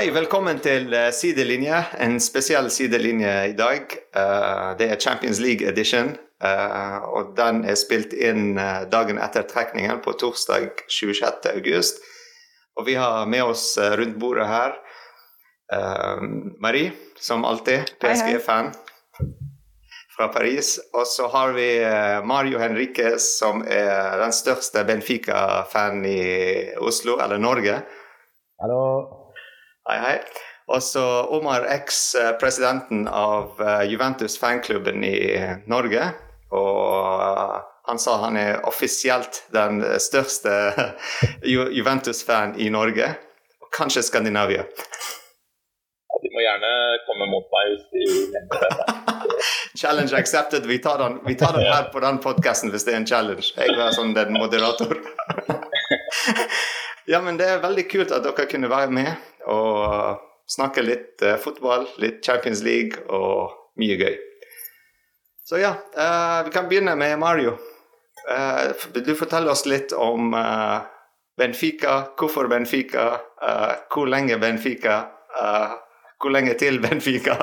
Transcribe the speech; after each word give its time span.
Hei, 0.00 0.06
velkommen 0.16 0.56
til 0.64 0.94
eh, 0.96 1.10
Sidelinje. 1.12 1.76
En 2.00 2.14
spesiell 2.24 2.70
sidelinje 2.72 3.32
i 3.50 3.52
dag. 3.52 3.90
Eh, 4.16 4.70
det 4.80 4.86
er 4.88 4.96
Champions 4.96 5.42
League 5.44 5.68
edition. 5.68 6.14
eh, 6.40 6.96
og 7.04 7.34
den 7.36 7.66
er 7.68 7.76
spilt 7.76 8.14
inn 8.16 8.56
dagen 8.88 9.20
etter 9.20 9.44
trekningen, 9.44 10.00
på 10.00 10.14
torsdag 10.16 10.86
26. 10.88 11.50
august. 11.52 12.00
Og 12.80 12.88
vi 12.88 12.96
har 12.96 13.28
med 13.28 13.44
oss 13.44 13.76
rundt 13.76 14.16
bordet 14.16 14.48
her 14.48 14.78
Marie, 16.64 16.96
som 17.20 17.44
alltid. 17.44 17.92
PSG-fan 18.00 18.72
fra 20.16 20.32
Paris. 20.32 20.78
Og 20.94 21.04
så 21.06 21.28
har 21.28 21.52
vi 21.52 21.70
Mario 22.24 22.58
Henriquez, 22.58 23.36
som 23.36 23.66
er 23.68 24.16
den 24.24 24.32
største 24.32 24.88
Benfica-fan 24.88 26.04
i 26.08 26.20
Oslo, 26.80 27.20
eller 27.20 27.36
Norge. 27.36 27.82
Hallo. 28.64 29.19
Hei, 29.88 29.98
hei. 29.98 30.16
Og 30.70 30.82
så 30.82 31.02
Omar 31.34 31.64
X, 31.80 32.14
eh, 32.14 32.32
presidenten 32.38 33.08
av 33.08 33.60
eh, 33.62 33.82
Juventus 33.90 34.36
fanklubben 34.38 35.04
i 35.04 35.40
Norge. 35.66 36.10
Og 36.54 37.22
eh, 37.24 37.56
han 37.88 37.98
sa 37.98 38.18
han 38.22 38.36
er 38.38 38.60
offisielt 38.68 39.42
den 39.54 39.80
største 40.00 40.52
Ju- 41.52 41.70
Juventus-fan 41.74 42.54
i 42.60 42.68
Norge. 42.70 43.08
Og 43.64 43.72
kanskje 43.74 44.04
Skandinavia. 44.06 44.62
Ja, 46.10 46.20
de 46.22 46.30
må 46.34 46.44
gjerne 46.44 46.70
komme 47.08 47.26
mot 47.32 47.50
meg 47.56 47.72
hvis 47.72 47.86
de 47.90 48.02
mener 48.36 48.62
det. 48.62 48.70
Challenge 49.80 50.14
accepted. 50.18 50.66
Vi 50.68 50.78
tar 50.84 50.98
den, 51.02 51.18
vi 51.26 51.34
tar 51.40 51.56
den 51.56 51.66
her 51.66 51.88
på 51.92 52.02
den 52.04 52.18
podkasten 52.22 52.70
hvis 52.74 52.84
det 52.86 52.94
er 52.94 53.00
en 53.00 53.08
challenge. 53.08 53.50
Jeg 53.56 53.74
var 53.78 53.94
sånn 53.96 54.12
den 54.14 54.34
moderator. 54.36 54.92
ja, 57.10 57.18
men 57.24 57.38
det 57.40 57.48
er 57.56 57.62
veldig 57.64 57.86
kult 57.90 58.12
at 58.14 58.26
dere 58.26 58.46
kunne 58.50 58.70
være 58.70 58.92
med 58.94 59.10
og 59.46 60.20
snakke 60.50 60.82
litt 60.82 61.22
eh, 61.22 61.38
fotball, 61.40 61.86
litt 62.02 62.24
Champions 62.26 62.62
League 62.66 63.04
og 63.08 63.54
mye 63.80 63.98
gøy. 64.00 64.16
Så 65.46 65.58
ja, 65.58 65.74
eh, 65.96 66.38
vi 66.46 66.54
kan 66.54 66.68
begynne 66.70 66.96
med 66.98 67.18
Mario. 67.18 67.56
Eh, 68.30 68.88
du 68.94 69.14
forteller 69.14 69.54
oss 69.54 69.66
litt 69.66 69.92
om 69.92 70.34
eh, 70.34 70.80
Benfica, 71.38 72.02
hvorfor 72.18 72.50
Benfica, 72.50 73.06
eh, 73.42 73.72
hvor 73.94 74.10
lenge 74.10 74.38
Benfica, 74.38 74.98
eh, 75.40 75.78
hvor 76.20 76.34
lenge 76.34 76.54
til 76.54 76.80
Benfica. 76.82 77.36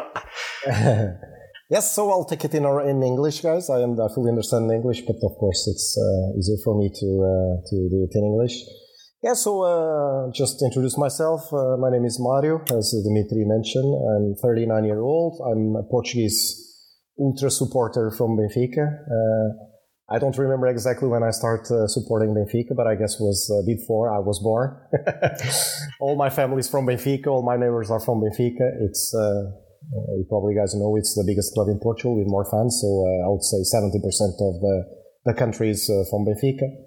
yes, 1.73 1.95
so 1.95 2.09
I'll 2.11 2.27
take 2.29 2.45
it 2.45 2.53
in 2.53 2.65
in 2.65 3.03
English, 3.03 3.41
guys. 3.41 3.69
I 3.69 3.81
am 3.83 3.93
I 3.99 4.07
fully 4.15 4.29
understand 4.29 4.71
English, 4.71 5.01
but 5.07 5.17
of 5.23 5.33
course 5.39 5.67
it's 5.71 5.97
uh, 5.97 6.37
easier 6.37 6.59
for 6.63 6.75
me 6.75 6.89
to 6.89 7.09
uh, 7.31 7.53
to 7.69 7.75
do 7.89 8.03
it 8.03 8.13
in 8.15 8.23
English. 8.23 8.86
Yeah, 9.27 9.33
so 9.33 9.61
uh, 9.63 10.31
just 10.31 10.63
introduce 10.63 10.97
myself. 10.97 11.51
Uh, 11.51 11.75
my 11.75 11.89
name 11.89 12.05
is 12.05 12.17
Mario, 12.17 12.63
as 12.71 12.95
Dimitri 13.03 13.43
mentioned. 13.43 13.91
I'm 14.07 14.35
39 14.41 14.85
year 14.85 15.01
old. 15.01 15.41
I'm 15.43 15.75
a 15.75 15.83
Portuguese 15.83 16.39
ultra 17.19 17.51
supporter 17.51 18.09
from 18.09 18.37
Benfica. 18.39 18.87
Uh, 18.87 20.15
I 20.15 20.17
don't 20.17 20.37
remember 20.37 20.67
exactly 20.67 21.09
when 21.09 21.23
I 21.23 21.31
started 21.31 21.67
uh, 21.67 21.87
supporting 21.87 22.29
Benfica, 22.39 22.73
but 22.73 22.87
I 22.87 22.95
guess 22.95 23.19
it 23.19 23.23
was 23.27 23.51
uh, 23.51 23.67
before 23.67 24.15
I 24.15 24.19
was 24.19 24.39
born. 24.39 24.79
all 25.99 26.15
my 26.15 26.29
family's 26.29 26.69
from 26.69 26.87
Benfica. 26.87 27.27
All 27.27 27.43
my 27.43 27.57
neighbors 27.57 27.91
are 27.91 27.99
from 27.99 28.21
Benfica. 28.23 28.79
It's 28.79 29.13
uh, 29.13 29.51
you 30.15 30.25
probably 30.29 30.55
guys 30.55 30.73
know 30.73 30.95
it's 30.95 31.15
the 31.15 31.25
biggest 31.27 31.53
club 31.53 31.67
in 31.67 31.79
Portugal 31.83 32.15
with 32.15 32.27
more 32.29 32.45
fans. 32.49 32.79
So 32.79 32.87
I 32.87 33.27
would 33.27 33.43
say 33.43 33.59
70% 33.75 33.91
of 34.39 34.61
the 34.63 34.75
the 35.25 35.33
country 35.33 35.71
is 35.71 35.91
from 36.09 36.23
Benfica. 36.23 36.86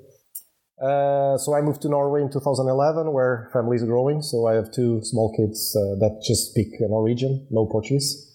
Uh, 0.80 1.36
so 1.36 1.54
I 1.54 1.60
moved 1.60 1.82
to 1.82 1.88
Norway 1.88 2.22
in 2.22 2.30
2011, 2.30 3.12
where 3.12 3.50
family 3.52 3.76
is 3.76 3.84
growing. 3.84 4.22
So 4.22 4.46
I 4.46 4.54
have 4.54 4.72
two 4.72 5.00
small 5.02 5.34
kids 5.36 5.76
uh, 5.76 5.98
that 6.00 6.22
just 6.26 6.50
speak 6.50 6.68
Norwegian, 6.80 7.46
no 7.50 7.66
Portuguese. 7.66 8.26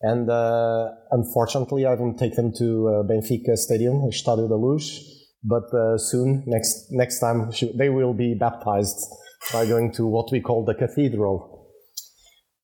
And 0.00 0.28
uh, 0.30 0.90
unfortunately, 1.10 1.86
I 1.86 1.90
haven't 1.90 2.18
taken 2.18 2.36
them 2.36 2.52
to 2.58 2.88
uh, 2.88 3.02
Benfica 3.02 3.56
Stadium, 3.56 4.02
Estádio 4.10 4.48
da 4.48 4.56
Luz. 4.56 5.18
But 5.42 5.72
uh, 5.72 5.98
soon, 5.98 6.42
next 6.46 6.88
next 6.90 7.20
time, 7.20 7.50
they 7.76 7.88
will 7.88 8.12
be 8.12 8.34
baptized 8.34 8.98
by 9.52 9.66
going 9.66 9.92
to 9.92 10.06
what 10.06 10.30
we 10.32 10.40
call 10.40 10.64
the 10.64 10.74
cathedral. 10.74 11.58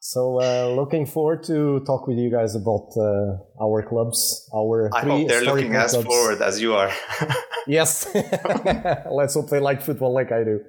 So, 0.01 0.41
uh, 0.41 0.75
looking 0.77 1.07
forward 1.07 1.45
to 1.45 1.81
talk 1.87 2.07
with 2.07 2.19
you 2.19 2.31
guys 2.31 2.55
about 2.55 2.91
uh, 2.97 3.65
our 3.65 3.83
clubs, 3.89 4.49
our 4.55 4.91
I 4.93 5.01
hope 5.01 5.29
they're 5.29 5.45
looking 5.45 5.75
as 5.75 5.93
clubs. 5.93 6.07
forward 6.07 6.43
as 6.43 6.61
you 6.61 6.75
are. 6.75 6.93
Yes. 7.67 8.07
Let's 9.11 9.35
hope 9.35 9.51
they 9.51 9.61
like 9.61 9.83
football 9.83 10.13
like 10.13 10.33
I 10.33 10.45
do. 10.45 10.61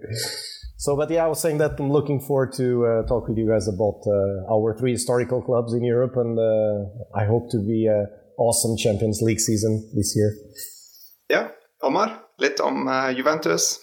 So, 0.78 0.96
but 0.96 1.10
yeah, 1.10 1.26
I 1.26 1.28
was 1.28 1.42
saying 1.42 1.58
that 1.60 1.80
I'm 1.80 1.92
looking 1.92 2.20
forward 2.20 2.54
to 2.54 2.86
uh, 2.86 3.08
talk 3.08 3.28
with 3.28 3.38
you 3.38 3.48
guys 3.48 3.68
about 3.68 4.02
uh, 4.06 4.54
our 4.54 4.76
three 4.78 4.92
historical 4.92 5.42
clubs 5.42 5.74
in 5.74 5.84
Europe, 5.84 6.16
and 6.16 6.38
uh, 6.38 7.18
I 7.18 7.26
hope 7.26 7.50
to 7.52 7.60
be 7.60 7.88
a 7.88 8.06
awesome 8.38 8.76
Champions 8.78 9.22
League 9.22 9.40
season 9.40 9.90
this 9.96 10.14
year. 10.16 10.32
ja, 11.28 11.48
Omar, 11.82 12.10
litt 12.38 12.60
om 12.60 12.88
eh, 12.88 13.10
Juventus. 13.18 13.80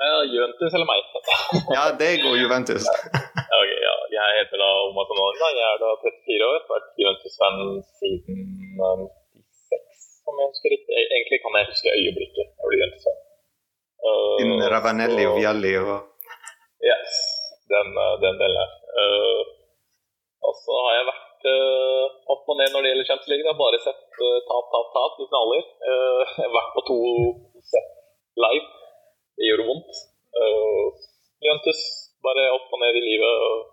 Ja, 0.00 0.24
Juventus 0.32 0.74
eller 0.74 0.88
meg? 0.88 1.02
Ja, 1.76 1.82
deg 1.98 2.24
og 2.24 2.36
Juventus. 2.38 2.86
Ok, 3.60 3.70
ja. 3.84 3.94
Jeg 4.14 4.36
heter 4.40 4.60
da 4.62 4.68
Omar 4.88 5.04
Sonora. 5.08 5.48
Jeg 5.52 5.66
er 5.72 5.80
da 5.82 5.90
34 6.02 6.46
år. 6.46 6.60
Vært 6.70 6.86
Juventus-fan 7.02 7.58
siden 7.98 8.38
eh, 8.78 9.02
96, 9.02 9.19
om 10.30 10.40
jeg 10.42 10.52
husker 10.52 10.72
riktig. 10.74 10.94
Egentlig 11.06 11.38
kan 11.44 11.58
jeg 11.58 11.68
huske 11.72 11.96
øyeblikket 11.98 12.46
jeg 12.46 12.66
ble 12.68 12.78
Juventus-fan. 12.80 13.18
Eh, 14.08 14.36
In 14.44 14.52
Ravanelli 14.72 15.24
og 15.28 15.34
så- 15.34 15.40
Vialli 15.40 15.74
og 15.80 15.90
Yes, 16.90 17.16
den, 17.72 17.88
eh, 18.04 18.14
den 18.24 18.36
delen 18.40 18.58
her. 18.62 18.70
Uh, 19.00 19.42
og 20.48 20.54
så 20.64 20.76
har 20.84 20.94
jeg 20.96 21.08
vært 21.10 21.42
uh, 21.52 22.04
opp 22.32 22.48
og 22.48 22.56
ned 22.56 22.72
når 22.72 22.80
det 22.82 22.90
gjelder 22.92 23.08
Champions 23.10 23.32
League. 23.32 23.52
Bare 23.60 23.80
sett 23.84 24.00
uh, 24.24 24.38
tap, 24.48 24.70
tap, 24.72 24.88
tap 24.96 25.20
i 25.20 25.26
finaler. 25.28 25.66
Uh, 25.84 26.22
jeg 26.38 26.46
har 26.46 26.54
vært 26.56 26.72
på 26.78 26.84
to 26.88 26.98
sett 27.72 27.90
live. 28.44 28.64
Det 29.36 29.50
gjør 29.50 29.66
vondt. 29.68 30.00
Uh, 30.40 30.86
Jøntes, 31.44 31.80
bare 32.24 32.48
opp 32.56 32.72
og 32.72 32.80
ned 32.80 32.96
i 33.00 33.04
livet. 33.04 33.44
og 33.50 33.68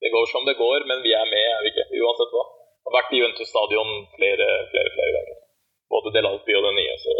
Det 0.00 0.12
går 0.16 0.26
som 0.32 0.48
det 0.48 0.56
går, 0.56 0.88
men 0.88 1.04
vi 1.04 1.12
er 1.16 1.28
med, 1.28 1.44
er 1.52 1.62
vi 1.64 1.74
ikke? 1.74 1.86
Uansett 2.00 2.32
hva. 2.34 2.44
Jeg 2.80 2.88
har 2.88 2.96
vært 2.96 3.12
i 3.14 3.20
Juventus 3.20 3.52
stadion 3.52 3.90
flere, 4.16 4.48
flere, 4.72 4.90
flere 4.96 5.12
ganger. 5.16 5.36
Både 5.90 6.12
Del 6.14 6.26
Alpi 6.30 6.56
og 6.58 6.66
den 6.68 6.78
nye. 6.80 6.96
så 7.04 7.16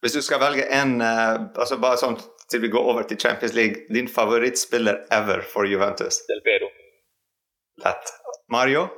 Hvis 0.00 0.16
du 0.16 0.22
skal 0.22 0.40
velge 0.40 0.64
en 0.80 1.00
eh, 1.04 1.34
altså 1.62 1.76
bare 1.82 2.00
sånn 2.00 2.16
til 2.50 2.62
vi 2.64 2.70
går 2.72 2.86
over 2.92 3.02
til 3.06 3.20
Champions 3.20 3.54
League, 3.54 3.86
din 3.94 4.08
favorittspiller 4.08 5.04
ever 5.14 5.44
for 5.52 5.68
Juventus? 5.70 6.22
Del 6.30 6.42
Piero. 6.46 6.70
Lett. 7.84 8.14
Mario? 8.50 8.88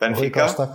Benfica? 0.00 0.46
Costa. 0.46 0.68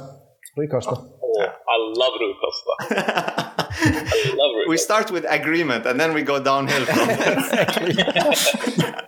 Rui 0.57 0.67
Costa. 0.71 0.95
Og 0.97 1.41
I 1.43 1.77
love 2.01 2.15
Rui 2.21 2.35
Costa. 2.43 2.73
I 3.77 4.33
love 4.37 4.53
Rui 4.57 4.67
we 4.69 4.77
start 4.77 5.11
with 5.11 5.25
agreement 5.29 5.85
and 5.85 5.99
then 5.99 6.13
we 6.13 6.21
go 6.21 6.39
downhill 6.39 6.85
from 6.85 7.07
there. 7.07 7.37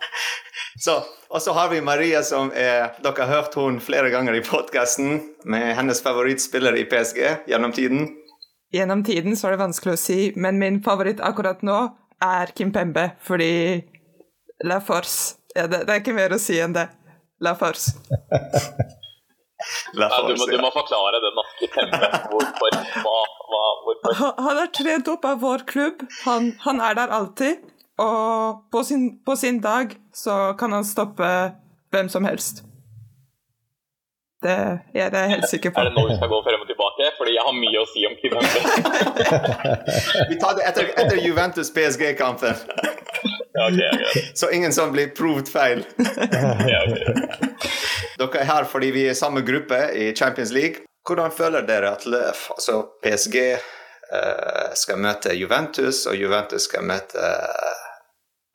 så, 0.80 0.96
og 1.28 1.42
så 1.44 1.52
har 1.56 1.68
vi 1.72 1.80
Maria, 1.84 2.22
som 2.24 2.52
er 2.56 2.94
Dere 3.04 3.26
har 3.26 3.32
hørt 3.34 3.56
hun 3.60 3.80
flere 3.84 4.10
ganger 4.12 4.38
i 4.38 4.44
podkasten 4.44 5.20
med 5.44 5.74
hennes 5.76 6.00
favorittspiller 6.02 6.78
i 6.80 6.86
PSG 6.88 7.50
gjennom 7.50 7.74
tiden. 7.76 8.08
Gjennom 8.72 9.02
tiden 9.04 9.36
så 9.36 9.48
er 9.48 9.56
det 9.56 9.64
vanskelig 9.64 9.96
å 9.96 10.00
si, 10.00 10.20
men 10.40 10.60
min 10.62 10.78
favoritt 10.84 11.20
akkurat 11.20 11.60
nå 11.66 11.80
er 12.22 12.52
Kim 12.56 12.72
Pembe, 12.72 13.10
fordi 13.24 13.52
La 14.64 14.78
Force 14.84 15.40
ja, 15.54 15.66
det, 15.66 15.84
det 15.86 15.94
er 15.94 16.02
ikke 16.02 16.14
mer 16.14 16.32
å 16.34 16.38
si 16.40 16.58
enn 16.62 16.74
det. 16.76 16.86
La 17.42 17.56
Force. 17.58 17.96
La 19.98 20.06
Ja, 20.08 20.20
du, 20.24 20.32
må, 20.38 20.46
du 20.48 20.56
må 20.62 20.70
forklare 20.72 21.20
det 21.20 21.32
norske 21.36 21.68
Pembe. 21.74 22.10
Hvorfor? 22.30 22.76
Hva, 23.02 23.16
hva, 23.50 23.64
hvorfor? 23.84 24.14
Han, 24.20 24.32
han 24.46 24.60
er 24.62 24.70
trent 24.76 25.10
opp 25.12 25.26
av 25.28 25.42
vår 25.42 25.66
klubb. 25.68 26.04
Han, 26.24 26.52
han 26.64 26.80
er 26.84 26.96
der 27.00 27.12
alltid. 27.18 27.66
Og 28.00 28.66
på 28.72 28.82
sin, 28.84 29.06
på 29.24 29.36
sin 29.36 29.60
dag 29.60 29.94
så 30.14 30.54
kan 30.58 30.72
han 30.72 30.84
stoppe 30.84 31.28
hvem 31.92 32.08
som 32.08 32.24
helst. 32.24 32.64
Det 34.40 34.56
jeg 34.94 35.04
er 35.04 35.16
jeg 35.16 35.30
helt 35.34 35.48
sikker 35.50 35.72
på. 35.74 35.80
Er 35.80 35.90
det 35.90 35.96
nå 35.98 36.06
vi 36.08 36.16
skal 36.16 36.30
gå 36.32 36.38
frem 36.46 36.62
og 36.64 36.68
tilbake? 36.70 37.08
Fordi 37.18 37.34
jeg 37.34 37.44
har 37.44 37.56
mye 37.58 37.82
å 37.82 37.88
si 37.90 38.06
om 38.08 38.14
Kim. 38.20 38.36
Vi 40.30 40.38
tar 40.40 40.56
det 40.56 40.64
etter, 40.70 40.88
etter 40.96 41.20
Juventus-PSG-kampen, 41.20 42.62
Ja, 43.52 43.66
okay, 43.66 43.90
ja, 44.14 44.22
så 44.34 44.50
ingen 44.50 44.72
som 44.72 44.92
blir 44.94 45.10
proved 45.16 45.48
feil. 45.50 45.82
Ja. 45.98 46.80
Dere 48.20 48.40
er 48.40 48.48
her 48.48 48.68
fordi 48.68 48.90
vi 48.94 49.02
er 49.10 49.16
samme 49.18 49.42
gruppe 49.44 49.78
i 49.96 50.10
Champions 50.16 50.52
League. 50.52 50.86
Hvordan 51.08 51.32
føler 51.32 51.66
dere 51.66 51.92
at 51.96 52.06
løf, 52.06 52.46
altså 52.54 52.82
PSG 53.02 53.36
eh, 53.50 54.66
skal 54.76 55.00
møte 55.00 55.34
Juventus, 55.34 56.04
og 56.06 56.16
Juventus 56.20 56.68
skal 56.68 56.84
møte 56.86 57.24
eh, 57.24 57.79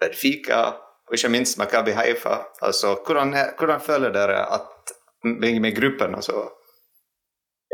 Benfica, 0.06 0.62
og 1.08 1.18
ikke 1.18 1.34
minst 1.36 1.58
Maccabi 1.62 1.94
Haifa? 2.00 2.36
Altså, 2.68 2.96
hvordan, 3.06 3.34
hvordan 3.58 3.82
føler 3.90 4.14
dere 4.20 4.40
at 4.58 4.96
med, 5.42 5.60
med 5.66 5.72
gruppen, 5.80 6.16
altså? 6.20 6.38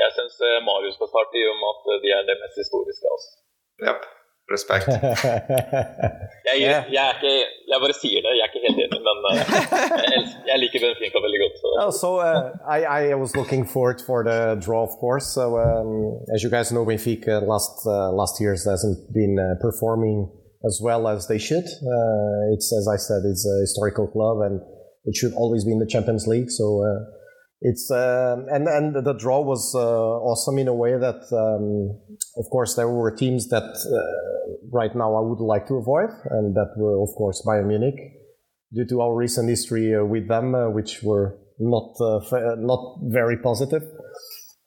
Jeg 0.02 0.10
syns 0.18 0.36
Marius 0.68 0.96
skal 0.98 1.12
starte 1.14 1.36
i 1.42 1.44
og 1.52 1.58
med 1.62 1.70
at 1.74 2.02
de 2.04 2.10
er 2.18 2.24
det 2.30 2.38
mest 2.44 2.58
historiske 2.64 3.06
av 3.12 3.16
oss. 3.20 3.28
Japp. 3.88 4.04
Respekt. 4.56 4.88
Jeg, 6.48 6.56
Yeah. 6.60 6.84
jeg, 6.96 7.04
er 7.10 7.14
ikke, 7.18 7.36
jeg 7.72 7.78
bare 7.84 7.96
sier 8.04 8.20
det. 8.26 8.32
Jeg 8.38 8.44
er 8.46 8.50
ikke 8.52 8.64
helt 8.68 8.80
enig, 8.86 9.00
men 9.08 9.18
uh, 9.30 9.36
jeg, 10.14 10.22
jeg, 10.50 10.58
liker 10.64 10.80
Benfica 10.84 11.18
veldig 11.26 11.40
godt. 11.44 11.56
Så, 11.62 11.68
oh, 11.84 11.92
so 12.02 12.10
uh, 12.30 12.50
I, 12.78 12.80
I, 13.00 13.16
was 13.24 13.32
looking 13.40 13.64
forward 13.74 14.00
for 14.08 14.20
the 14.30 14.40
draw, 14.66 14.82
of 14.90 14.94
course. 15.04 15.26
So, 15.38 15.46
um, 15.66 16.20
as 16.34 16.44
you 16.44 16.50
guys 16.56 16.68
know, 16.76 16.84
Benfica 16.90 17.36
last 17.54 17.86
uh, 17.86 18.12
last 18.22 18.42
years 18.44 18.66
hasn't 18.74 19.00
been 19.20 19.40
uh, 19.40 19.56
performing 19.66 20.18
as 20.66 20.80
well 20.82 21.08
as 21.08 21.28
they 21.28 21.38
should. 21.38 21.66
Uh, 21.66 22.54
it's 22.54 22.72
as 22.74 22.88
I 22.88 22.98
said, 22.98 23.22
it's 23.26 23.46
a 23.46 23.62
historical 23.62 24.08
club, 24.08 24.42
and 24.42 24.62
it 25.06 25.16
should 25.16 25.34
always 25.34 25.66
be 25.66 25.72
in 25.72 25.80
the 25.80 25.88
Champions 25.88 26.28
League. 26.28 26.52
So. 26.52 26.84
It's 27.64 27.92
um, 27.92 28.48
and 28.50 28.68
and 28.68 29.06
the 29.06 29.14
draw 29.14 29.40
was 29.40 29.76
awesome 29.76 30.58
in 30.58 30.68
a 30.68 30.74
way 30.74 30.98
that, 30.98 31.22
um, 31.32 31.96
of 32.36 32.50
course, 32.50 32.74
there 32.74 32.90
were 32.90 33.16
teams 33.16 33.50
that 33.50 33.70
right 34.72 34.96
now 34.96 35.16
I 35.16 35.22
would 35.22 35.40
like 35.40 35.68
to 35.68 35.76
avoid, 35.76 36.10
and 36.32 36.56
that 36.56 36.74
were, 36.76 37.02
of 37.02 37.10
course, 37.16 37.44
Bayern 37.46 37.68
Munich, 37.68 38.00
due 38.74 38.86
to 38.86 39.02
our 39.02 39.16
recent 39.16 39.50
history 39.50 39.94
uh, 39.96 40.04
with 40.04 40.28
them, 40.28 40.56
uh, 40.56 40.70
which 40.70 41.04
were 41.04 41.38
not 41.60 41.96
uh, 42.00 42.20
not 42.58 43.00
very 43.04 43.38
positive. 43.38 43.84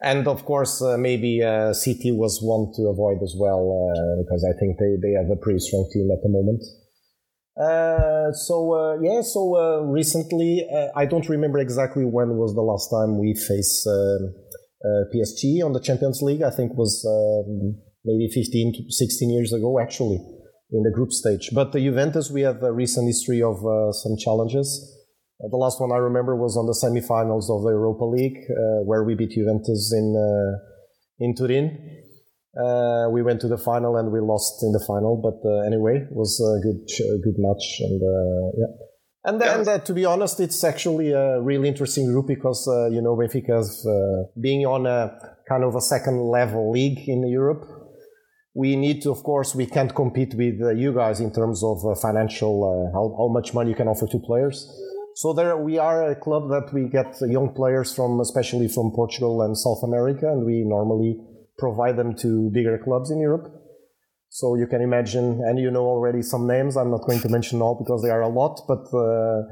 And 0.05 0.29
of 0.29 0.45
course, 0.45 0.83
uh, 0.83 0.99
maybe 0.99 1.43
uh, 1.43 1.73
City 1.73 2.13
was 2.13 2.39
one 2.43 2.71
to 2.77 2.89
avoid 2.93 3.23
as 3.23 3.35
well, 3.39 3.65
uh, 3.73 4.23
because 4.23 4.45
I 4.45 4.53
think 4.61 4.77
they, 4.79 4.97
they 5.01 5.15
have 5.17 5.31
a 5.31 5.41
pretty 5.41 5.61
strong 5.61 5.89
team 5.95 6.11
at 6.13 6.23
the 6.23 6.29
moment. 6.29 6.63
so 8.37 8.99
yeah, 9.01 9.23
so 9.23 9.83
recently, 10.01 10.69
I 10.95 11.07
don't 11.07 11.29
remember 11.29 11.59
exactly 11.59 12.05
when 12.05 12.37
was 12.37 12.55
the 12.55 12.67
last 12.73 12.91
time 12.91 13.19
we 13.19 13.35
faced 13.35 13.89
PSG 15.13 15.65
on 15.65 15.73
the 15.73 15.81
Champions 15.81 16.21
League. 16.21 16.43
I 16.43 16.51
think 16.51 16.77
was 16.77 16.95
um, 17.09 17.81
maybe 18.05 18.29
15 18.29 18.73
to 18.75 18.93
16 18.93 19.31
years 19.31 19.53
ago, 19.55 19.81
actually, 19.81 20.21
in 20.71 20.83
the 20.83 20.91
group 20.91 21.13
stage. 21.13 21.49
But 21.55 21.73
the 21.73 21.81
Juventus, 21.81 22.31
we 22.31 22.43
have 22.43 22.63
a 22.63 22.73
recent 22.73 23.07
history 23.07 23.41
of 23.41 23.65
uh, 23.65 23.93
some 23.93 24.19
challenges. 24.19 24.69
Uh, 25.43 25.49
the 25.51 25.57
last 25.57 25.81
one 25.81 25.93
I 25.93 25.97
remember 25.97 26.37
was 26.37 26.57
on 26.57 26.67
the 26.67 26.77
semifinals 26.77 27.51
of 27.51 27.63
the 27.63 27.71
Europa 27.71 28.05
League, 28.05 28.39
uh, 28.51 28.85
where 28.85 29.05
we 29.05 29.15
beat 29.15 29.31
Juventus 29.31 29.93
in 29.95 30.15
uh, 30.15 30.59
in 31.19 31.35
Turin. 31.35 31.79
Uh, 32.57 33.09
we 33.11 33.23
went 33.23 33.41
to 33.41 33.49
the 33.49 33.59
final 33.59 33.97
and 33.97 34.13
we 34.13 34.21
lost 34.21 34.63
in 34.63 34.71
the 34.71 34.85
final, 34.87 35.17
but 35.19 35.43
uh, 35.49 35.67
anyway, 35.67 35.97
it 35.97 36.13
was 36.13 36.39
a 36.41 36.63
good 36.63 36.87
good 37.25 37.39
match 37.39 37.81
and 37.81 38.01
yeah. 38.57 38.73
And, 39.27 39.43
and 39.43 39.67
uh, 39.67 39.79
to 39.79 39.95
be 39.95 40.05
honest, 40.05 40.39
it's 40.39 40.63
actually 40.63 41.13
a 41.13 41.41
really 41.41 41.67
interesting 41.67 42.05
group 42.13 42.27
because, 42.27 42.69
uh, 42.69 42.91
you 42.91 43.01
know, 43.01 43.17
Benfica's 43.17 43.87
uh, 43.87 44.29
being 44.39 44.67
on 44.67 44.85
a 44.85 45.19
kind 45.49 45.65
of 45.65 45.75
a 45.75 45.81
second 45.81 46.21
level 46.21 46.71
league 46.71 47.09
in 47.09 47.27
Europe 47.27 47.65
we 48.55 48.77
need 48.77 49.03
to, 49.03 49.11
of 49.11 49.23
course, 49.23 49.55
we 49.55 49.67
can't 49.67 49.95
compete 49.95 50.35
with 50.35 50.63
uh, 50.63 50.71
you 50.71 50.95
guys 50.95 51.21
in 51.21 51.33
terms 51.33 51.63
of 51.65 51.85
uh, 51.85 51.95
financial, 51.97 52.63
uh, 52.63 52.93
how, 52.97 53.15
how 53.19 53.29
much 53.29 53.53
money 53.53 53.71
you 53.71 53.77
can 53.77 53.89
offer 53.89 54.07
to 54.07 54.19
players. 54.21 54.71
So 55.17 55.33
there, 55.33 55.57
we 55.57 55.79
are 55.79 56.11
a 56.11 56.17
club 56.17 56.49
that 56.51 56.73
we 56.73 56.89
get 56.89 57.17
young 57.21 57.55
players 57.55 57.95
from, 57.95 58.21
especially 58.21 58.69
from 58.69 58.93
Portugal 58.95 59.43
and 59.43 59.57
South 59.57 59.83
America, 59.85 60.27
and 60.31 60.45
we 60.45 60.65
normally 60.65 61.19
provide 61.59 61.97
them 61.97 62.17
to 62.17 62.51
bigger 62.53 62.79
clubs 62.83 63.11
in 63.11 63.21
Europe. 63.21 63.47
So 64.29 64.57
you 64.57 64.67
can 64.67 64.83
imagine, 64.83 65.41
and 65.47 65.59
you 65.59 65.71
know 65.71 65.85
already 65.85 66.23
some 66.23 66.49
names. 66.49 66.77
I'm 66.77 66.91
not 66.91 67.07
going 67.07 67.21
to 67.21 67.29
mention 67.29 67.63
all 67.63 67.77
because 67.79 68.03
there 68.03 68.13
are 68.13 68.23
a 68.23 68.29
lot, 68.29 68.61
but 68.67 68.83
uh, 68.93 69.43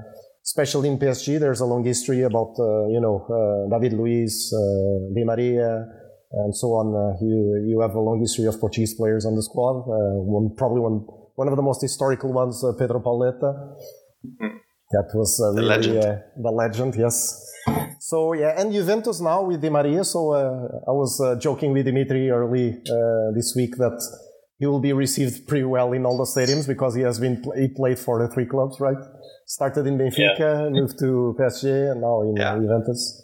especially 0.45 0.89
in 0.89 0.99
PSG, 0.99 1.39
there's 1.39 1.61
a 1.61 1.67
long 1.67 1.85
history 1.85 2.23
about, 2.23 2.57
uh, 2.59 2.89
you 2.89 3.01
know, 3.01 3.23
uh, 3.31 3.79
David 3.79 3.97
Luiz, 3.97 4.53
Di 5.15 5.23
Maria, 5.23 5.87
and 6.33 6.57
so 6.57 6.69
on. 6.69 6.95
Uh, 6.95 7.17
you 7.21 7.65
you 7.69 7.81
have 7.81 7.95
a 7.95 8.01
long 8.01 8.21
history 8.21 8.47
of 8.47 8.59
Portuguese 8.59 8.95
players 8.95 9.27
on 9.27 9.37
the 9.37 9.43
squad. 9.43 9.85
Uh, 9.85 10.19
one 10.25 10.55
probably 10.57 10.81
one 10.81 11.05
one 11.37 11.49
of 11.49 11.57
the 11.57 11.63
most 11.63 11.81
historical 11.81 12.33
ones, 12.33 12.65
uh, 12.65 12.73
Pedro 12.79 13.01
Pauleta. 13.01 13.77
Mm. 14.41 14.62
That 14.93 15.11
was 15.15 15.41
uh, 15.41 15.53
really 15.53 15.63
the 15.63 15.69
legend. 15.69 16.23
the 16.37 16.51
legend, 16.51 16.95
yes. 16.97 17.49
So 18.01 18.35
yeah, 18.35 18.61
and 18.61 18.73
Juventus 18.73 19.21
now 19.21 19.43
with 19.43 19.63
Di 19.63 19.71
Maria. 19.71 20.05
So 20.05 20.35
I 20.35 20.91
was 20.91 21.21
joking 21.41 21.73
with 21.73 21.87
Dimitri 21.87 22.31
early 22.31 22.83
this 23.35 23.55
week 23.57 23.77
that 23.77 23.99
he 24.59 24.67
will 24.67 24.81
be 24.81 24.93
received 24.93 25.47
pretty 25.49 25.65
well 25.65 25.93
in 25.93 26.05
all 26.05 26.19
the 26.19 26.25
stadiums 26.25 26.67
because 26.67 26.95
he 26.95 27.03
has 27.03 27.19
been 27.19 27.43
he 27.57 27.69
played 27.69 27.99
for 27.99 28.21
the 28.23 28.33
three 28.33 28.47
clubs, 28.47 28.81
right? 28.81 29.03
Started 29.47 29.87
in 29.87 29.99
Benfica, 29.99 30.39
yeah. 30.39 30.69
moved 30.81 30.99
to 30.99 31.37
PSG, 31.39 31.93
and 31.93 32.01
now 32.01 32.23
in 32.23 32.37
yeah. 32.37 32.55
Juventus 32.55 33.23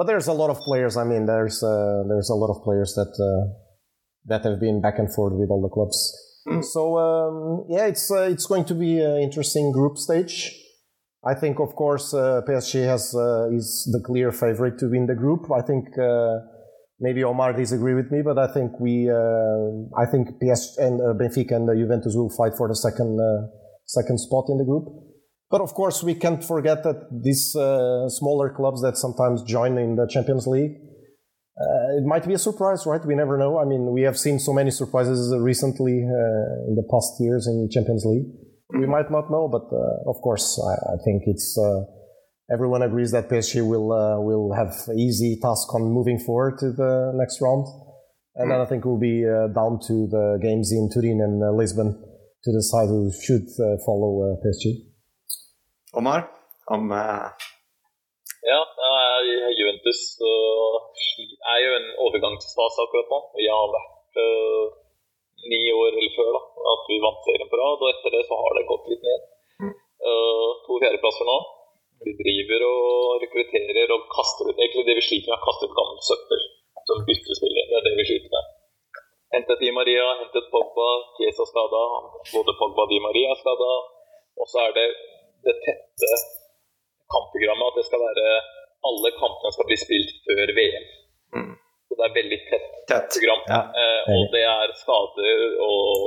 but 0.00 0.06
there's 0.06 0.28
a 0.28 0.32
lot 0.32 0.48
of 0.48 0.56
players. 0.60 0.96
I 0.96 1.04
mean, 1.04 1.26
there's 1.26 1.62
uh, 1.62 2.04
there's 2.08 2.30
a 2.30 2.34
lot 2.34 2.48
of 2.48 2.64
players 2.64 2.94
that 2.94 3.12
uh, 3.20 3.52
that 4.28 4.42
have 4.48 4.58
been 4.58 4.80
back 4.80 4.98
and 4.98 5.14
forth 5.14 5.34
with 5.34 5.50
all 5.50 5.60
the 5.60 5.68
clubs. 5.68 5.98
Mm. 6.48 6.64
So 6.64 6.96
um, 6.96 7.66
yeah, 7.68 7.84
it's 7.84 8.10
uh, 8.10 8.22
it's 8.22 8.46
going 8.46 8.64
to 8.64 8.74
be 8.74 8.98
an 8.98 9.18
interesting 9.18 9.72
group 9.72 9.98
stage. 9.98 10.56
I 11.24 11.34
think, 11.34 11.60
of 11.60 11.74
course, 11.74 12.14
uh, 12.14 12.40
PSG 12.48 12.86
has 12.86 13.14
uh, 13.14 13.50
is 13.52 13.88
the 13.92 14.00
clear 14.00 14.32
favorite 14.32 14.78
to 14.78 14.88
win 14.88 15.06
the 15.06 15.14
group. 15.14 15.50
I 15.52 15.60
think 15.60 15.86
uh, 15.98 16.38
maybe 16.98 17.22
Omar 17.24 17.52
disagree 17.52 17.94
with 17.94 18.10
me, 18.10 18.22
but 18.22 18.38
I 18.38 18.52
think 18.52 18.80
we 18.80 19.10
I 19.10 20.06
think 20.06 20.40
PSG 20.42 20.78
and 20.78 21.00
Benfica 21.20 21.56
and 21.56 21.68
Juventus 21.78 22.14
will 22.16 22.30
fight 22.30 22.54
for 22.56 22.68
the 22.68 22.76
second 22.76 23.18
second 23.84 24.18
spot 24.18 24.46
in 24.48 24.58
the 24.58 24.64
group. 24.64 24.86
But 25.50 25.60
of 25.60 25.74
course, 25.74 26.02
we 26.02 26.14
can't 26.14 26.42
forget 26.44 26.84
that 26.84 27.08
these 27.10 27.56
uh, 27.56 28.08
smaller 28.08 28.50
clubs 28.50 28.82
that 28.82 28.96
sometimes 28.96 29.42
join 29.42 29.78
in 29.78 29.96
the 29.96 30.06
Champions 30.06 30.46
League, 30.46 30.76
uh, 31.60 31.98
it 31.98 32.04
might 32.04 32.26
be 32.26 32.34
a 32.34 32.38
surprise, 32.38 32.86
right? 32.86 33.04
We 33.04 33.16
never 33.16 33.36
know. 33.36 33.58
I 33.58 33.64
mean, 33.64 33.90
we 33.92 34.02
have 34.02 34.16
seen 34.16 34.38
so 34.38 34.52
many 34.52 34.70
surprises 34.70 35.34
recently 35.36 36.04
uh, 36.04 36.68
in 36.68 36.76
the 36.76 36.86
past 36.88 37.20
years 37.20 37.48
in 37.48 37.68
Champions 37.68 38.04
League. 38.06 38.30
We 38.72 38.86
might 38.86 39.10
not 39.10 39.30
know, 39.30 39.48
but 39.48 39.66
uh, 39.72 40.10
of 40.10 40.20
course, 40.22 40.60
I, 40.62 40.94
I 40.94 40.96
think 41.04 41.24
it's 41.26 41.58
uh, 41.58 41.84
everyone 42.52 42.82
agrees 42.82 43.10
that 43.12 43.28
PSG 43.28 43.66
will 43.66 43.92
uh, 43.92 44.20
will 44.20 44.52
have 44.54 44.72
easy 44.96 45.38
task 45.40 45.74
on 45.74 45.82
moving 45.82 46.18
forward 46.18 46.58
to 46.58 46.72
the 46.72 47.12
next 47.14 47.40
round, 47.40 47.66
and 48.36 48.50
then 48.50 48.60
I 48.60 48.66
think 48.66 48.84
we'll 48.84 48.98
be 48.98 49.22
down 49.54 49.80
to 49.88 50.06
the 50.06 50.38
games 50.40 50.72
in 50.72 50.88
Turin 50.92 51.20
and 51.20 51.56
Lisbon 51.56 51.98
to 52.44 52.52
decide 52.52 52.88
who 52.88 53.10
should 53.12 53.46
follow 53.84 54.38
PSG. 54.44 54.90
Omar? 55.94 56.30
Om 56.70 56.92
uh... 56.92 57.28
Ja, 58.42 58.60
Juventus 59.58 60.00
er 61.52 61.58
jo 61.64 61.70
en 61.80 61.88
overgangsfase 62.04 62.84
akkurat 62.84 63.10
nå. 63.12 63.18
Vi 63.38 63.46
har 63.52 63.66
vært 63.74 64.20
uh, 64.24 64.64
ni 65.52 65.60
år 65.72 65.90
eller 65.96 66.12
før 66.16 66.30
da, 66.36 66.42
at 66.72 66.88
vi 66.90 66.98
vant 67.04 67.24
serien 67.26 67.50
på 67.50 67.60
rad, 67.60 67.80
og 67.80 67.92
etter 67.92 68.16
det 68.16 68.22
så 68.28 68.38
har 68.42 68.56
det 68.56 68.68
gått 68.68 68.90
litt 68.92 69.06
ned. 69.08 69.26
Uh, 70.00 70.48
to 70.66 70.78
fjerdeplasser 70.80 71.28
nå. 71.28 71.38
Vi 72.06 72.14
driver 72.16 72.62
og 72.64 73.20
rekrutterer 73.20 73.90
og 73.92 74.06
kaster 74.08 74.48
ut 74.48 74.56
Egentlig 74.56 74.86
det 74.88 74.94
vi 74.96 75.04
sliter 75.04 75.28
med, 75.28 75.36
er 75.36 75.42
å 75.42 75.46
kaste 75.48 75.68
ut 75.68 75.76
gammelt 75.76 76.06
søppel 76.06 76.44
som 76.88 77.02
byttespillere. 77.08 77.66
Det 77.68 77.76
er 77.78 77.86
det 77.86 77.96
vi 77.98 78.06
sliter 78.08 78.32
med. 78.34 78.54
Hentet 79.34 79.60
Di 79.62 79.70
Maria, 79.76 80.06
hentet 80.22 80.46
Pogba, 80.52 80.88
Chiesa 81.16 81.44
skada. 81.46 81.82
Både 82.32 82.56
Pogba 82.60 82.86
og 82.86 82.92
Di 82.92 82.98
Maria 83.04 83.34
er 83.34 83.42
skada. 83.42 83.72
Og 84.40 84.48
så 84.50 84.64
er 84.64 84.72
det 84.78 84.86
det 85.44 85.54
tette 85.66 86.10
kampprogrammet. 87.14 87.68
At 87.68 87.78
det 87.78 87.86
skal 87.90 88.02
være 88.06 88.26
alle 88.88 89.12
kampene 89.20 89.52
skal 89.54 89.68
bli 89.68 89.78
spilt 89.84 90.16
før 90.26 90.54
VM. 90.58 90.88
Mm. 91.36 91.54
Det 92.00 92.06
er 92.08 92.14
veldig 92.16 92.40
tett, 92.48 92.68
tett. 92.88 93.12
program. 93.12 93.42
Ja. 93.52 93.60
Eh, 93.76 94.06
og 94.14 94.22
det 94.32 94.40
er 94.48 94.72
skader, 94.80 95.42
og 95.66 96.06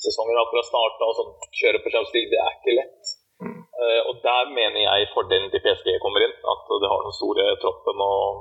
sesongen 0.00 0.38
har 0.38 0.46
akkurat 0.46 0.70
starta, 0.70 1.08
og 1.10 1.18
sånn 1.18 1.34
kjøre 1.60 1.82
på 1.84 1.92
Champions 1.92 2.16
League, 2.16 2.32
det 2.32 2.40
er 2.40 2.56
ikke 2.56 2.76
lett. 2.78 3.12
Mm. 3.44 3.60
Eh, 3.60 4.00
og 4.08 4.24
der 4.24 4.54
mener 4.56 4.80
jeg 4.86 5.12
fordelen 5.12 5.52
til 5.52 5.60
PSG 5.66 5.98
kommer 6.00 6.24
inn. 6.24 6.34
At 6.54 6.72
det 6.72 6.90
har 6.94 7.04
den 7.04 7.16
store 7.20 7.46
troppen 7.60 8.00
og 8.08 8.40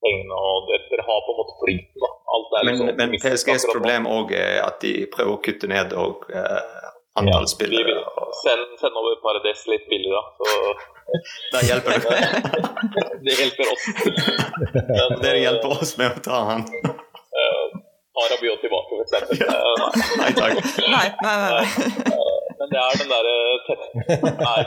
pengene, 0.00 0.40
og 0.48 0.72
dere 0.72 1.04
har 1.04 1.20
på 1.26 1.34
en 1.34 1.40
måte 1.42 1.58
flyten. 1.60 2.08
Liksom, 2.64 2.86
men, 2.86 2.96
men 2.96 3.20
PSGs 3.20 3.66
problem 3.70 4.06
òg 4.10 4.32
er 4.34 4.62
at 4.64 4.80
de 4.82 4.92
prøver 5.12 5.36
å 5.36 5.42
kutte 5.44 5.68
ned 5.70 5.92
og 5.98 6.24
eh, 6.32 6.88
antall 7.20 7.46
ja, 7.46 7.52
spillere. 7.52 7.96
Og... 8.00 8.32
Send, 8.40 8.64
send, 8.80 8.96
over 8.96 9.18
Paradis 9.24 9.66
litt 9.70 9.86
billigere, 9.90 10.22
så 10.38 10.48
Da 11.52 11.60
hjelper 11.66 11.90
det. 11.90 12.00
det 13.24 13.36
hjelper 13.40 13.70
oss. 13.72 13.84
Dere 15.22 15.38
hjelper 15.38 15.74
oss 15.76 15.96
med 15.98 16.18
å 16.18 16.22
ta 16.24 16.40
han. 16.50 16.66
Uh, 17.40 17.66
Arabiot 18.24 18.60
tilbake, 18.64 18.90
for 18.90 19.02
eksempel. 19.04 19.34
Uh, 19.46 19.86
nei 20.20 20.32
takk. 20.38 20.60
Nei, 20.94 21.08
nei, 21.24 21.36
nei. 21.56 21.66
Uh, 22.14 22.38
men 22.60 22.72
det 22.72 22.80
er 22.84 23.00
den 23.00 23.10
derre 23.14 23.36
tette 23.66 23.86
Nei, 24.44 24.62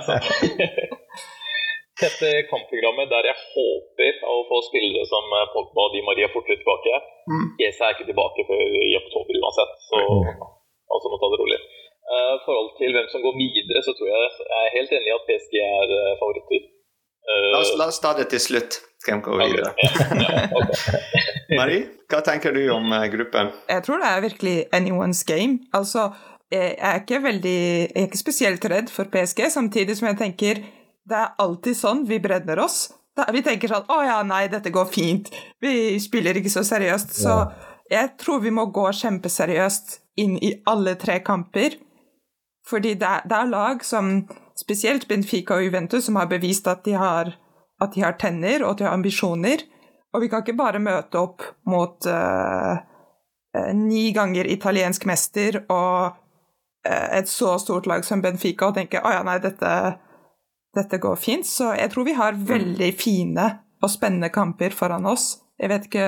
Tette 2.02 2.30
kampprogrammet 2.50 3.12
der 3.12 3.28
jeg 3.30 3.38
håper 3.54 4.24
å 4.28 4.40
få 4.50 4.60
spillere 4.66 5.06
som 5.08 5.30
Pogba 5.54 5.86
og 5.86 5.94
Di 5.94 6.02
Maria 6.04 6.28
fortere 6.34 6.58
tilbake. 6.60 6.98
Mm. 7.30 7.46
Er 7.62 7.94
ikke 7.94 8.08
tilbake 8.10 8.44
før 8.50 8.64
i 8.82 8.96
oktober 8.98 9.38
uansett, 9.40 9.76
så 9.86 10.02
altså 10.90 11.12
må 11.14 11.20
ta 11.22 11.30
det 11.32 11.40
rolig. 11.44 11.60
Uh, 12.14 12.34
forhold 12.46 12.72
til 12.80 12.94
hvem 12.94 13.08
som 13.10 13.24
går 13.26 13.36
videre, 13.40 13.80
så 13.86 13.94
tror 13.98 14.10
jeg 14.12 14.20
jeg 14.54 14.60
er 14.62 14.74
helt 14.78 14.92
enig 14.98 15.10
i 15.10 15.16
at 15.18 15.24
PSG 15.30 15.56
er 15.62 15.94
uh, 15.94 16.12
favoritter. 16.22 16.68
Uh, 17.24 17.48
la, 17.54 17.62
oss, 17.62 17.72
la, 17.80 17.88
oss, 17.90 18.02
ta 18.04 18.12
det 18.20 18.28
til 18.34 18.44
slutt. 18.44 18.78
Skal 19.02 19.18
vi 19.18 19.26
gå 19.26 19.38
videre. 19.40 19.72
Marie, 21.60 21.88
hva 22.12 22.22
tenker 22.24 22.54
du 22.56 22.62
om 22.76 22.94
gruppen? 23.12 23.50
Jeg 23.72 23.84
tror 23.88 24.04
det 24.04 24.12
er 24.12 24.22
virkelig 24.28 24.56
anyone's 24.78 25.24
game. 25.28 25.60
Altså, 25.76 26.12
jeg 26.54 26.78
er 26.78 27.02
ikke 27.02 27.20
veldig 27.24 27.58
Jeg 27.58 28.00
er 28.00 28.08
ikke 28.08 28.22
spesielt 28.22 28.66
redd 28.72 28.94
for 28.94 29.10
PSG, 29.12 29.50
samtidig 29.52 29.98
som 29.98 30.12
jeg 30.12 30.20
tenker 30.22 30.64
det 31.04 31.20
er 31.20 31.34
alltid 31.44 31.76
sånn 31.76 32.06
vi 32.08 32.20
brenner 32.24 32.62
oss. 32.64 32.86
Da, 33.18 33.28
vi 33.36 33.44
tenker 33.46 33.70
sånn 33.70 33.90
'Å 33.92 33.98
ja, 34.08 34.18
nei, 34.24 34.48
dette 34.48 34.72
går 34.74 34.88
fint'. 34.90 35.30
Vi 35.62 36.00
spiller 36.00 36.40
ikke 36.40 36.54
så 36.54 36.64
seriøst. 36.66 37.12
Så 37.14 37.34
jeg 37.92 38.14
tror 38.18 38.40
vi 38.42 38.54
må 38.56 38.66
gå 38.72 38.86
kjempeseriøst 39.02 40.00
inn 40.24 40.38
i 40.40 40.54
alle 40.70 40.96
tre 40.96 41.20
kamper. 41.20 41.76
Fordi 42.68 42.94
det 43.00 43.08
er, 43.08 43.28
det 43.28 43.38
er 43.38 43.52
lag 43.52 43.84
som, 43.86 44.14
spesielt 44.60 45.08
Benfica 45.10 45.58
og 45.58 45.66
Juventus, 45.66 46.06
som 46.08 46.20
har 46.20 46.30
bevist 46.32 46.68
at 46.72 46.86
de 46.86 46.96
har, 47.00 47.34
at 47.82 47.96
de 47.96 48.04
har 48.06 48.18
tenner 48.22 48.64
og 48.64 48.74
at 48.74 48.82
de 48.82 48.88
har 48.88 48.96
ambisjoner. 48.96 49.66
Og 50.14 50.24
vi 50.24 50.30
kan 50.32 50.44
ikke 50.44 50.58
bare 50.60 50.82
møte 50.84 51.20
opp 51.20 51.44
mot 51.68 52.06
uh, 52.06 52.78
ni 53.76 54.12
ganger 54.16 54.48
italiensk 54.48 55.08
mester 55.10 55.64
og 55.64 56.14
uh, 56.88 57.08
et 57.18 57.28
så 57.28 57.58
stort 57.60 57.90
lag 57.90 58.06
som 58.06 58.22
Benfica 58.22 58.70
og 58.70 58.78
tenke 58.78 59.02
'Å 59.02 59.16
ja, 59.18 59.24
nei, 59.28 59.40
dette' 59.44 59.74
dette 60.74 60.98
går 60.98 61.16
fint. 61.22 61.48
Så 61.48 61.74
jeg 61.78 61.92
tror 61.94 62.08
vi 62.08 62.18
har 62.18 62.38
veldig 62.38 62.90
fine 62.98 63.50
og 63.84 63.92
spennende 63.92 64.32
kamper 64.34 64.74
foran 64.76 65.06
oss. 65.10 65.38
Jeg 65.60 65.72
vet 65.72 65.88
ikke 65.90 66.08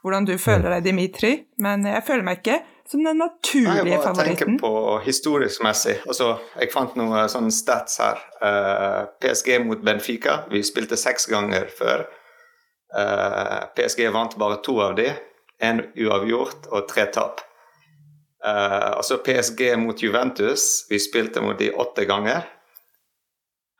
hvordan 0.00 0.26
du 0.28 0.36
føler 0.40 0.70
deg, 0.76 0.84
Dimitri, 0.86 1.32
men 1.60 1.84
jeg 1.88 2.04
føler 2.06 2.24
meg 2.24 2.40
ikke 2.40 2.60
som 2.90 3.04
den 3.04 3.18
naturlige 3.18 3.98
favoritten. 4.02 4.26
Jeg 4.26 4.36
tenker 4.36 4.58
på 4.58 4.98
historisk 5.04 5.62
messig. 5.62 5.94
Altså, 6.10 6.32
jeg 6.58 6.72
fant 6.72 6.96
noen 6.98 7.28
sånne 7.30 7.52
stats 7.54 8.00
her. 8.02 8.18
Uh, 8.42 9.04
PSG 9.22 9.60
mot 9.62 9.82
Benfica. 9.86 10.40
Vi 10.50 10.62
spilte 10.66 10.98
seks 10.98 11.28
ganger 11.30 11.70
før. 11.70 12.02
Uh, 12.90 13.70
PSG 13.78 14.08
vant 14.10 14.34
bare 14.42 14.58
to 14.66 14.80
av 14.82 14.96
de. 14.98 15.06
Én 15.62 15.84
uavgjort 15.94 16.66
og 16.72 16.88
tre 16.90 17.06
tap. 17.14 17.44
Uh, 18.42 18.96
altså 18.96 19.20
PSG 19.22 19.76
mot 19.78 20.02
Juventus. 20.02 20.88
Vi 20.90 20.98
spilte 20.98 21.44
mot 21.46 21.58
de 21.62 21.70
åtte 21.70 22.08
ganger. 22.10 22.42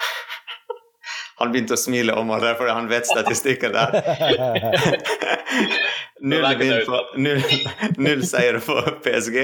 Han 1.42 1.50
begynte 1.50 1.74
å 1.74 1.82
smile 1.82 2.14
om 2.14 2.30
det, 2.38 2.54
fordi 2.60 2.74
han 2.76 2.90
vet 2.92 3.08
statistikken 3.08 3.72
der. 3.74 3.96
null, 6.20 6.84
for, 6.86 7.18
null, 7.18 7.42
null 8.04 8.22
seier 8.26 8.60
for 8.64 9.00
PSG, 9.04 9.38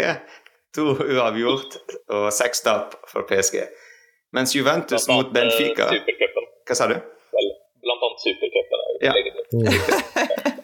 to 0.76 0.94
uavgjort 1.00 1.78
og 2.12 2.28
seks 2.34 2.62
tap 2.66 2.96
for 3.10 3.26
PSG. 3.28 3.62
Mens 4.36 4.54
Juventus 4.56 5.06
mot 5.08 5.30
Benfica 5.32 5.86
Hva 6.66 6.74
sa 6.76 6.88
du? 6.90 6.96
Blant 7.86 8.06
annet 8.08 8.24
Supercupen. 8.24 8.82
Ja. 9.00 9.12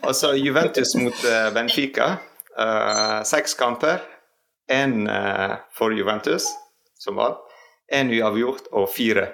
altså 0.02 0.32
Juventus 0.44 0.96
mot 0.98 1.24
uh, 1.24 1.52
Benfica. 1.54 2.16
Uh, 2.58 3.22
seks 3.24 3.54
kamper. 3.54 4.02
Én 4.72 5.06
uh, 5.06 5.56
for 5.76 5.94
Juventus, 5.94 6.48
som 6.98 7.16
var. 7.16 7.38
Én 7.92 8.10
uavgjort 8.12 8.68
og 8.72 8.90
fire 8.90 9.30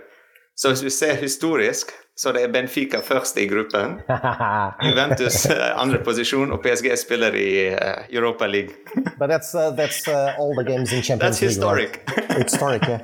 så 0.58 0.72
hvis 0.72 0.82
vi 0.84 0.90
ser 0.90 1.20
historisk, 1.22 1.92
så 2.18 2.32
det 2.34 2.42
er 2.42 2.52
Benfica 2.52 2.98
først 3.00 3.36
i 3.38 3.46
gruppen. 3.46 4.00
Juventus 4.88 5.46
uh, 5.46 5.82
andre 5.82 6.00
posisjon, 6.04 6.52
og 6.52 6.58
PSG 6.64 6.96
spiller 6.98 7.34
i 7.38 7.50
uh, 7.70 8.02
Europa 8.10 8.46
League. 8.46 8.74
but 9.20 9.30
that's 9.30 9.54
uh, 9.54 9.70
that's 9.76 10.02
uh, 10.08 10.40
all 10.40 10.52
the 10.58 10.64
games 10.64 10.92
in 10.92 11.02
Champions 11.02 11.38
that's 11.38 11.46
historic. 11.48 11.92
League. 11.92 12.30
Right? 12.30 12.42
historic, 12.42 12.82
yeah. 12.88 13.00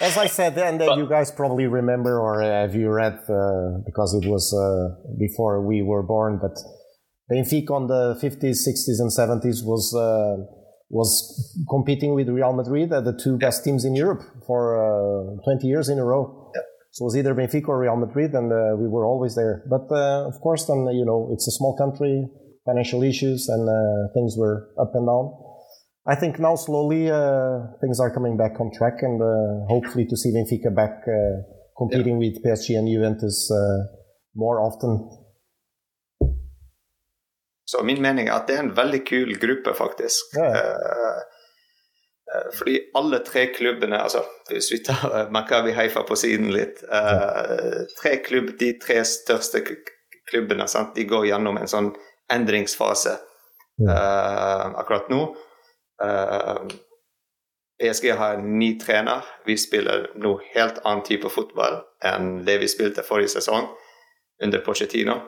As 0.00 0.16
I 0.16 0.28
said, 0.28 0.58
and 0.58 0.82
uh, 0.82 0.96
you 0.96 1.08
guys 1.08 1.32
probably 1.32 1.66
remember, 1.66 2.20
or 2.20 2.42
have 2.42 2.74
you 2.74 2.90
read, 2.90 3.18
uh, 3.28 3.78
because 3.86 4.10
it 4.20 4.28
was 4.28 4.44
before 5.18 5.66
we 5.66 5.82
were 5.82 6.02
born, 6.02 6.38
but 6.42 6.54
Benfica 7.30 7.70
on 7.70 7.86
the 7.86 8.18
50s, 8.22 8.58
60s, 8.68 8.98
and 9.02 9.10
70s 9.10 9.64
was 9.64 9.84
was 10.90 11.10
competing 11.70 12.14
with 12.14 12.28
Real 12.28 12.52
Madrid, 12.52 12.90
the 12.90 13.18
two 13.24 13.36
best 13.38 13.64
teams 13.64 13.84
in 13.84 13.94
Europe, 13.96 14.22
for 14.46 15.40
20 15.44 15.66
years 15.66 15.88
in 15.88 15.98
a 15.98 16.04
row. 16.04 16.43
So 16.94 17.02
it 17.02 17.06
was 17.06 17.16
either 17.16 17.34
Benfica 17.34 17.68
or 17.68 17.80
Real 17.80 17.96
Madrid, 17.96 18.34
and 18.34 18.52
uh, 18.52 18.76
we 18.78 18.86
were 18.86 19.04
always 19.04 19.34
there. 19.34 19.64
But 19.68 19.90
uh, 19.90 20.28
of 20.28 20.40
course, 20.40 20.66
then 20.66 20.86
you 20.94 21.04
know 21.04 21.28
it's 21.32 21.48
a 21.48 21.50
small 21.50 21.74
country, 21.76 22.24
financial 22.64 23.02
issues, 23.02 23.48
and 23.48 23.68
uh, 23.68 24.14
things 24.14 24.36
were 24.38 24.70
up 24.78 24.94
and 24.94 25.04
down. 25.04 25.34
I 26.06 26.14
think 26.14 26.38
now 26.38 26.54
slowly 26.54 27.10
uh, 27.10 27.66
things 27.80 27.98
are 27.98 28.14
coming 28.14 28.36
back 28.36 28.60
on 28.60 28.70
track, 28.70 29.02
and 29.02 29.20
uh, 29.20 29.66
hopefully 29.66 30.06
to 30.06 30.16
see 30.16 30.30
Benfica 30.30 30.70
back 30.72 31.02
uh, 31.08 31.42
competing 31.76 32.22
yeah. 32.22 32.30
with 32.30 32.44
PSG 32.44 32.78
and 32.78 32.86
Juventus 32.86 33.50
more 34.36 34.60
often. 34.60 35.10
Så 37.64 37.84
min 37.84 38.02
mening 38.02 38.28
er 38.28 38.32
at 38.32 38.46
det 38.46 38.54
er 38.54 38.62
en 38.62 38.76
veldig 38.76 39.06
kul 39.06 39.34
gruppe, 39.40 39.74
faktisk. 39.74 40.36
Yeah. 40.38 40.54
Eh, 42.34 42.56
fordi 42.58 42.78
alle 42.94 43.18
tre 43.18 43.46
klubbene 43.54 43.98
altså 44.02 44.24
Hvis 44.48 44.72
vi 44.72 44.80
tar 44.84 45.04
eh, 45.18 45.30
Makabi 45.30 45.72
Haifa 45.72 46.02
på 46.02 46.16
siden 46.16 46.50
litt 46.54 46.82
uh, 46.88 47.84
tre 48.00 48.16
klubb, 48.24 48.54
De 48.58 48.72
tre 48.82 49.02
største 49.06 49.62
klubbene 50.30 50.66
sant? 50.68 50.94
de 50.96 51.04
går 51.08 51.28
gjennom 51.28 51.58
en 51.60 51.70
sånn 51.70 51.92
endringsfase 52.32 53.12
uh, 53.84 54.66
akkurat 54.80 55.10
nå. 55.12 55.18
Uh, 56.00 56.64
PSG 57.76 58.14
har 58.16 58.38
en 58.38 58.46
ny 58.56 58.70
trener. 58.80 59.26
Vi 59.44 59.58
spiller 59.60 60.06
nå 60.16 60.38
helt 60.54 60.78
annen 60.86 61.04
type 61.04 61.28
fotball 61.28 61.82
enn 62.08 62.46
det 62.48 62.56
vi 62.62 62.70
spilte 62.72 63.04
forrige 63.04 63.34
sesong 63.34 63.68
under 64.42 64.64
Pochettino. 64.64 65.18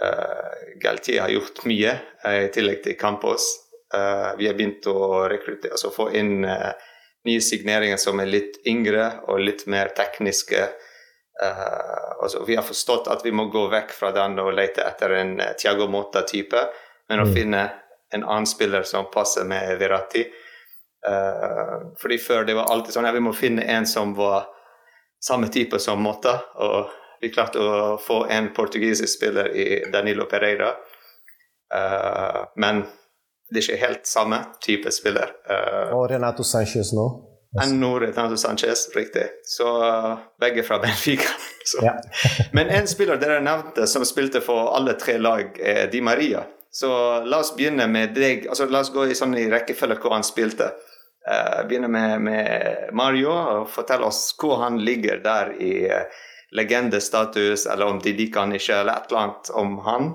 Uh, 0.00 0.56
Galtier 0.80 1.26
har 1.26 1.34
gjort 1.34 1.60
mye, 1.68 1.98
i 2.24 2.48
tillegg 2.56 2.80
til 2.86 2.96
Campos. 2.96 3.50
Uh, 3.94 4.36
vi 4.38 4.46
har 4.46 4.54
begynt 4.54 4.86
å 4.88 5.28
rekruttere, 5.28 5.74
altså 5.76 5.90
få 5.92 6.06
inn 6.16 6.46
uh, 6.48 6.70
nye 7.28 7.40
signeringer 7.44 7.98
som 8.00 8.22
er 8.22 8.30
litt 8.30 8.62
yngre 8.68 9.08
og 9.28 9.42
litt 9.44 9.66
mer 9.68 9.92
tekniske. 9.96 10.62
Uh, 11.42 12.22
altså, 12.22 12.40
vi 12.48 12.56
har 12.56 12.64
forstått 12.64 13.10
at 13.12 13.24
vi 13.24 13.34
må 13.36 13.50
gå 13.52 13.66
vekk 13.72 13.92
fra 13.92 14.14
den 14.16 14.38
og 14.40 14.54
lete 14.56 14.86
etter 14.86 15.12
en 15.18 15.34
Tiago 15.60 15.90
Mota-type, 15.92 16.62
men 17.12 17.20
å 17.20 17.28
mm. 17.28 17.34
finne 17.36 17.66
en 18.16 18.24
annen 18.24 18.48
spiller 18.48 18.88
som 18.88 19.10
passer 19.12 19.44
med 19.48 19.76
Verratti. 19.80 20.26
fordi 21.98 22.18
før 22.18 22.44
det 22.44 22.54
var 22.54 22.68
alltid 22.70 22.94
sånn 22.94 23.06
at 23.08 23.14
vi 23.14 23.22
må 23.24 23.32
finne 23.34 23.64
en 23.64 23.86
som 23.88 24.12
var 24.14 24.44
samme 25.24 25.48
type 25.48 25.78
som 25.80 26.02
Mota. 26.02 26.36
Og 26.54 26.92
vi 27.20 27.32
klarte 27.32 27.58
å 27.58 27.96
få 27.98 28.26
en 28.30 28.52
portugisisk 28.54 29.16
spiller 29.16 29.48
i 29.56 29.66
Danilo 29.92 30.28
Pereira. 30.30 30.74
men 32.54 32.84
det 33.52 33.60
er 33.60 33.68
ikke 33.68 33.84
helt 33.86 34.08
samme 34.08 34.38
type 34.64 34.92
spiller. 34.94 35.34
Uh, 35.48 35.92
og 35.98 36.08
Renato 36.10 36.46
Sanchez 36.46 36.94
nå? 36.96 37.06
Ennå 37.60 37.98
Renato 38.00 38.36
Sanchez, 38.36 38.88
riktig. 38.96 39.26
Så 39.44 39.68
uh, 39.84 40.18
begge 40.40 40.62
fra 40.62 40.78
Benfica. 40.82 41.28
ja. 41.82 41.94
Men 42.52 42.70
en 42.70 42.88
spiller 42.88 43.20
dere 43.20 43.42
nevnte 43.44 43.86
som 43.86 44.04
spilte 44.08 44.40
for 44.40 44.72
alle 44.76 44.96
tre 45.00 45.18
lag, 45.20 45.58
er 45.60 45.86
Di 45.92 46.00
Maria. 46.00 46.46
Så 46.72 46.88
la 47.24 47.42
oss 47.44 47.52
begynne 47.56 47.86
med 47.86 48.14
deg. 48.16 48.46
altså 48.48 48.66
La 48.72 48.80
oss 48.80 48.92
gå 48.94 49.04
i 49.04 49.16
sånn 49.16 49.36
i 49.36 49.50
rekkefølge 49.52 50.00
hvor 50.00 50.16
han 50.16 50.24
spilte. 50.24 50.72
Uh, 51.28 51.60
begynne 51.68 51.90
med, 51.92 52.20
med, 52.24 52.88
Mario 52.98 53.30
og 53.30 53.68
fortelle 53.70 54.08
oss 54.08 54.32
hvor 54.40 54.62
han 54.64 54.80
ligger 54.80 55.20
der 55.22 55.52
i 55.60 55.74
uh, 55.92 56.24
legendestatus, 56.56 57.66
eller 57.66 57.92
om 57.92 58.00
de 58.02 58.14
liker 58.16 58.46
han 58.46 58.56
ikke, 58.56 58.80
eller 58.80 58.96
et 58.96 59.12
eller 59.12 59.20
annet 59.26 59.52
om 59.60 59.76
han. 59.84 60.08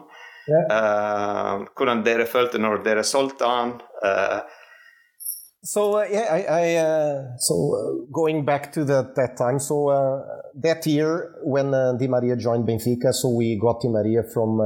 Uh, 0.48 2.04
dere 2.06 2.26
følte 2.26 2.60
når 2.62 2.84
dere 2.86 3.04
solgte 3.04 3.46
han? 3.46 3.74
Uh, 4.04 4.40
so 5.64 5.98
uh, 5.98 6.06
yeah, 6.10 6.28
I, 6.32 6.42
I 6.48 6.76
uh, 6.76 7.24
so 7.40 7.56
uh, 7.76 8.12
going 8.14 8.46
back 8.46 8.72
to 8.74 8.86
that 8.86 9.16
that 9.16 9.36
time. 9.38 9.60
So 9.60 9.90
uh, 9.90 10.24
that 10.64 10.86
year 10.86 11.36
when 11.44 11.72
Di 12.00 12.08
Maria 12.08 12.36
joined 12.36 12.68
Benfica, 12.68 13.12
so 13.14 13.30
we 13.30 13.60
got 13.60 13.82
Di 13.82 13.90
Maria 13.90 14.24
from. 14.24 14.62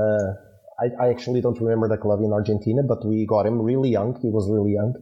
I, 0.82 1.06
I, 1.06 1.10
actually 1.12 1.42
don't 1.42 1.60
remember 1.62 1.88
the 1.88 1.98
club 1.98 2.22
in 2.22 2.34
Argentina, 2.34 2.82
but 2.82 3.06
we 3.06 3.28
got 3.28 3.46
him 3.46 3.62
really 3.62 3.90
young. 3.90 4.18
He 4.20 4.30
was 4.30 4.50
really 4.50 4.74
young, 4.74 4.96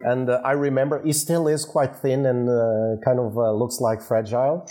and 0.00 0.30
I 0.30 0.52
remember 0.52 1.02
he 1.04 1.12
still 1.12 1.46
is 1.46 1.66
quite 1.66 1.94
thin 1.96 2.24
and 2.24 2.48
kind 3.04 3.18
of 3.20 3.34
looks 3.34 3.80
like 3.80 4.00
fragile. 4.00 4.66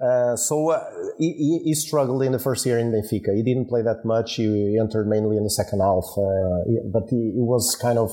Uh, 0.00 0.36
so 0.36 0.70
uh, 0.70 0.84
he, 1.18 1.60
he, 1.64 1.74
struggled 1.74 2.22
in 2.22 2.30
the 2.30 2.38
first 2.38 2.64
year 2.64 2.78
in 2.78 2.92
Benfica. 2.92 3.34
He 3.34 3.42
didn't 3.42 3.68
play 3.68 3.82
that 3.82 4.04
much. 4.04 4.36
He, 4.36 4.78
entered 4.80 5.08
mainly 5.08 5.36
in 5.36 5.42
the 5.42 5.50
second 5.50 5.80
half, 5.80 6.06
uh, 6.16 6.62
but 6.92 7.10
he, 7.10 7.34
he, 7.34 7.42
was 7.42 7.76
kind 7.82 7.98
of 7.98 8.12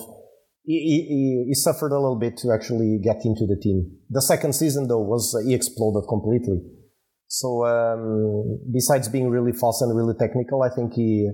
he, 0.64 1.54
suffered 1.54 1.92
a 1.92 2.00
little 2.00 2.18
bit 2.18 2.38
to 2.38 2.52
actually 2.52 2.98
get 3.04 3.18
into 3.24 3.46
the 3.46 3.56
team. 3.62 3.86
The 4.10 4.22
second 4.22 4.54
season 4.54 4.88
though 4.88 5.02
was 5.02 5.40
he 5.46 5.54
exploded 5.54 6.10
completely. 6.10 6.58
So 7.28 7.66
um, 7.66 8.60
besides 8.74 9.08
being 9.08 9.30
really 9.30 9.52
fast 9.54 9.84
and 9.84 9.96
really 9.96 10.16
technical, 10.18 10.64
I 10.64 10.70
think 10.70 10.94
he 10.94 11.30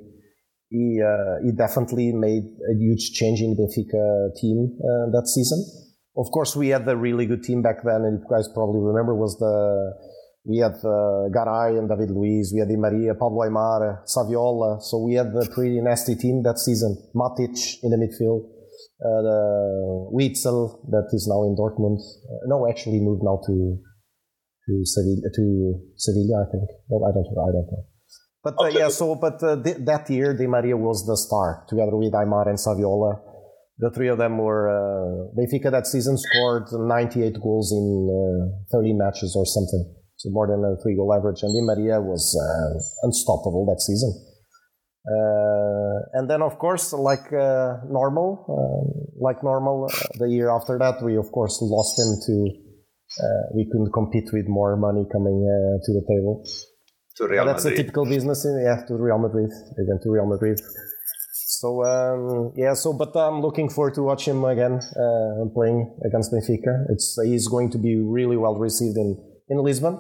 he 0.70 1.00
uh, 1.00 1.46
he 1.46 1.52
definitely 1.54 2.12
made 2.12 2.44
a 2.44 2.76
huge 2.78 3.12
change 3.14 3.40
in 3.40 3.56
the 3.56 3.64
Benfica 3.64 4.36
team 4.36 4.78
uh, 4.84 5.12
that 5.12 5.28
season. 5.28 5.64
Of 6.18 6.30
course, 6.32 6.58
we 6.58 6.70
had 6.70 6.86
a 6.90 6.98
really 6.98 7.26
good 7.26 7.44
team 7.44 7.62
back 7.62 7.84
then, 7.86 8.04
and 8.04 8.20
you 8.20 8.26
guys 8.30 8.50
probably 8.54 8.82
remember 8.82 9.16
was 9.16 9.38
the 9.40 9.94
we 10.44 10.58
had 10.58 10.74
uh, 10.84 11.30
Garay 11.30 11.78
and 11.78 11.88
David 11.88 12.12
Luiz. 12.12 12.52
We 12.54 12.60
had 12.60 12.70
Di 12.70 12.76
Maria, 12.76 13.14
Pablo 13.14 13.46
Aimar, 13.46 14.04
Saviola. 14.06 14.82
So 14.82 14.98
we 15.00 15.14
had 15.14 15.28
a 15.28 15.46
pretty 15.54 15.80
nasty 15.82 16.16
team 16.16 16.42
that 16.44 16.58
season. 16.58 16.98
Matic 17.16 17.54
in 17.84 17.92
the 17.92 17.98
midfield. 17.98 18.50
Uh, 19.04 20.10
Witsel, 20.14 20.82
that 20.90 21.10
is 21.14 21.28
now 21.28 21.44
in 21.44 21.56
Dortmund. 21.56 21.98
Uh, 21.98 22.46
no, 22.48 22.68
actually 22.70 23.00
moved 23.00 23.22
now 23.24 23.40
to 23.46 23.78
to 24.68 24.86
Sevilla, 24.86 25.30
to 25.34 25.80
Sevilla, 25.96 26.46
I 26.46 26.52
think. 26.52 26.70
No, 26.90 27.02
I 27.06 27.12
don't 27.12 27.26
know. 27.34 27.42
I 27.42 27.52
don't 27.52 27.70
know. 27.72 27.86
But 28.44 28.56
uh, 28.60 28.68
yeah, 28.68 28.90
so 28.90 29.16
but 29.16 29.42
uh, 29.44 29.62
th- 29.62 29.78
that 29.86 30.10
year, 30.10 30.36
Di 30.36 30.48
Maria 30.48 30.76
was 30.78 31.06
the 31.06 31.18
star, 31.18 31.66
together 31.70 31.96
with 31.96 32.14
Aimar 32.14 32.48
and 32.48 32.58
Saviola. 32.58 33.20
The 33.78 33.92
three 33.92 34.10
of 34.10 34.18
them 34.18 34.38
were 34.38 34.70
uh, 34.70 35.34
Benfica 35.38 35.72
that 35.72 35.88
season 35.88 36.18
scored 36.18 36.68
98 36.72 37.42
goals 37.42 37.72
in 37.72 38.54
uh, 38.70 38.78
30 38.78 38.94
matches 38.94 39.36
or 39.36 39.46
something, 39.46 39.96
so 40.22 40.30
more 40.30 40.46
than 40.46 40.62
a 40.64 40.78
three 40.84 40.96
goal 40.96 41.12
average. 41.14 41.42
And 41.42 41.50
Di 41.50 41.62
Maria 41.66 42.00
was 42.00 42.38
uh, 42.38 42.78
unstoppable 43.08 43.66
that 43.66 43.82
season. 43.82 44.14
Uh, 45.02 45.98
and 46.14 46.30
then, 46.30 46.44
of 46.44 46.60
course, 46.60 46.94
like 46.94 47.32
normal, 47.90 48.46
like 49.20 49.44
normal, 49.44 49.90
the 50.20 50.30
year 50.30 50.52
after 50.52 50.78
that, 50.78 51.02
we 51.02 51.18
of 51.18 51.32
course 51.32 51.58
lost 51.62 51.98
him 51.98 52.12
to. 52.28 52.36
we 53.56 53.66
couldn't 53.66 53.92
compete 53.92 54.30
with 54.32 54.48
more 54.48 54.78
money 54.78 55.04
coming 55.12 55.42
to 55.86 55.92
the 55.98 56.04
table 56.06 56.46
to 57.18 57.28
Real 57.28 57.46
That's 57.46 57.64
Madrid. 57.64 57.80
a 57.80 57.84
typical 57.84 58.06
business. 58.06 58.46
In, 58.46 58.62
yeah, 58.64 58.86
to 58.88 58.94
Real 58.94 59.18
Madrid. 59.18 59.50
They 59.76 59.84
went 59.88 60.02
to 60.04 60.12
Real 60.12 60.28
Madrid. 60.28 60.60
So 61.62 61.84
um, 61.84 62.54
yeah, 62.56 62.74
so 62.74 62.94
but 62.94 63.16
I'm 63.16 63.42
looking 63.42 63.70
forward 63.70 63.96
to 63.96 64.04
watch 64.04 64.28
him 64.28 64.46
again 64.46 64.80
uh, 64.80 65.46
playing 65.54 65.98
against 66.06 66.32
Benfica. 66.32 66.86
It's 66.90 67.20
he's 67.24 67.48
going 67.48 67.72
to 67.72 67.80
be 67.80 67.96
really 67.98 68.38
well 68.38 68.56
received 68.56 68.98
in 68.98 69.18
in 69.50 69.58
Lisbon. 69.64 69.96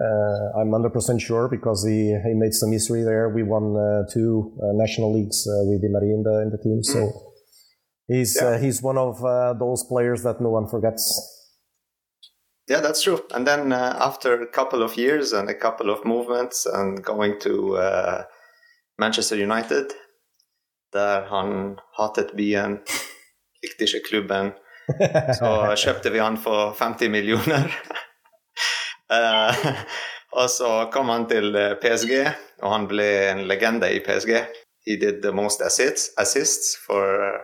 Uh, 0.00 0.58
I'm 0.60 0.70
100% 0.70 1.20
sure 1.20 1.48
because 1.48 1.84
he, 1.86 2.16
he 2.24 2.32
made 2.34 2.54
some 2.54 2.72
history 2.72 3.02
there. 3.02 3.28
We 3.28 3.42
won 3.42 3.76
uh, 3.76 4.04
two 4.12 4.56
uh, 4.62 4.72
national 4.74 5.12
leagues 5.12 5.46
uh, 5.46 5.64
with 5.68 5.82
Di 5.82 5.88
Maria 5.88 6.14
in 6.14 6.22
the 6.22 6.40
in 6.44 6.50
the 6.50 6.58
team, 6.58 6.82
so 6.82 7.00
he's 8.08 8.36
Yeah. 8.40 8.48
uh, 8.48 8.58
he's 8.58 8.82
one 8.82 8.96
of 8.98 9.22
uh, 9.22 9.52
those 9.58 9.84
players 9.88 10.22
that 10.22 10.40
no 10.40 10.48
one 10.50 10.66
forgets. 10.68 11.04
Yeah, 12.70 12.80
that's 12.80 13.02
true. 13.02 13.18
And 13.34 13.46
then 13.46 13.72
uh, 13.72 13.96
after 14.00 14.40
a 14.40 14.46
couple 14.46 14.82
of 14.82 14.96
years 14.96 15.32
and 15.34 15.50
a 15.50 15.54
couple 15.54 15.90
of 15.90 16.04
movements 16.04 16.64
and 16.64 17.04
going 17.04 17.38
to 17.40 17.76
uh, 17.76 18.22
Manchester 18.98 19.36
United, 19.36 19.92
der 20.94 21.22
han 21.28 21.76
hatet 21.98 22.32
byen, 22.36 22.78
likte 23.62 23.84
ikke 23.84 24.08
klubben, 24.08 24.52
så 25.38 25.50
kjøpte 25.84 26.10
vi 26.12 26.18
han 26.18 26.36
for 26.36 26.72
50 26.78 27.08
millioner. 27.10 27.68
Eh, 29.12 29.66
og 30.38 30.50
så 30.50 30.72
kom 30.92 31.10
han 31.12 31.26
til 31.30 31.54
eh, 31.58 31.74
PSG, 31.82 32.12
og 32.62 32.74
han 32.74 32.88
ble 32.90 33.08
en 33.30 33.44
legende 33.50 33.90
i 33.92 34.02
PSG. 34.04 34.34
He 34.86 34.98
did 34.98 35.22
the 35.22 35.32
most 35.32 35.62
assists, 35.62 36.10
assists 36.18 36.74
for 36.86 37.22
uh, 37.22 37.38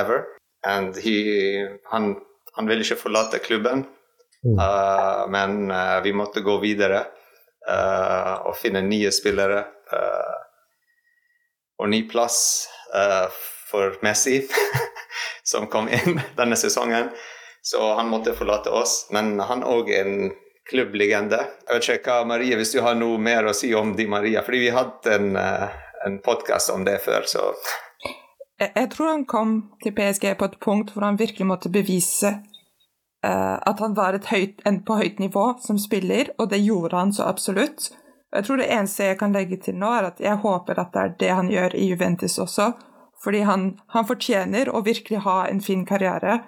ever. 0.00 0.24
And 0.64 0.96
he, 0.96 1.66
han, 1.92 2.14
han 2.56 2.68
ville 2.68 2.84
ikke 2.84 3.02
forlate 3.02 3.42
klubben. 3.44 3.84
Uh, 4.40 5.26
men 5.28 5.70
uh, 5.70 5.98
vi 6.00 6.14
måtte 6.16 6.40
gå 6.40 6.54
videre 6.62 7.02
uh, 7.68 8.46
og 8.48 8.56
finne 8.56 8.84
nye 8.86 9.12
spillere. 9.12 9.64
og 11.78 11.88
ny 11.88 12.02
plass 12.10 12.66
for 13.70 13.94
Messi, 14.02 14.42
som 15.50 15.68
kom 15.70 15.86
inn 15.88 16.18
denne 16.36 16.56
sesongen. 16.56 17.08
Så 17.62 17.94
han 17.94 18.10
måtte 18.10 18.34
forlate 18.36 18.72
oss. 18.74 19.06
Men 19.14 19.38
han 19.40 19.64
òg 19.64 19.92
en 19.94 20.32
klubblegende. 20.68 21.40
Jeg 21.66 21.74
vet 21.74 21.88
ikke 21.98 22.14
hva, 22.14 22.28
Marie, 22.28 22.56
hvis 22.58 22.74
du 22.74 22.80
har 22.84 22.96
noe 22.98 23.18
mer 23.22 23.48
å 23.48 23.54
si 23.56 23.72
om 23.76 23.94
Di 23.96 24.06
Maria, 24.10 24.42
fordi 24.46 24.62
vi 24.66 24.74
hadde 24.74 25.14
en, 25.14 25.30
uh, 25.36 25.68
en 26.06 26.18
podkast 26.24 26.72
om 26.74 26.84
det 26.88 26.98
før, 27.04 27.28
så 27.28 27.52
Jeg, 28.58 28.72
jeg 28.74 28.90
tror 28.90 29.12
han 29.12 29.24
kom 29.24 29.52
til 29.82 29.94
PSG 29.94 30.32
på 30.38 30.48
et 30.50 30.58
punkt 30.60 30.90
hvor 30.92 31.06
han 31.06 31.18
virkelig 31.18 31.46
måtte 31.46 31.70
bevise 31.70 32.32
uh, 33.26 33.56
at 33.62 33.80
han 33.80 33.94
var 33.94 34.18
høyt, 34.30 34.60
en 34.66 34.82
på 34.84 34.98
høyt 34.98 35.22
nivå 35.22 35.46
som 35.62 35.78
spiller, 35.78 36.32
og 36.38 36.50
det 36.50 36.60
gjorde 36.64 36.96
han 36.96 37.14
så 37.14 37.30
absolutt. 37.30 37.90
Jeg 38.34 38.44
tror 38.44 38.60
det 38.60 38.68
eneste 38.68 39.08
jeg 39.08 39.18
kan 39.22 39.32
legge 39.32 39.56
til 39.62 39.78
nå, 39.78 39.88
er 39.88 40.10
at 40.10 40.20
jeg 40.20 40.42
håper 40.42 40.80
at 40.82 40.92
det 40.92 41.00
er 41.04 41.14
det 41.22 41.30
han 41.32 41.48
gjør 41.52 41.76
i 41.76 41.88
Juventus 41.88 42.36
også. 42.38 42.72
Fordi 43.24 43.40
han, 43.48 43.70
han 43.94 44.06
fortjener 44.06 44.68
å 44.70 44.82
virkelig 44.86 45.24
ha 45.24 45.46
en 45.48 45.62
fin 45.64 45.86
karriere. 45.88 46.42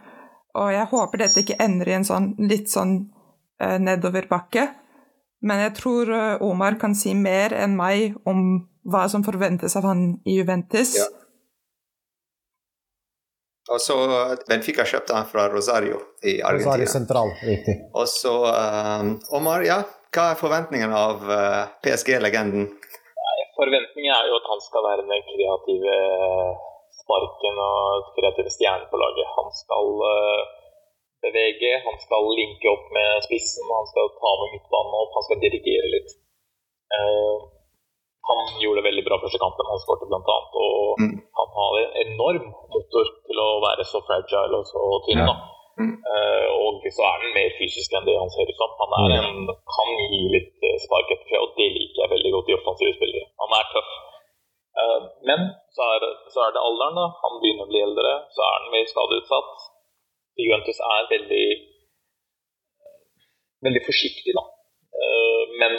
Og 0.59 0.70
jeg 0.74 0.90
håper 0.92 1.22
dette 1.22 1.42
ikke 1.42 1.59
ender 1.62 1.88
i 1.88 1.96
en 1.96 2.06
sånn 2.06 2.28
litt 2.38 2.70
sånn 2.70 2.94
eh, 2.98 3.19
nedoverbakke. 3.60 4.68
Men 5.40 5.62
jeg 5.64 5.76
tror 5.78 6.10
eh, 6.12 6.42
Omar 6.44 6.76
kan 6.80 6.94
si 6.96 7.14
mer 7.16 7.54
enn 7.56 7.76
meg 7.78 8.18
om 8.28 8.66
hva 8.90 9.06
som 9.12 9.24
forventes 9.24 9.76
av 9.76 9.88
han 9.88 10.04
i 10.28 10.36
Juventus. 10.40 10.96
Ja. 11.00 11.08
Og 13.70 13.78
så 13.80 13.96
Benfica 14.48 14.84
kjøpte 14.88 15.14
han 15.14 15.28
fra 15.30 15.46
Rosario 15.52 16.00
i 16.26 16.40
Rosario 16.42 16.88
Argentina. 16.88 17.22
Riktig. 17.46 17.76
Og 17.94 18.08
så 18.10 18.32
um, 18.50 19.12
Omar, 19.36 19.62
ja, 19.62 19.78
hva 20.10 20.32
er 20.32 20.40
forventningene 20.40 20.96
av 20.96 21.22
uh, 21.28 21.68
PSG-legenden? 21.84 22.66
Forventningen 23.60 24.10
er 24.16 24.26
jo 24.26 24.40
at 24.40 24.48
han 24.50 24.64
skal 24.64 24.86
være 24.88 25.04
den 25.06 25.22
kreative 25.28 25.94
sparken 26.98 27.62
og 27.62 28.10
kreative 28.16 28.50
stjernen 28.50 28.88
på 28.90 28.98
laget. 28.98 29.30
Han 29.36 29.52
skal 29.54 30.04
eh, 30.08 30.42
bevege, 31.24 31.70
han 31.87 31.96
skal 32.04 32.28
linke 32.40 32.68
opp 32.72 32.87
med 32.96 33.24
spissen, 33.26 33.68
han 33.78 33.88
skal 33.92 34.12
ta 34.20 34.30
med 34.40 34.52
midtbanen 34.56 34.98
opp, 35.02 35.16
han 35.18 35.26
skal 35.28 35.42
dirigere 35.44 35.88
litt. 35.94 36.11
Uh, 36.90 37.37
han 38.30 38.40
gjorde 38.62 38.80
det 38.80 38.88
veldig 38.88 39.04
bra 39.06 39.18
første 39.22 39.40
kampen, 39.42 39.68
han 39.70 39.83
skåret 39.85 40.09
bl.a. 40.11 40.38
Og 40.64 41.00
Mm. 41.00 41.16
han 41.38 41.48
har 41.59 41.72
en 41.80 41.94
enorm 42.04 42.46
motor 42.74 43.06
til 43.26 43.38
å 43.46 43.48
være 43.66 43.85
så 43.92 44.00
fragile 44.09 44.59
og 44.61 44.66
så 44.72 44.83
tynn. 45.06 45.22
Ja. 45.24 45.35
Mm. 45.80 45.94
Uh, 46.04 46.46
og 46.61 46.85
så 46.92 47.02
er 47.06 47.14
han 47.22 47.37
mer 47.38 47.50
fysisk 47.56 47.94
enn 47.96 48.04
det 48.09 48.16
han 48.20 48.33
ser 48.35 48.50
ut 48.50 48.59
som. 48.61 48.74
Han 48.83 48.92
er 48.98 49.14
en, 49.16 49.48
kan 49.74 49.90
gi 50.12 50.20
litt 50.35 50.66
spark 50.85 51.09
etter 51.14 51.26
seg, 51.30 51.40
og 51.40 51.54
det 51.56 51.68
liker 51.76 52.02
jeg 52.02 52.12
veldig 52.14 52.33
godt 52.37 52.50
i 52.50 52.56
offensive 52.59 52.92
spillere. 52.98 53.26
Han 53.44 53.56
er 53.61 53.70
tøff. 53.74 53.92
Uh, 54.80 55.00
men 55.28 55.40
så 55.76 55.87
er, 55.94 56.06
så 56.35 56.44
er 56.46 56.52
det 56.54 56.66
alderen. 56.68 56.98
da. 57.00 57.06
Han 57.24 57.40
begynner 57.42 57.66
å 57.66 57.70
bli 57.72 57.80
eldre, 57.87 58.12
så 58.35 58.44
er 58.46 58.56
han 58.59 58.72
mer 58.74 58.87
skadeutsatt. 58.92 59.68
Juventus 60.44 60.81
er 60.94 61.11
veldig 61.14 61.46
veldig 63.66 63.83
forsiktig, 63.88 64.33
da. 64.38 64.44
Eh, 65.00 65.42
men 65.61 65.72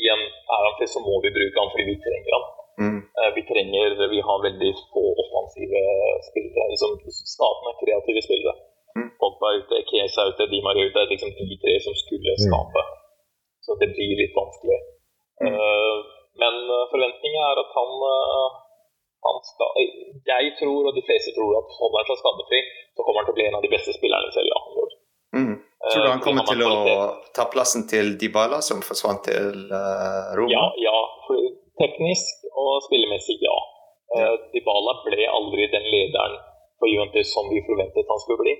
igjen, 0.00 0.22
er 0.54 0.66
han 0.66 0.76
til, 0.78 0.90
så 0.94 1.00
må 1.06 1.14
vi 1.24 1.34
bruke 1.36 1.60
han 1.60 1.72
fordi 1.72 1.86
vi 1.90 2.02
trenger 2.06 2.36
han. 2.36 2.46
Mm. 2.82 3.00
Eh, 3.18 3.30
Vi 3.36 3.42
trenger, 3.50 3.88
vi 4.14 4.20
har 4.28 4.46
veldig 4.48 4.70
få 4.92 5.04
offensive 5.22 5.82
spillere, 6.28 6.70
liksom 6.72 6.92
skapende, 7.34 7.78
kreative 7.82 8.22
spillere. 8.26 8.54
Mm. 8.98 9.10
Pogba 9.20 9.48
ute, 9.58 9.82
Kesa 9.90 10.26
ute, 10.30 10.50
Di 10.52 10.58
Maria 10.66 10.86
ute. 10.88 10.98
Det 10.98 11.04
er 11.04 11.14
liksom 11.14 11.32
de 11.38 11.56
tre 11.62 11.74
som 11.86 11.94
skulle 12.02 12.34
skape. 12.46 12.82
Så 13.64 13.70
det 13.80 13.88
blir 13.94 14.18
litt 14.22 14.36
vanskelig. 14.40 14.80
Mm. 15.44 15.56
men 16.42 16.54
eh, 16.74 16.84
forventningen 16.92 17.42
er 17.50 17.58
at 17.62 17.70
eh, 17.70 17.76
han 17.78 17.90
skal 19.50 19.78
eh, 19.80 19.92
Jeg 20.30 20.54
tror, 20.60 20.88
og 20.88 20.96
de 20.96 21.04
fleste 21.08 21.34
tror, 21.36 21.52
at 21.60 21.76
holder 21.78 22.00
han 22.00 22.10
seg 22.10 22.20
skadefri, 22.22 22.60
så 22.94 23.06
kommer 23.06 23.20
han 23.20 23.28
til 23.28 23.34
å 23.34 23.38
bli 23.38 23.46
en 23.48 23.58
av 23.58 23.64
de 23.64 23.72
beste 23.72 23.96
spillerne 23.96 24.30
i 24.30 24.36
Serie 24.36 24.58
A. 24.58 24.60
i 24.70 24.82
år. 24.84 24.90
Mm. 25.34 25.54
Tror 25.90 26.02
du 26.02 26.08
Eh, 26.08 26.12
han 26.14 26.24
kommer 26.24 26.46
til 26.48 26.62
å 26.64 26.74
ta 27.36 27.44
plassen 27.52 27.84
til 27.90 28.14
Dybala, 28.20 28.60
som 28.68 28.80
forsvant 28.88 29.24
til 29.28 29.66
uh, 29.68 30.32
Roma? 30.38 30.52
Ja, 30.54 30.64
ja. 30.88 30.98
Teknisk 31.80 32.46
og 32.54 32.84
spillemessig, 32.86 33.36
ja. 33.42 33.56
Uh, 34.14 34.34
Dybala 34.54 34.94
ble 35.04 35.26
aldri 35.38 35.66
den 35.74 35.86
lederen 35.94 36.38
for 36.78 36.88
Juventus 36.88 37.32
som 37.34 37.50
vi 37.50 37.64
forventet 37.66 38.12
han 38.12 38.22
skulle 38.22 38.44
bli. 38.44 38.54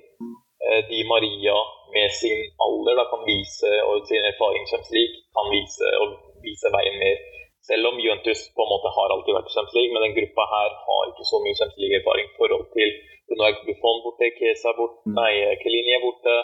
Uh, 0.64 0.80
Di 0.90 1.04
Maria 1.08 1.56
med 1.94 2.10
sin 2.20 2.40
alder 2.66 2.98
da, 2.98 3.06
kan 3.12 3.22
vise, 3.28 3.70
og 3.86 4.04
sin 4.10 4.24
erfaring 4.32 4.66
som 4.68 4.82
slik 4.88 5.14
kan 5.36 5.48
vise, 5.54 5.92
og 6.02 6.42
vise 6.44 6.72
veien 6.76 6.98
mer. 7.00 7.22
Selv 7.68 7.88
om 7.90 8.00
Juventus 8.04 8.40
på 8.56 8.64
en 8.64 8.72
måte 8.74 8.92
har 8.96 9.12
alltid 9.14 9.36
vært 9.36 9.50
i 9.50 9.54
Champions 9.54 9.76
League, 9.78 9.92
men 9.94 10.04
den 10.04 10.16
gruppa 10.18 10.44
her 10.54 10.70
har 10.86 11.02
ikke 11.10 11.26
så 11.30 11.40
mye 11.44 11.58
Champions 11.58 11.82
League-erfaring 11.82 12.26
i 12.28 12.38
forhold 12.38 12.66
til 12.76 12.90
Nå 13.34 13.44
er 13.48 13.54
Buffon 13.66 14.02
borte, 14.04 14.26
Kesa 14.36 14.74
borte, 14.76 15.00
nei, 15.18 15.30
Kelini 15.62 15.94
er 15.96 16.02
borte. 16.04 16.34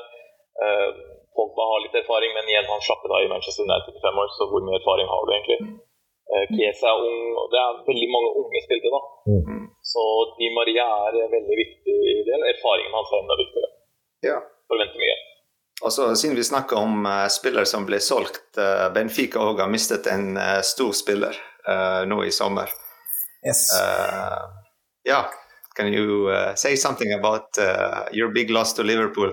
Eh, 0.65 0.89
Pogba 1.37 1.67
har 1.71 1.83
litt 1.85 1.99
erfaring, 2.01 2.33
men 2.35 2.49
igjen, 2.49 2.67
han 2.73 2.81
slapp 2.87 3.05
av 3.05 3.21
i 3.21 3.29
Manchester 3.31 3.67
United 3.69 3.99
i 3.99 4.03
fem 4.07 4.21
år, 4.23 4.31
så 4.37 4.49
hvor 4.51 4.65
mye 4.65 4.79
erfaring 4.81 5.11
har 5.13 5.27
du 5.29 5.33
egentlig? 5.37 5.59
Eh, 6.33 6.47
Chiesa 6.55 6.89
er 6.95 7.05
ung, 7.11 7.21
og 7.43 7.47
det 7.53 7.61
er 7.61 7.79
veldig 7.91 8.09
mange 8.15 8.31
unge 8.41 8.65
spillere. 8.65 8.97
da. 8.97 9.03
Mm. 9.35 9.65
Så 9.93 10.03
Di 10.39 10.49
Maria 10.57 10.87
er 11.07 11.21
en 11.25 11.33
veldig 11.37 11.57
viktig 11.63 11.99
del. 12.31 12.49
Erfaringen 12.55 12.97
hans 12.97 13.13
er 13.13 13.23
enda 13.23 13.37
viktigere. 13.43 13.71
Ja. 14.31 14.39
Og 15.91 15.95
så 15.95 16.05
Siden 16.15 16.37
vi 16.39 16.45
snakker 16.47 16.79
om 16.79 17.03
uh, 17.03 17.27
spillere 17.27 17.67
som 17.67 17.83
ble 17.83 17.99
solgt, 17.99 18.45
uh, 18.63 18.87
Benfica 18.95 19.43
òg 19.43 19.59
har 19.59 19.71
mistet 19.73 20.07
en 20.07 20.37
uh, 20.39 20.61
stor 20.63 20.93
spiller 20.95 21.35
uh, 21.67 22.07
nå 22.07 22.21
i 22.23 22.31
sommer. 22.31 22.71
Yes. 23.43 23.65
Uh, 23.75 24.47
yeah, 25.03 25.27
can 25.75 25.91
you 25.91 26.31
say 26.55 26.77
something 26.77 27.11
about 27.13 27.59
your 28.13 28.31
big 28.31 28.51
loss 28.51 28.75
to 28.75 28.83
Liverpool? 28.83 29.33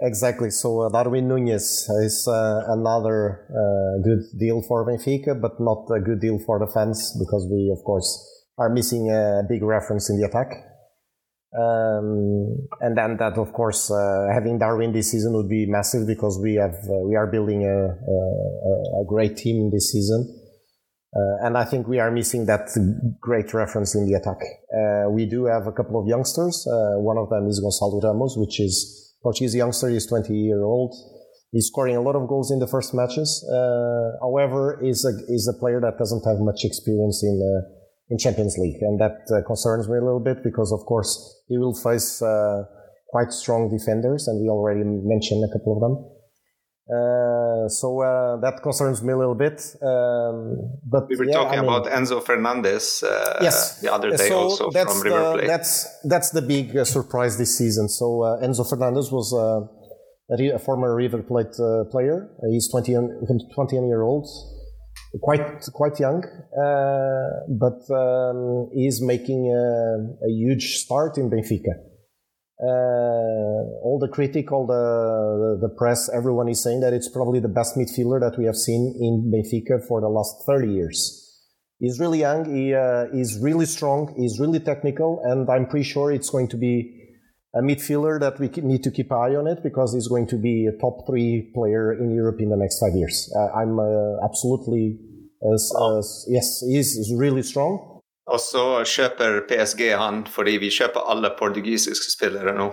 Exactly. 0.00 0.50
So 0.50 0.82
uh, 0.82 0.90
Darwin 0.90 1.26
Nunez 1.26 1.88
is 2.06 2.28
uh, 2.28 2.62
another 2.68 3.42
uh, 3.50 3.98
good 4.04 4.22
deal 4.38 4.62
for 4.62 4.86
Benfica, 4.86 5.34
but 5.34 5.58
not 5.58 5.90
a 5.90 5.98
good 5.98 6.20
deal 6.20 6.38
for 6.46 6.60
the 6.60 6.70
fans 6.70 7.16
because 7.18 7.48
we, 7.50 7.74
of 7.74 7.82
course, 7.82 8.06
are 8.58 8.70
missing 8.70 9.10
a 9.10 9.42
big 9.48 9.64
reference 9.64 10.10
in 10.10 10.20
the 10.20 10.28
attack. 10.28 10.54
Um, 11.56 12.68
and 12.80 12.96
then 12.96 13.16
that, 13.16 13.38
of 13.38 13.52
course, 13.54 13.90
uh, 13.90 14.26
having 14.32 14.58
Darwin 14.58 14.92
this 14.92 15.10
season 15.10 15.32
would 15.32 15.48
be 15.48 15.64
massive 15.64 16.06
because 16.06 16.38
we 16.42 16.56
have 16.56 16.74
uh, 16.84 17.00
we 17.08 17.16
are 17.16 17.26
building 17.26 17.64
a, 17.64 17.88
a, 17.88 19.00
a, 19.00 19.04
great 19.06 19.38
team 19.38 19.70
this 19.72 19.90
season. 19.90 20.28
Uh, 21.16 21.46
and 21.46 21.56
I 21.56 21.64
think 21.64 21.88
we 21.88 22.00
are 22.00 22.10
missing 22.10 22.44
that 22.46 22.68
great 23.18 23.54
reference 23.54 23.94
in 23.94 24.06
the 24.06 24.12
attack. 24.12 24.36
Uh, 24.68 25.08
we 25.10 25.24
do 25.24 25.46
have 25.46 25.66
a 25.66 25.72
couple 25.72 25.98
of 25.98 26.06
youngsters. 26.06 26.66
Uh, 26.68 27.00
one 27.00 27.16
of 27.16 27.30
them 27.30 27.48
is 27.48 27.64
Gonçalo 27.64 28.02
Ramos, 28.02 28.36
which 28.36 28.60
is 28.60 29.16
Portuguese 29.22 29.54
youngster. 29.54 29.88
He's 29.88 30.06
20 30.06 30.34
year 30.34 30.62
old. 30.62 30.94
He's 31.50 31.68
scoring 31.68 31.96
a 31.96 32.02
lot 32.02 32.14
of 32.14 32.28
goals 32.28 32.50
in 32.50 32.58
the 32.58 32.66
first 32.66 32.92
matches. 32.92 33.42
Uh, 33.50 34.18
however, 34.20 34.78
is 34.84 35.06
a 35.06 35.16
is 35.32 35.48
a 35.48 35.58
player 35.58 35.80
that 35.80 35.96
doesn't 35.96 36.28
have 36.28 36.40
much 36.40 36.62
experience 36.66 37.22
in 37.24 37.40
in 38.10 38.18
Champions 38.18 38.56
League, 38.58 38.80
and 38.80 39.00
that 39.00 39.18
uh, 39.30 39.46
concerns 39.46 39.88
me 39.88 39.98
a 39.98 40.04
little 40.04 40.20
bit 40.20 40.42
because, 40.42 40.72
of 40.72 40.80
course, 40.86 41.42
he 41.48 41.58
will 41.58 41.74
face 41.74 42.22
uh, 42.22 42.64
quite 43.10 43.32
strong 43.32 43.68
defenders, 43.68 44.28
and 44.28 44.40
we 44.40 44.48
already 44.48 44.84
mentioned 44.84 45.44
a 45.44 45.52
couple 45.52 45.76
of 45.76 45.80
them. 45.80 46.18
Uh, 46.88 47.68
so 47.68 48.00
uh, 48.00 48.40
that 48.40 48.62
concerns 48.62 49.02
me 49.02 49.12
a 49.12 49.18
little 49.18 49.34
bit. 49.34 49.60
Um, 49.82 50.56
but 50.84 51.06
we 51.08 51.16
were 51.16 51.26
yeah, 51.26 51.34
talking 51.34 51.58
I 51.58 51.62
mean, 51.62 51.70
about 51.70 51.92
Enzo 51.92 52.24
Fernandez 52.24 53.02
uh, 53.02 53.40
yes. 53.42 53.78
the 53.82 53.92
other 53.92 54.08
day 54.08 54.28
so 54.28 54.38
also 54.38 54.70
that's 54.70 54.90
from 54.90 55.02
River 55.02 55.32
Plate. 55.34 55.46
That's 55.46 55.86
that's 56.04 56.30
the 56.30 56.40
big 56.40 56.74
uh, 56.74 56.84
surprise 56.84 57.36
this 57.36 57.58
season. 57.58 57.90
So 57.90 58.22
uh, 58.22 58.42
Enzo 58.42 58.66
Fernandez 58.66 59.12
was 59.12 59.34
a, 59.34 60.34
a, 60.54 60.58
former 60.58 60.96
River 60.96 61.22
Plate 61.22 61.52
player. 61.90 62.30
he's 62.50 62.70
20, 62.70 62.96
20 63.54 63.76
year 63.86 64.00
old 64.00 64.26
quite 65.20 65.62
quite 65.72 65.98
young, 65.98 66.22
uh, 66.24 67.44
but 67.48 67.80
um, 67.94 68.70
he's 68.74 69.00
making 69.02 69.48
a, 69.48 70.26
a, 70.26 70.30
huge 70.30 70.76
start 70.76 71.16
in 71.16 71.30
Benfica. 71.30 71.74
Uh, 72.60 73.84
all 73.84 73.98
the 74.00 74.08
critic, 74.08 74.50
all 74.50 74.66
the, 74.66 74.74
the, 75.60 75.68
the 75.68 75.74
press, 75.74 76.10
everyone 76.12 76.48
is 76.48 76.62
saying 76.62 76.80
that 76.80 76.92
it's 76.92 77.08
probably 77.08 77.40
the 77.40 77.48
best 77.48 77.76
midfielder 77.76 78.20
that 78.20 78.36
we 78.36 78.44
have 78.44 78.56
seen 78.56 78.94
in 79.00 79.32
Benfica 79.32 79.86
for 79.86 80.00
the 80.00 80.08
last 80.08 80.44
30 80.44 80.72
years. 80.72 81.24
He's 81.78 82.00
really 82.00 82.18
young. 82.18 82.52
He 82.52 82.74
uh, 82.74 83.04
is 83.14 83.38
really 83.40 83.66
strong. 83.66 84.12
He's 84.18 84.40
really 84.40 84.58
technical, 84.58 85.22
and 85.24 85.48
I'm 85.48 85.66
pretty 85.66 85.84
sure 85.84 86.10
it's 86.10 86.28
going 86.28 86.48
to 86.48 86.56
be 86.56 86.97
a 87.54 87.60
midfielder 87.60 88.20
that 88.20 88.38
we 88.38 88.48
need 88.62 88.82
to 88.82 88.90
keep 88.90 89.10
eye 89.10 89.34
on 89.34 89.46
it 89.46 89.62
because 89.62 89.94
he's 89.94 90.08
going 90.08 90.26
to 90.26 90.36
be 90.36 90.66
a 90.66 90.80
top 90.80 91.06
three 91.06 91.50
player 91.54 91.92
in 91.92 92.14
Europe 92.14 92.40
in 92.40 92.50
the 92.50 92.56
next 92.56 92.78
five 92.78 92.94
years. 92.94 93.32
Uh, 93.34 93.58
I'm 93.58 93.78
uh, 93.78 94.24
absolutely, 94.24 94.98
as, 95.54 95.72
as, 95.96 96.26
yes, 96.28 96.62
he's 96.66 97.12
really 97.16 97.42
strong. 97.42 97.94
Og 98.28 98.40
så 98.40 98.84
kjøper 98.84 99.40
PSG 99.48 99.86
han 99.96 100.26
fordi 100.28 100.58
vi 100.60 100.68
kjøper 100.68 101.00
alle 101.12 101.30
portugisiske 101.38 102.10
spillere 102.12 102.52
nå. 102.52 102.64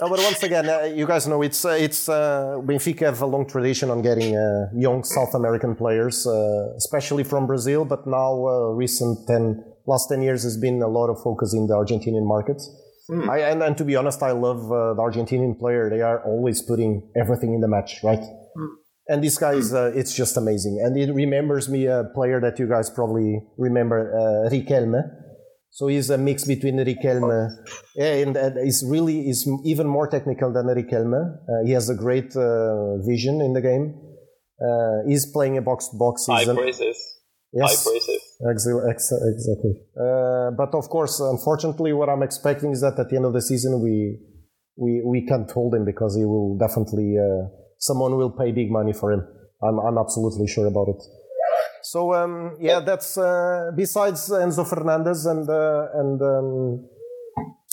no, 0.00 0.08
but 0.10 0.18
once 0.18 0.42
again, 0.42 0.66
uh, 0.66 0.90
you 0.98 1.06
guys 1.06 1.26
know 1.26 1.42
it's 1.42 1.64
uh, 1.64 1.84
it's 1.86 2.08
uh, 2.08 2.58
Benfica 2.66 3.06
have 3.06 3.22
a 3.22 3.26
long 3.26 3.46
tradition 3.46 3.90
on 3.90 4.02
getting 4.02 4.34
uh, 4.34 4.66
young 4.74 5.04
South 5.04 5.34
American 5.34 5.76
players, 5.76 6.26
uh, 6.26 6.74
especially 6.76 7.22
from 7.22 7.46
Brazil. 7.46 7.84
But 7.84 8.06
now, 8.06 8.46
uh, 8.46 8.74
recent 8.74 9.18
ten 9.28 9.71
last 9.86 10.08
ten 10.08 10.22
years 10.22 10.42
has 10.42 10.56
been 10.56 10.82
a 10.82 10.88
lot 10.88 11.08
of 11.08 11.22
focus 11.22 11.54
in 11.54 11.66
the 11.66 11.74
Argentinian 11.74 12.26
market. 12.26 12.60
Mm. 13.10 13.28
I, 13.28 13.38
and, 13.50 13.62
and, 13.62 13.76
to 13.78 13.84
be 13.84 13.96
honest, 13.96 14.22
I 14.22 14.30
love 14.30 14.68
the 14.68 15.02
Argentinian 15.02 15.58
player. 15.58 15.90
They 15.90 16.02
are 16.02 16.22
always 16.24 16.62
putting 16.62 17.10
everything 17.16 17.52
in 17.52 17.60
the 17.60 17.68
match, 17.68 17.98
right? 18.02 18.20
Mm. 18.20 18.68
And 19.08 19.24
this 19.24 19.36
guy 19.36 19.54
is, 19.54 19.74
uh, 19.74 19.90
it's 19.94 20.14
just 20.14 20.36
amazing. 20.36 20.80
And 20.82 20.96
it 20.96 21.12
remembers 21.12 21.68
me 21.68 21.86
a 21.86 22.04
player 22.14 22.40
that 22.40 22.58
you 22.58 22.68
guys 22.68 22.88
probably 22.90 23.42
remember, 23.58 24.16
uh, 24.16 24.50
Riquelme. 24.50 25.02
So 25.70 25.88
he's 25.88 26.10
a 26.10 26.18
mix 26.18 26.44
between 26.44 26.76
Riquelme, 26.76 27.48
yeah, 27.96 28.14
and, 28.16 28.36
and 28.36 28.58
he's 28.62 28.84
really 28.86 29.28
is 29.30 29.48
even 29.64 29.86
more 29.86 30.06
technical 30.06 30.52
than 30.52 30.66
Riquelme. 30.66 31.14
Uh, 31.14 31.66
he 31.66 31.72
has 31.72 31.88
a 31.88 31.94
great 31.94 32.36
uh, 32.36 32.98
vision 32.98 33.40
in 33.40 33.54
the 33.54 33.62
game. 33.62 33.98
Uh, 34.62 35.08
he's 35.08 35.26
playing 35.32 35.56
a 35.56 35.62
box 35.62 35.88
to 35.88 35.96
box. 35.96 36.26
High 36.26 36.44
praises. 36.44 37.11
Yes. 37.52 37.86
Exactly. 38.44 38.88
exactly. 39.34 39.74
Uh, 39.94 40.50
but 40.52 40.74
of 40.74 40.88
course, 40.88 41.20
unfortunately, 41.20 41.92
what 41.92 42.08
I'm 42.08 42.22
expecting 42.22 42.72
is 42.72 42.80
that 42.80 42.98
at 42.98 43.08
the 43.10 43.16
end 43.16 43.26
of 43.26 43.32
the 43.32 43.42
season, 43.42 43.80
we 43.82 44.18
we 44.76 45.02
we 45.04 45.26
can't 45.26 45.50
hold 45.50 45.74
him 45.74 45.84
because 45.84 46.16
he 46.16 46.24
will 46.24 46.56
definitely 46.56 47.16
someone 47.78 48.16
will 48.16 48.30
pay 48.30 48.52
big 48.52 48.70
money 48.70 48.92
for 48.92 49.12
him. 49.12 49.26
I'm, 49.62 49.78
I'm 49.78 49.98
absolutely 49.98 50.46
sure 50.48 50.66
about 50.66 50.88
it. 50.88 51.02
So 51.82 52.14
um, 52.14 52.56
yeah, 52.60 52.80
that's 52.80 53.18
uh, 53.18 53.72
besides 53.76 54.30
Enzo 54.30 54.66
Fernandez 54.66 55.26
and 55.26 55.48
uh, 55.48 55.86
and 55.94 56.22
um, 56.22 56.88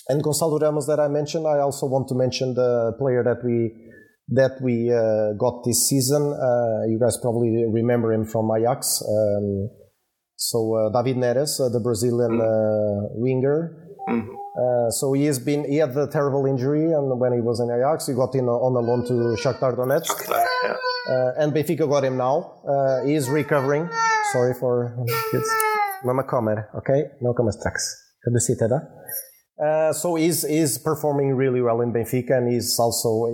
and 0.10 0.24
Gonçalo 0.24 0.60
Ramos 0.60 0.88
that 0.88 1.00
I 1.00 1.08
mentioned. 1.08 1.46
I 1.46 1.60
also 1.60 1.86
want 1.86 2.08
to 2.10 2.16
mention 2.16 2.56
the 2.56 2.94
player 2.98 3.24
that 3.24 3.44
we 3.44 3.72
that 4.32 4.62
we 4.62 4.92
uh, 4.92 5.34
got 5.38 5.64
this 5.66 5.88
season. 5.88 6.22
Uh, 6.34 6.86
you 6.88 7.00
guys 7.00 7.18
probably 7.22 7.66
remember 7.66 8.14
him 8.14 8.26
from 8.26 8.50
Ajax. 8.56 9.02
Um, 9.02 9.70
so 10.36 10.76
uh, 10.76 11.02
David 11.02 11.18
Neres, 11.18 11.60
uh, 11.60 11.70
the 11.70 11.80
Brazilian 11.80 12.40
winger. 13.16 13.90
Mm-hmm. 14.10 14.40
Uh, 14.60 14.90
so 14.92 15.14
he 15.14 15.26
has 15.26 15.40
been 15.40 15.64
he 15.70 15.78
had 15.78 15.94
the 15.94 16.08
terrible 16.08 16.46
injury, 16.46 16.92
and 16.92 17.20
when 17.20 17.32
he 17.34 17.40
was 17.40 17.60
in 17.60 17.70
Ajax, 17.70 18.08
he 18.08 18.14
got 18.14 18.34
in 18.36 18.48
on 18.48 18.76
a 18.76 18.80
loan 18.80 19.06
to 19.06 19.38
Shakhtar 19.42 19.78
Donetsk, 19.78 20.28
uh, 20.28 21.32
and 21.40 21.54
Benfica 21.54 21.88
got 21.88 22.04
him 22.04 22.18
now. 22.18 22.60
Uh, 22.68 23.06
he 23.06 23.14
is 23.14 23.30
recovering. 23.30 23.88
Sorry 24.34 24.54
for 24.60 24.98
kids. 25.32 25.48
Mamma 26.04 26.24
kommer, 26.24 26.68
okay? 26.76 27.06
No 27.22 27.34
kommer 27.34 27.52
strax. 27.52 27.76
Kan 28.24 28.34
du 28.34 28.40
sitta 28.40 28.68
där? 28.68 28.82
Uh, 29.62 29.94
so 29.94 30.16
he's 30.16 30.44
he's 30.44 30.78
performing 30.78 31.36
really 31.36 31.62
well 31.62 31.82
in 31.82 31.94
Benfica, 31.94 32.38
and 32.38 32.52
he's 32.52 32.80
also 32.80 33.28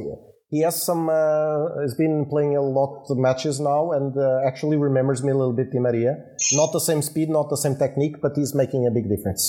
he 0.50 0.62
has 0.62 0.76
some 0.86 1.10
uh, 1.10 1.82
has 1.82 1.96
been 1.96 2.26
playing 2.30 2.56
a 2.56 2.62
lot 2.62 3.06
of 3.10 3.18
matches 3.18 3.60
now, 3.60 3.92
and 3.92 4.14
uh, 4.18 4.48
actually 4.50 4.78
remembers 4.78 5.24
me 5.24 5.32
a 5.32 5.38
little 5.38 5.56
bit 5.56 5.72
Di 5.72 5.80
Maria. 5.80 6.14
Not 6.54 6.72
the 6.72 6.84
same 6.90 7.02
speed, 7.02 7.30
not 7.30 7.50
the 7.50 7.58
same 7.58 7.76
technique, 7.76 8.18
but 8.22 8.32
he's 8.36 8.54
making 8.54 8.88
a 8.88 8.92
big 8.92 9.10
difference. 9.10 9.44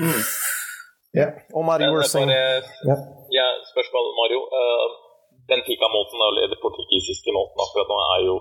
Mm. 0.00 0.22
Yeah. 1.14 1.30
Og 1.54 1.62
Mario 1.64 1.94
var 1.94 2.02
saying 2.02 2.30
ja. 2.90 2.96
ja, 3.38 3.46
Spørsmål, 3.72 4.04
Mario. 4.20 4.40
Uh, 4.60 4.88
Benfica-måten, 5.50 6.18
eller 6.26 6.42
den 6.52 6.60
portugisiske 6.64 7.30
måten 7.38 7.58
akkurat 7.64 7.88
nå, 7.92 7.98
er 8.14 8.20
jo 8.28 8.34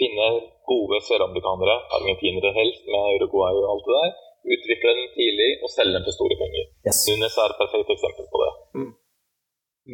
finne 0.00 0.26
gode 0.70 0.96
søramerikanere, 1.08 1.76
argentinere 1.96 2.50
helst, 2.60 2.82
med 2.92 3.02
Uruguay 3.16 3.54
og 3.60 3.68
alt 3.72 3.86
det 3.88 3.94
der. 3.98 4.10
Utvikle 4.54 4.90
den 4.98 5.08
tidlig 5.18 5.50
og 5.64 5.68
selge 5.76 5.94
dem 5.96 6.04
for 6.06 6.14
store 6.18 6.36
penger. 6.42 6.64
Yes. 6.86 7.00
Nunez 7.08 7.34
er 7.42 7.48
et 7.52 7.60
perfekt 7.62 7.88
eksempel 7.96 8.24
på 8.32 8.38
det. 8.42 8.52
Mm. 8.78 8.92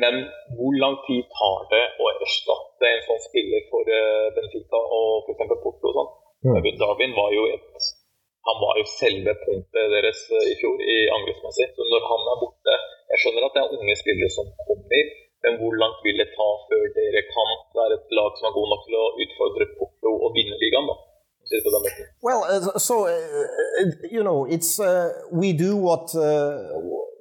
Men 0.02 0.14
hvor 0.58 0.72
lang 0.82 0.96
tid 1.06 1.26
tar 1.38 1.66
det 1.72 1.84
å 2.02 2.12
erstatte 2.14 2.90
en 2.90 3.04
sånn 3.08 3.22
spiller 3.26 3.66
for 3.72 3.88
uh, 3.88 4.30
Benfica 4.36 4.80
og 4.98 5.28
f.eks. 5.28 5.58
Porto? 5.64 5.90
og 5.90 5.98
sånn? 5.98 6.10
Mm. 6.44 6.66
Darwin 6.80 7.14
var 7.16 7.30
jo 7.32 7.44
et 7.54 7.92
han 8.44 8.58
var 8.60 8.74
jo 8.80 8.84
selve 9.00 9.32
punktet 9.44 9.92
deres 9.94 10.18
eh, 10.36 10.48
i 10.52 10.54
fjor 10.60 10.80
i 10.94 10.96
angrepsmessig. 11.16 11.70
Så 11.76 11.86
når 11.88 12.02
han 12.10 12.26
er 12.32 12.40
borte 12.42 12.74
Jeg 13.12 13.20
skjønner 13.22 13.46
at 13.46 13.54
det 13.54 13.62
er 13.62 13.74
unge 13.76 13.94
spillere 14.00 14.30
som 14.34 14.46
kommer, 14.68 15.10
men 15.44 15.56
hvor 15.60 15.74
langt 15.80 16.00
vil 16.04 16.16
det 16.18 16.26
ta 16.34 16.48
før 16.68 16.84
dere 16.96 17.22
kan 17.30 17.50
være 17.78 17.98
et 18.00 18.14
lag 18.18 18.36
som 18.36 18.48
er 18.48 18.54
god 18.56 18.70
nok 18.72 18.86
til 18.86 18.96
å 19.00 19.04
utfordre 19.24 19.66
Porto 19.78 20.12
og 20.24 20.36
vinne 20.36 20.60
ligaen? 20.60 20.88
da? 20.90 20.96
Well, 22.22 22.42
uh, 22.48 22.78
so 22.78 23.06
uh, 23.06 23.12
you 24.10 24.22
know, 24.24 24.46
it's 24.46 24.80
uh, 24.80 25.12
we 25.30 25.52
do 25.52 25.76
what 25.76 26.14
uh, 26.16 26.72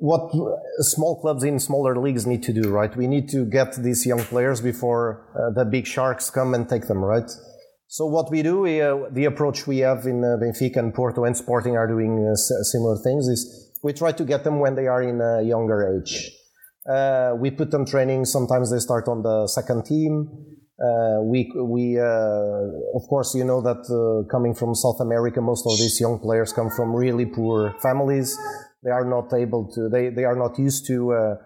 what 0.04 0.32
small 0.80 1.22
clubs 1.22 1.46
in 1.46 1.58
smaller 1.60 1.96
leagues 1.96 2.28
need 2.28 2.44
to 2.44 2.52
do, 2.52 2.70
right? 2.70 2.94
We 2.94 3.08
need 3.08 3.30
to 3.30 3.46
get 3.46 3.82
these 3.82 4.06
young 4.06 4.20
players 4.20 4.60
before 4.60 5.26
uh, 5.34 5.52
the 5.56 5.63
big 5.63 5.88
sharks 5.88 6.30
come 6.30 6.54
and 6.54 6.68
take 6.68 6.88
them, 6.88 6.98
right? 6.98 7.32
So 7.88 8.06
what 8.08 8.30
we 8.30 8.44
do, 8.44 8.60
we, 8.60 8.82
uh, 8.82 8.98
the 9.10 9.24
approach 9.24 9.66
we 9.66 9.78
have 9.78 10.06
in 10.06 10.22
uh, 10.22 10.36
Benfica 10.44 10.76
and 10.76 10.94
Porto 10.94 11.24
and 11.24 11.38
Sporting 11.38 11.78
are 11.78 11.88
doing 11.88 12.20
uh, 12.20 12.36
similar 12.36 12.98
things 12.98 13.30
is 13.30 13.72
we 13.82 13.94
try 13.94 14.12
to 14.12 14.26
get 14.26 14.44
them 14.44 14.60
when 14.60 14.76
they 14.76 14.88
are 14.88 15.02
in 15.02 15.22
a 15.22 15.42
younger 15.42 15.80
age. 15.96 16.32
Uh, 16.86 17.36
we 17.38 17.50
put 17.50 17.72
them 17.72 17.86
training. 17.86 18.26
Sometimes 18.26 18.74
they 18.74 18.80
start 18.80 19.08
on 19.08 19.24
the 19.24 19.48
second 19.48 19.86
team. 19.86 20.28
Uh, 20.84 21.22
we, 21.22 21.50
we 21.56 21.98
of 21.98 23.04
course, 23.08 23.34
you 23.36 23.46
know 23.46 23.62
that 23.62 24.28
coming 24.30 24.54
from 24.54 24.76
South 24.76 25.00
America, 25.00 25.39
most 25.39 25.66
of 25.66 25.78
these 25.78 25.98
young 26.02 26.20
players 26.20 26.52
come 26.52 26.70
from 26.70 26.94
really 26.94 27.26
poor 27.26 27.74
families. 27.82 28.38
They 28.84 28.91
are 28.91 29.06
not 29.06 29.34
able 29.34 29.72
to, 29.74 29.89
they, 29.89 30.10
they 30.10 30.24
are 30.24 30.36
not 30.36 30.60
used 30.60 30.86
to, 30.88 31.38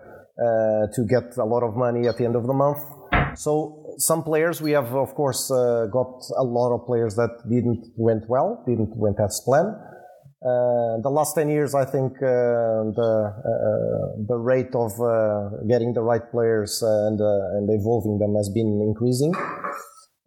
to 0.96 1.06
get 1.08 1.38
a 1.38 1.46
lot 1.46 1.64
of 1.64 1.76
money 1.76 2.08
at 2.08 2.18
the 2.18 2.26
end 2.26 2.36
of 2.36 2.48
the 2.48 2.54
month. 2.54 2.80
So 3.36 3.88
some 3.98 4.24
players 4.24 4.62
we 4.62 4.72
have, 4.72 4.94
of 4.96 5.14
course, 5.16 5.52
uh, 5.52 5.88
got 5.92 6.22
a 6.38 6.44
lot 6.44 6.74
of 6.74 6.86
players 6.86 7.16
that 7.16 7.30
didn't 7.50 7.94
went 7.96 8.24
well, 8.28 8.64
didn't 8.68 8.96
went 8.96 9.20
as 9.20 9.42
planned. 9.46 9.76
Uh, 10.38 11.02
the 11.02 11.10
last 11.10 11.34
10 11.34 11.50
years, 11.50 11.74
I 11.74 11.84
think 11.84 12.14
uh, 12.18 12.94
the 12.94 13.34
uh, 13.34 14.22
the 14.28 14.38
rate 14.38 14.74
of 14.76 14.94
uh, 15.02 15.66
getting 15.68 15.94
the 15.94 16.02
right 16.02 16.22
players 16.30 16.82
and 16.84 17.20
uh, 17.20 17.58
and 17.58 17.68
evolving 17.70 18.20
them 18.20 18.36
has 18.36 18.50
been 18.50 18.80
increasing. 18.86 19.34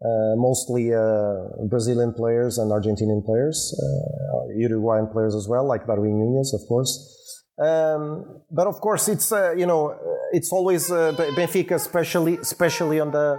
Uh, 0.03 0.35
mostly 0.37 0.95
uh, 0.95 1.67
Brazilian 1.69 2.13
players 2.13 2.59
and 2.59 2.71
Argentinian 2.71 3.25
players, 3.25 3.77
uh, 3.77 4.49
Uruguayan 4.57 5.09
players 5.09 5.35
as 5.35 5.47
well, 5.49 5.67
like 5.67 5.87
Darwin 5.87 6.19
Nunez, 6.19 6.55
of 6.55 6.67
course. 6.69 7.17
Um, 7.59 8.41
but 8.51 8.67
of 8.67 8.81
course, 8.81 9.09
it's 9.09 9.31
you 9.31 9.67
know 9.67 9.95
it's 10.33 10.51
always 10.51 10.89
Benfica, 10.89 11.73
especially 11.73 12.39
especially 12.39 12.99
on 13.01 13.11
the 13.11 13.39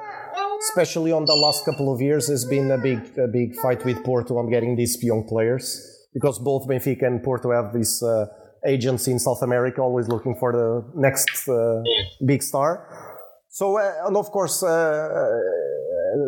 especially 0.70 1.12
on 1.12 1.26
the 1.26 1.34
last 1.34 1.66
couple 1.66 1.92
of 1.92 2.00
years, 2.00 2.28
has 2.28 2.46
been 2.46 2.70
a 2.70 2.78
big 2.78 3.00
a 3.18 3.28
big 3.28 3.56
fight 3.56 3.84
with 3.84 4.04
Porto 4.04 4.38
on 4.38 4.50
getting 4.50 4.76
these 4.76 5.02
young 5.02 5.26
players 5.28 5.92
because 6.14 6.40
both 6.40 6.68
Benfica 6.68 7.08
and 7.08 7.24
Porto 7.24 7.52
have 7.52 7.74
these 7.74 8.04
uh, 8.04 8.28
agents 8.66 9.08
in 9.08 9.18
South 9.20 9.42
America 9.42 9.82
always 9.82 10.08
looking 10.08 10.36
for 10.36 10.52
the 10.52 11.00
next 11.00 11.48
uh, 11.48 11.82
big 12.26 12.44
star. 12.44 13.11
So 13.52 13.78
uh, 13.78 14.08
and 14.08 14.18
of 14.18 14.32
course, 14.32 14.64
uh, 14.64 15.08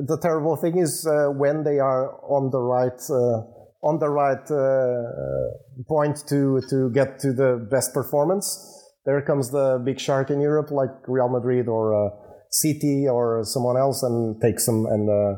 the 0.06 0.18
terrible 0.22 0.56
thing 0.56 0.78
is 0.78 1.08
when 1.36 1.64
they 1.64 1.80
are 1.80 2.14
on 2.24 2.52
the 2.52 2.60
right 2.60 3.00
on 3.84 4.00
the 4.00 4.10
right 4.10 4.50
uh, 4.50 5.84
point 5.88 6.18
to 6.30 6.62
to 6.70 6.90
get 6.92 7.20
to 7.20 7.34
the 7.34 7.68
best 7.70 7.94
performance. 7.94 8.48
There 9.06 9.22
comes 9.22 9.52
the 9.52 9.82
big 9.84 10.00
shark 10.00 10.30
in 10.30 10.40
Europe, 10.40 10.72
like 10.72 10.92
Real 11.08 11.28
Madrid 11.28 11.68
or 11.68 11.94
uh, 11.94 12.10
City 12.50 13.08
or 13.08 13.44
someone 13.44 13.78
else, 13.78 14.02
and 14.04 14.42
takes 14.42 14.66
them. 14.66 14.86
And 14.86 15.10
uh, 15.10 15.36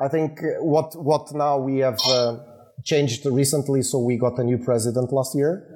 I 0.00 0.08
think 0.08 0.38
what 0.60 0.94
what 0.94 1.34
now 1.34 1.58
we 1.58 1.78
have 1.78 1.98
uh, 2.06 2.36
changed 2.84 3.26
recently. 3.26 3.82
So 3.82 3.98
we 3.98 4.16
got 4.16 4.38
a 4.38 4.44
new 4.44 4.58
president 4.58 5.12
last 5.12 5.34
year, 5.34 5.66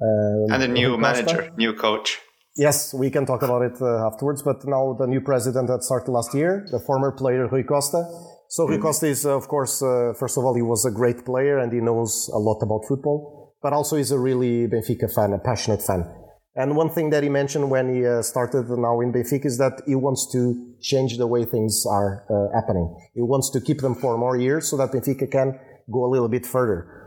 uh, 0.00 0.54
and 0.54 0.62
a 0.62 0.68
new 0.68 0.96
manager, 0.96 1.50
new 1.56 1.74
coach. 1.74 2.18
Yes, 2.58 2.92
we 2.92 3.08
can 3.08 3.24
talk 3.24 3.42
about 3.42 3.62
it 3.62 3.80
uh, 3.80 4.08
afterwards. 4.08 4.42
But 4.42 4.66
now 4.66 4.96
the 4.98 5.06
new 5.06 5.20
president 5.20 5.68
that 5.68 5.84
started 5.84 6.10
last 6.10 6.34
year, 6.34 6.66
the 6.72 6.80
former 6.80 7.12
player 7.12 7.46
Rui 7.46 7.62
Costa, 7.62 8.02
so 8.50 8.66
Rui 8.66 8.78
Costa 8.78 9.06
is, 9.06 9.26
of 9.26 9.46
course, 9.46 9.82
uh, 9.82 10.14
first 10.18 10.38
of 10.38 10.44
all, 10.44 10.54
he 10.54 10.62
was 10.62 10.86
a 10.86 10.90
great 10.90 11.24
player 11.26 11.58
and 11.58 11.70
he 11.70 11.80
knows 11.80 12.30
a 12.32 12.38
lot 12.38 12.62
about 12.62 12.86
football, 12.88 13.54
but 13.62 13.74
also 13.74 13.96
he's 13.96 14.10
a 14.10 14.18
really 14.18 14.66
Benfica 14.66 15.12
fan, 15.12 15.34
a 15.34 15.38
passionate 15.38 15.82
fan. 15.82 16.10
And 16.56 16.74
one 16.74 16.88
thing 16.88 17.10
that 17.10 17.22
he 17.22 17.28
mentioned 17.28 17.70
when 17.70 17.94
he 17.94 18.06
uh, 18.06 18.22
started 18.22 18.66
now 18.70 19.00
in 19.00 19.12
Benfica 19.12 19.44
is 19.44 19.58
that 19.58 19.82
he 19.86 19.94
wants 19.94 20.32
to 20.32 20.74
change 20.80 21.18
the 21.18 21.26
way 21.26 21.44
things 21.44 21.84
are 21.86 22.24
uh, 22.30 22.58
happening. 22.58 22.98
He 23.14 23.20
wants 23.20 23.50
to 23.50 23.60
keep 23.60 23.80
them 23.80 23.94
for 23.94 24.16
more 24.16 24.36
years 24.36 24.66
so 24.66 24.78
that 24.78 24.92
Benfica 24.92 25.30
can 25.30 25.60
go 25.92 26.06
a 26.06 26.10
little 26.10 26.28
bit 26.28 26.46
further. 26.46 26.97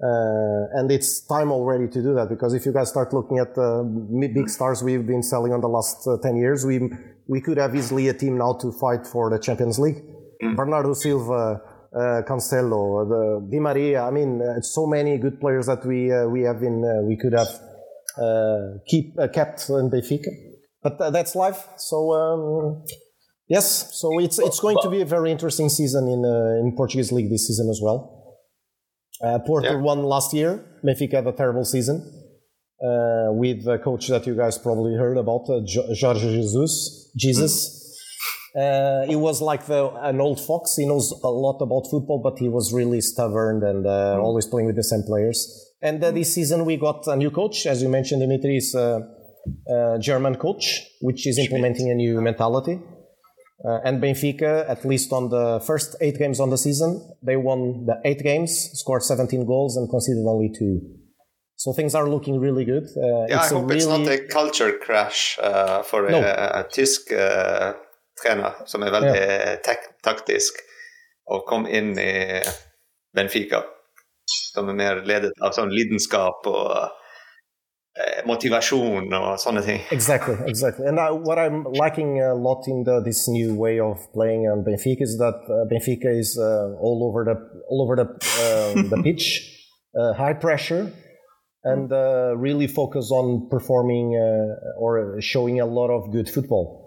Uh, 0.00 0.78
and 0.78 0.92
it's 0.92 1.26
time 1.26 1.50
already 1.50 1.88
to 1.88 2.00
do 2.00 2.14
that 2.14 2.28
because 2.28 2.54
if 2.54 2.64
you 2.64 2.72
guys 2.72 2.88
start 2.88 3.12
looking 3.12 3.38
at 3.38 3.54
the 3.56 4.30
big 4.32 4.48
stars 4.48 4.80
we've 4.80 5.04
been 5.04 5.24
selling 5.24 5.52
on 5.52 5.60
the 5.60 5.68
last 5.68 6.06
uh, 6.06 6.16
10 6.22 6.36
years, 6.36 6.64
we, 6.64 6.80
we 7.26 7.40
could 7.40 7.56
have 7.56 7.74
easily 7.74 8.06
a 8.08 8.14
team 8.14 8.38
now 8.38 8.52
to 8.60 8.70
fight 8.72 9.06
for 9.06 9.28
the 9.28 9.38
Champions 9.38 9.78
League. 9.78 10.00
Mm. 10.42 10.54
Bernardo 10.54 10.94
Silva, 10.94 11.60
uh, 11.94 12.22
Cancelo, 12.22 13.08
the 13.08 13.48
Di 13.50 13.58
Maria. 13.58 14.02
I 14.02 14.10
mean, 14.10 14.40
uh, 14.40 14.60
so 14.60 14.86
many 14.86 15.18
good 15.18 15.40
players 15.40 15.66
that 15.66 15.84
we 15.84 16.12
uh, 16.12 16.26
we 16.26 16.42
have 16.42 16.62
in 16.62 16.84
uh, 16.84 17.02
we 17.02 17.16
could 17.16 17.32
have 17.32 17.48
uh, 18.20 18.78
keep 18.86 19.18
uh, 19.18 19.28
kept 19.28 19.68
in 19.68 19.90
Benfica, 19.90 20.30
but 20.82 21.10
that's 21.10 21.34
life. 21.34 21.66
So 21.76 22.12
um, 22.12 22.84
yes, 23.48 23.98
so 23.98 24.18
it's 24.20 24.38
it's 24.38 24.60
going 24.60 24.78
to 24.82 24.90
be 24.90 25.00
a 25.00 25.06
very 25.06 25.32
interesting 25.32 25.68
season 25.68 26.08
in 26.08 26.24
in 26.60 26.76
Portuguese 26.76 27.10
league 27.10 27.30
this 27.30 27.46
season 27.46 27.68
as 27.70 27.80
well. 27.82 28.17
Porto 29.46 29.72
yeah. 29.72 29.76
won 29.76 30.02
last 30.04 30.32
year. 30.32 30.64
Benfica 30.84 31.14
had 31.14 31.26
a 31.26 31.32
terrible 31.32 31.64
season. 31.64 31.96
with 33.42 33.64
the 33.64 33.78
coach 33.78 34.08
that 34.08 34.26
you 34.26 34.34
guys 34.36 34.58
probably 34.58 34.94
heard 34.94 35.18
about, 35.18 35.46
Jorge 35.46 36.30
Jesus. 36.36 37.10
Jesus. 37.16 37.52
Mm 37.74 37.78
uh, 38.56 39.06
he 39.06 39.14
was 39.14 39.40
like 39.40 39.66
the, 39.66 39.90
an 40.02 40.20
old 40.20 40.40
fox. 40.40 40.76
He 40.76 40.86
knows 40.86 41.12
a 41.22 41.28
lot 41.28 41.60
about 41.60 41.88
football, 41.90 42.20
but 42.22 42.38
he 42.38 42.48
was 42.48 42.72
really 42.72 43.00
stubborn 43.00 43.62
and 43.62 43.86
uh, 43.86 44.16
mm. 44.16 44.22
always 44.22 44.46
playing 44.46 44.66
with 44.66 44.76
the 44.76 44.84
same 44.84 45.02
players. 45.02 45.38
And 45.82 46.02
uh, 46.02 46.10
this 46.10 46.34
season 46.34 46.64
we 46.64 46.76
got 46.76 47.06
a 47.06 47.16
new 47.16 47.30
coach, 47.30 47.66
as 47.66 47.82
you 47.82 47.88
mentioned, 47.88 48.20
Dimitri 48.20 48.56
is 48.56 48.74
a, 48.74 49.06
a 49.68 49.98
German 50.00 50.36
coach, 50.36 50.82
which 51.02 51.26
is 51.26 51.38
implementing 51.38 51.90
a 51.90 51.94
new 51.94 52.20
mentality. 52.20 52.80
Uh, 53.64 53.80
and 53.84 54.00
Benfica, 54.00 54.68
at 54.68 54.84
least 54.84 55.12
on 55.12 55.30
the 55.30 55.60
first 55.66 55.96
eight 56.00 56.16
games 56.18 56.38
on 56.38 56.50
the 56.50 56.58
season, 56.58 57.02
they 57.22 57.36
won 57.36 57.86
the 57.86 58.00
eight 58.04 58.22
games, 58.22 58.70
scored 58.74 59.02
17 59.02 59.46
goals, 59.46 59.76
and 59.76 59.88
conceded 59.90 60.24
only 60.26 60.50
two. 60.56 60.80
So 61.56 61.72
things 61.72 61.96
are 61.96 62.08
looking 62.08 62.38
really 62.38 62.64
good. 62.64 62.84
Uh, 62.96 63.26
yeah, 63.28 63.40
I 63.40 63.48
hope 63.48 63.68
really... 63.68 63.76
it's 63.78 63.86
not 63.86 64.06
a 64.06 64.18
culture 64.28 64.78
crash 64.78 65.38
uh, 65.42 65.82
for 65.82 66.06
a, 66.06 66.10
no. 66.10 66.22
a, 66.22 66.60
a 66.60 66.64
tysk 66.70 67.10
trener 68.22 68.62
som 68.66 68.82
er 68.82 68.94
veldig 68.94 69.16
ja. 69.16 69.74
taktisk, 70.04 70.60
og 71.30 71.44
kom 71.48 71.66
inn 71.66 71.94
i 71.98 72.40
Benfica. 73.14 73.64
Som 74.54 74.70
er 74.72 74.78
mer 74.78 75.02
ledet 75.08 75.34
av 75.44 75.54
sånn 75.56 75.72
lidenskap 75.72 76.46
og 76.50 76.94
eh, 77.98 79.16
or 79.16 79.38
something. 79.38 79.80
Exactly, 79.90 80.36
exactly. 80.46 80.86
And 80.86 80.98
I, 81.00 81.10
what 81.10 81.38
I'm 81.38 81.64
liking 81.64 82.20
a 82.22 82.34
lot 82.34 82.64
in 82.66 82.84
the, 82.84 83.02
this 83.04 83.28
new 83.28 83.54
way 83.54 83.80
of 83.80 83.96
playing 84.12 84.42
on 84.42 84.64
Benfica 84.64 85.02
is 85.02 85.18
that 85.18 85.34
uh, 85.48 85.66
Benfica 85.72 86.18
is 86.18 86.38
uh, 86.38 86.76
all 86.80 87.04
over 87.08 87.24
the 87.24 87.36
all 87.68 87.82
over 87.82 87.96
the 87.96 88.08
uh, 88.08 88.82
the 88.88 89.02
pitch, 89.04 89.66
uh, 89.98 90.12
high 90.14 90.34
pressure, 90.34 90.92
and 91.64 91.92
uh, 91.92 92.34
really 92.36 92.66
focus 92.66 93.10
on 93.10 93.48
performing 93.50 94.16
uh, 94.16 94.80
or 94.80 95.20
showing 95.20 95.60
a 95.60 95.66
lot 95.66 95.90
of 95.90 96.12
good 96.12 96.28
football. 96.28 96.86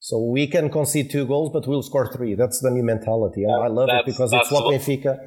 So 0.00 0.18
we 0.24 0.46
can 0.46 0.70
concede 0.70 1.10
two 1.10 1.26
goals, 1.26 1.50
but 1.52 1.66
we'll 1.66 1.82
score 1.82 2.10
three. 2.10 2.34
That's 2.34 2.60
the 2.60 2.70
new 2.70 2.82
mentality. 2.82 3.44
Yeah, 3.46 3.58
I 3.58 3.68
love 3.68 3.90
it 3.92 4.06
because 4.06 4.32
it's 4.32 4.50
what 4.50 4.64
Benfica. 4.64 5.18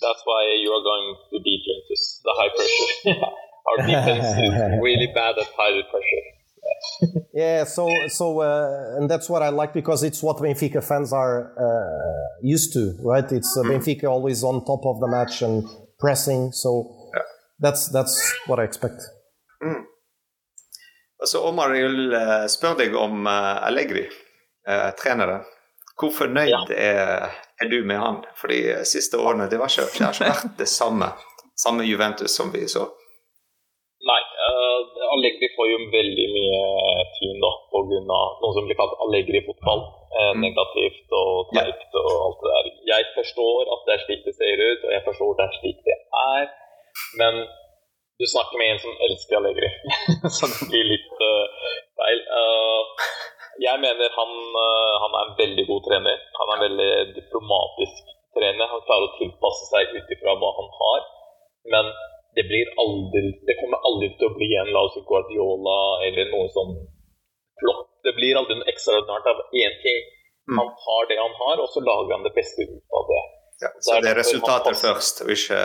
That's 0.00 0.22
why 0.24 0.58
you 0.62 0.70
are 0.72 0.82
going 0.82 1.14
to 1.30 1.40
beat 1.44 1.62
Juventus, 1.64 2.20
the 2.24 2.32
high 2.36 3.14
pressure. 3.14 3.26
Our 3.70 3.86
defense 3.86 4.38
is 4.38 4.82
really 4.82 5.08
bad 5.14 5.38
at 5.38 5.46
high 5.56 5.82
pressure. 5.90 6.24
yeah, 7.34 7.64
so 7.64 7.88
so 8.08 8.40
uh, 8.40 8.96
and 8.96 9.10
that's 9.10 9.28
what 9.28 9.42
I 9.42 9.48
like 9.48 9.72
because 9.72 10.02
it's 10.02 10.22
what 10.22 10.36
Benfica 10.38 10.82
fans 10.82 11.12
are 11.12 11.52
uh, 11.58 12.38
used 12.42 12.72
to, 12.72 12.96
right? 13.02 13.30
It's 13.32 13.56
uh, 13.56 13.62
Benfica 13.62 14.04
always 14.04 14.42
on 14.44 14.64
top 14.64 14.84
of 14.86 15.00
the 15.00 15.08
match 15.08 15.42
and 15.42 15.64
pressing. 15.98 16.52
So 16.52 16.70
yeah. 17.14 17.22
that's 17.58 17.88
that's 17.88 18.16
what 18.46 18.58
I 18.58 18.64
expect. 18.64 19.00
Mm. 19.62 19.84
Altså, 21.20 21.38
Omar, 21.38 21.74
jeg 21.74 21.84
vil 21.84 22.14
spørre 22.48 22.78
deg 22.78 22.94
om 22.96 23.26
uh, 23.26 23.66
Allegri, 23.66 24.06
uh, 24.68 24.90
treneren. 24.96 25.44
Hvor 26.00 26.12
fornøyd 26.16 26.48
ja. 26.48 26.60
er, 26.72 27.34
er, 27.60 27.68
du 27.68 27.84
med 27.84 27.98
han? 28.00 28.22
For 28.40 28.48
de 28.48 28.78
siste 28.88 29.18
årene 29.20 29.50
det, 29.52 29.58
var 29.60 29.68
ikke, 29.68 29.90
det 29.92 30.06
har 30.06 30.16
ikke 30.16 30.30
vært 30.30 30.54
det 30.56 30.68
samme, 30.72 31.10
samme 31.60 31.84
Juventus 31.84 32.32
som 32.36 32.52
vi 32.54 32.64
så. 32.72 32.86
Nei, 34.00 34.20
uh, 34.48 35.12
Allegri 35.12 35.50
får 35.52 35.66
jo 35.68 35.78
veldig 35.92 36.26
mye 36.32 36.60
tyn 37.18 37.40
da, 37.42 37.50
pga. 37.68 37.98
noe 38.08 38.52
som 38.56 38.64
blir 38.64 38.78
kalt 38.78 38.94
Allegri-fotball. 39.04 39.82
Uh, 40.10 40.30
mm. 40.32 40.40
Negativt 40.46 41.16
og 41.18 41.50
teit 41.52 41.98
og 42.00 42.08
alt 42.24 42.40
det 42.40 42.54
der. 42.54 42.70
Jeg 42.94 43.08
forstår 43.16 43.72
at 43.74 43.82
det 43.86 43.94
er 43.94 44.04
slik 44.06 44.22
det 44.24 44.34
ser 44.38 44.62
ut, 44.64 44.86
og 44.86 44.94
jeg 44.94 45.04
forstår 45.08 45.32
at 45.34 45.40
det 45.40 45.46
er 45.46 45.58
slik 45.58 45.82
det 45.88 45.98
er. 46.22 46.46
Men 47.20 47.42
du 48.20 48.24
snakker 48.32 48.60
med 48.60 48.72
en 48.72 48.80
som 48.86 49.04
elsker 49.06 49.38
Allegri, 49.40 49.70
så 50.36 50.48
det 50.48 50.70
blir 50.72 50.88
litt 50.94 51.20
uh, 51.20 51.68
feil. 52.00 52.24
Jeg 53.60 53.76
mener 53.84 54.14
han, 54.16 54.30
han, 55.02 55.12
er 55.12 55.26
en 55.26 55.36
veldig 55.36 55.66
god 55.68 55.82
trener. 55.84 56.22
Han 56.38 56.48
er 56.48 56.56
en 56.56 56.64
veldig 56.64 56.92
diplomatisk 57.18 58.14
trener. 58.32 58.70
Han 58.72 58.86
klarer 58.88 59.10
å 59.10 59.18
tilpasse 59.18 59.68
seg 59.68 59.92
ut 59.92 60.14
ifra 60.16 60.38
hva 60.40 60.54
han 60.56 60.70
har. 60.78 61.04
Men 61.74 61.92
det, 62.38 62.44
blir 62.50 62.70
aldri, 62.84 63.22
det 63.48 63.56
kommer 63.60 63.82
aldri 63.88 64.10
til 64.18 64.28
å 64.28 64.34
bli 64.36 64.50
en 64.62 64.72
La 64.74 64.84
oss 64.88 64.98
Guardiola 65.08 65.80
eller 66.08 66.30
noe 66.34 66.48
sånn 66.56 66.74
flott. 67.62 67.88
Det 68.06 68.14
blir 68.16 68.38
aldri 68.40 68.56
noe 68.58 68.70
ekstraordinært 68.72 69.30
av 69.32 69.42
én 69.62 69.74
ting. 69.84 70.04
Mm. 70.50 70.60
Han 70.60 70.70
har 70.84 71.10
det 71.10 71.18
han 71.20 71.34
har, 71.40 71.62
og 71.62 71.68
så 71.72 71.82
lager 71.84 72.16
han 72.16 72.26
det 72.26 72.34
beste 72.36 72.66
ut 72.66 73.00
av 73.00 73.10
det. 73.10 73.24
Ja, 73.60 73.72
så 73.84 73.98
det 74.00 74.14
er 74.14 74.22
resultater 74.22 74.78
først, 74.78 75.20
og 75.26 75.34
ikke 75.34 75.58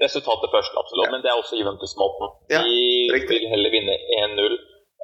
Resultatet 0.00 0.48
først, 0.48 0.72
absolutt. 0.80 1.08
Ja. 1.08 1.12
Men 1.12 1.20
det 1.24 1.28
er 1.28 1.36
også 1.36 1.58
Juventus-måten. 1.60 2.30
Ja, 2.48 2.62
vi 2.64 3.10
vil 3.12 3.50
heller 3.52 3.72
vinne 3.74 3.96
1-0 4.16 4.54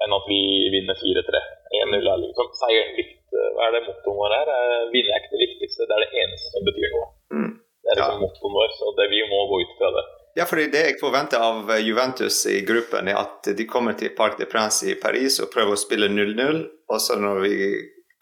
enn 0.05 0.15
at 0.17 0.29
vi 0.31 0.41
vinner 0.73 0.97
4-3. 0.97 1.43
1-0 1.83 2.09
er 2.13 2.23
liksom 2.23 2.49
seieren 2.57 2.97
likt. 2.97 3.21
Hva 3.57 3.67
er 3.67 3.77
det 3.77 3.83
mottoen 3.91 4.17
vår 4.17 4.35
her? 4.39 4.53
Vinne 4.95 5.13
er 5.13 5.21
ikke 5.21 5.35
det 5.35 5.43
viktigste, 5.43 5.89
det 5.89 5.99
er 5.99 6.05
det 6.07 6.23
eneste 6.23 6.53
som 6.55 6.65
betyr 6.69 6.95
noe. 6.95 7.09
Mm. 7.37 7.53
Det 7.61 7.93
er 7.93 8.01
liksom 8.01 8.17
ja. 8.17 8.23
mottoen 8.25 8.57
vår, 8.57 8.73
så 8.79 8.95
det, 8.97 9.09
vi 9.13 9.21
må 9.33 9.43
gå 9.53 9.61
ut 9.65 9.75
fra 9.81 9.93
det. 9.99 10.06
Ja, 10.37 10.45
fordi 10.45 10.67
Det 10.69 10.83
jeg 10.85 10.97
forventer 11.01 11.41
av 11.41 11.71
Juventus 11.81 12.43
i 12.47 12.61
gruppen, 12.69 13.09
er 13.09 13.17
at 13.23 13.49
de 13.57 13.65
kommer 13.65 13.97
til 13.97 14.13
Parc 14.17 14.37
de 14.37 14.45
Prince 14.45 14.85
i 14.85 14.97
Paris 15.01 15.39
og 15.41 15.49
prøver 15.55 15.73
å 15.73 15.81
spille 15.81 16.11
0-0. 16.13 16.59
Og 16.93 17.01
så 17.01 17.17
når 17.17 17.41
vi 17.47 17.57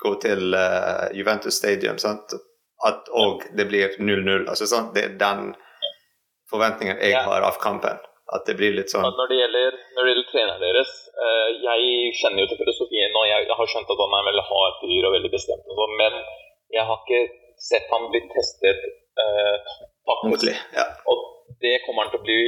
går 0.04 0.20
til 0.22 0.54
uh, 0.54 1.10
Juventus 1.16 1.58
Stadium, 1.58 1.98
sant? 1.98 2.36
at 2.84 3.08
òg 3.16 3.46
det 3.58 3.66
blir 3.70 3.94
0-0. 3.98 4.44
Altså, 4.44 4.68
sånn, 4.68 4.90
det 4.94 5.04
er 5.06 5.14
den 5.20 5.54
forventningen 6.52 7.00
jeg 7.00 7.22
har 7.26 7.46
av 7.46 7.58
kampen. 7.62 7.98
At 8.34 8.46
det 8.48 8.54
blir 8.56 8.72
litt 8.72 8.88
sånn 8.88 9.04
Når 9.04 9.28
det 9.28 9.36
gjelder, 9.36 9.74
når 9.94 10.06
det 10.06 10.10
gjelder 10.10 10.28
treneren 10.30 10.62
deres 10.64 10.92
uh, 11.12 11.48
Jeg 11.60 12.14
kjenner 12.16 12.40
jo 12.40 12.46
til 12.48 12.60
filosofien, 12.62 13.12
og 13.20 13.26
jeg, 13.28 13.42
jeg, 13.44 13.56
har 13.58 13.68
skjønt 13.68 13.92
at 13.92 14.00
han 14.00 14.16
er 14.16 14.28
veldig 14.30 14.44
hard 14.48 14.78
fyr 14.80 15.08
og 15.10 15.12
veldig 15.18 15.30
bestemt, 15.34 15.66
og 15.68 15.82
sånn, 15.82 15.92
men 16.00 16.16
jeg 16.72 16.86
har 16.88 17.02
ikke 17.02 17.20
sett 17.60 17.92
han 17.92 18.08
bli 18.14 18.22
testet 18.32 18.80
uh, 19.20 19.58
faktisk. 20.08 20.24
Ordentlig. 20.30 20.56
Ja. 20.72 20.86
Og 21.12 21.20
det 21.64 21.74
kommer 21.86 22.04
han 22.06 22.12
til 22.14 22.20
å 22.22 22.26
bli 22.28 22.40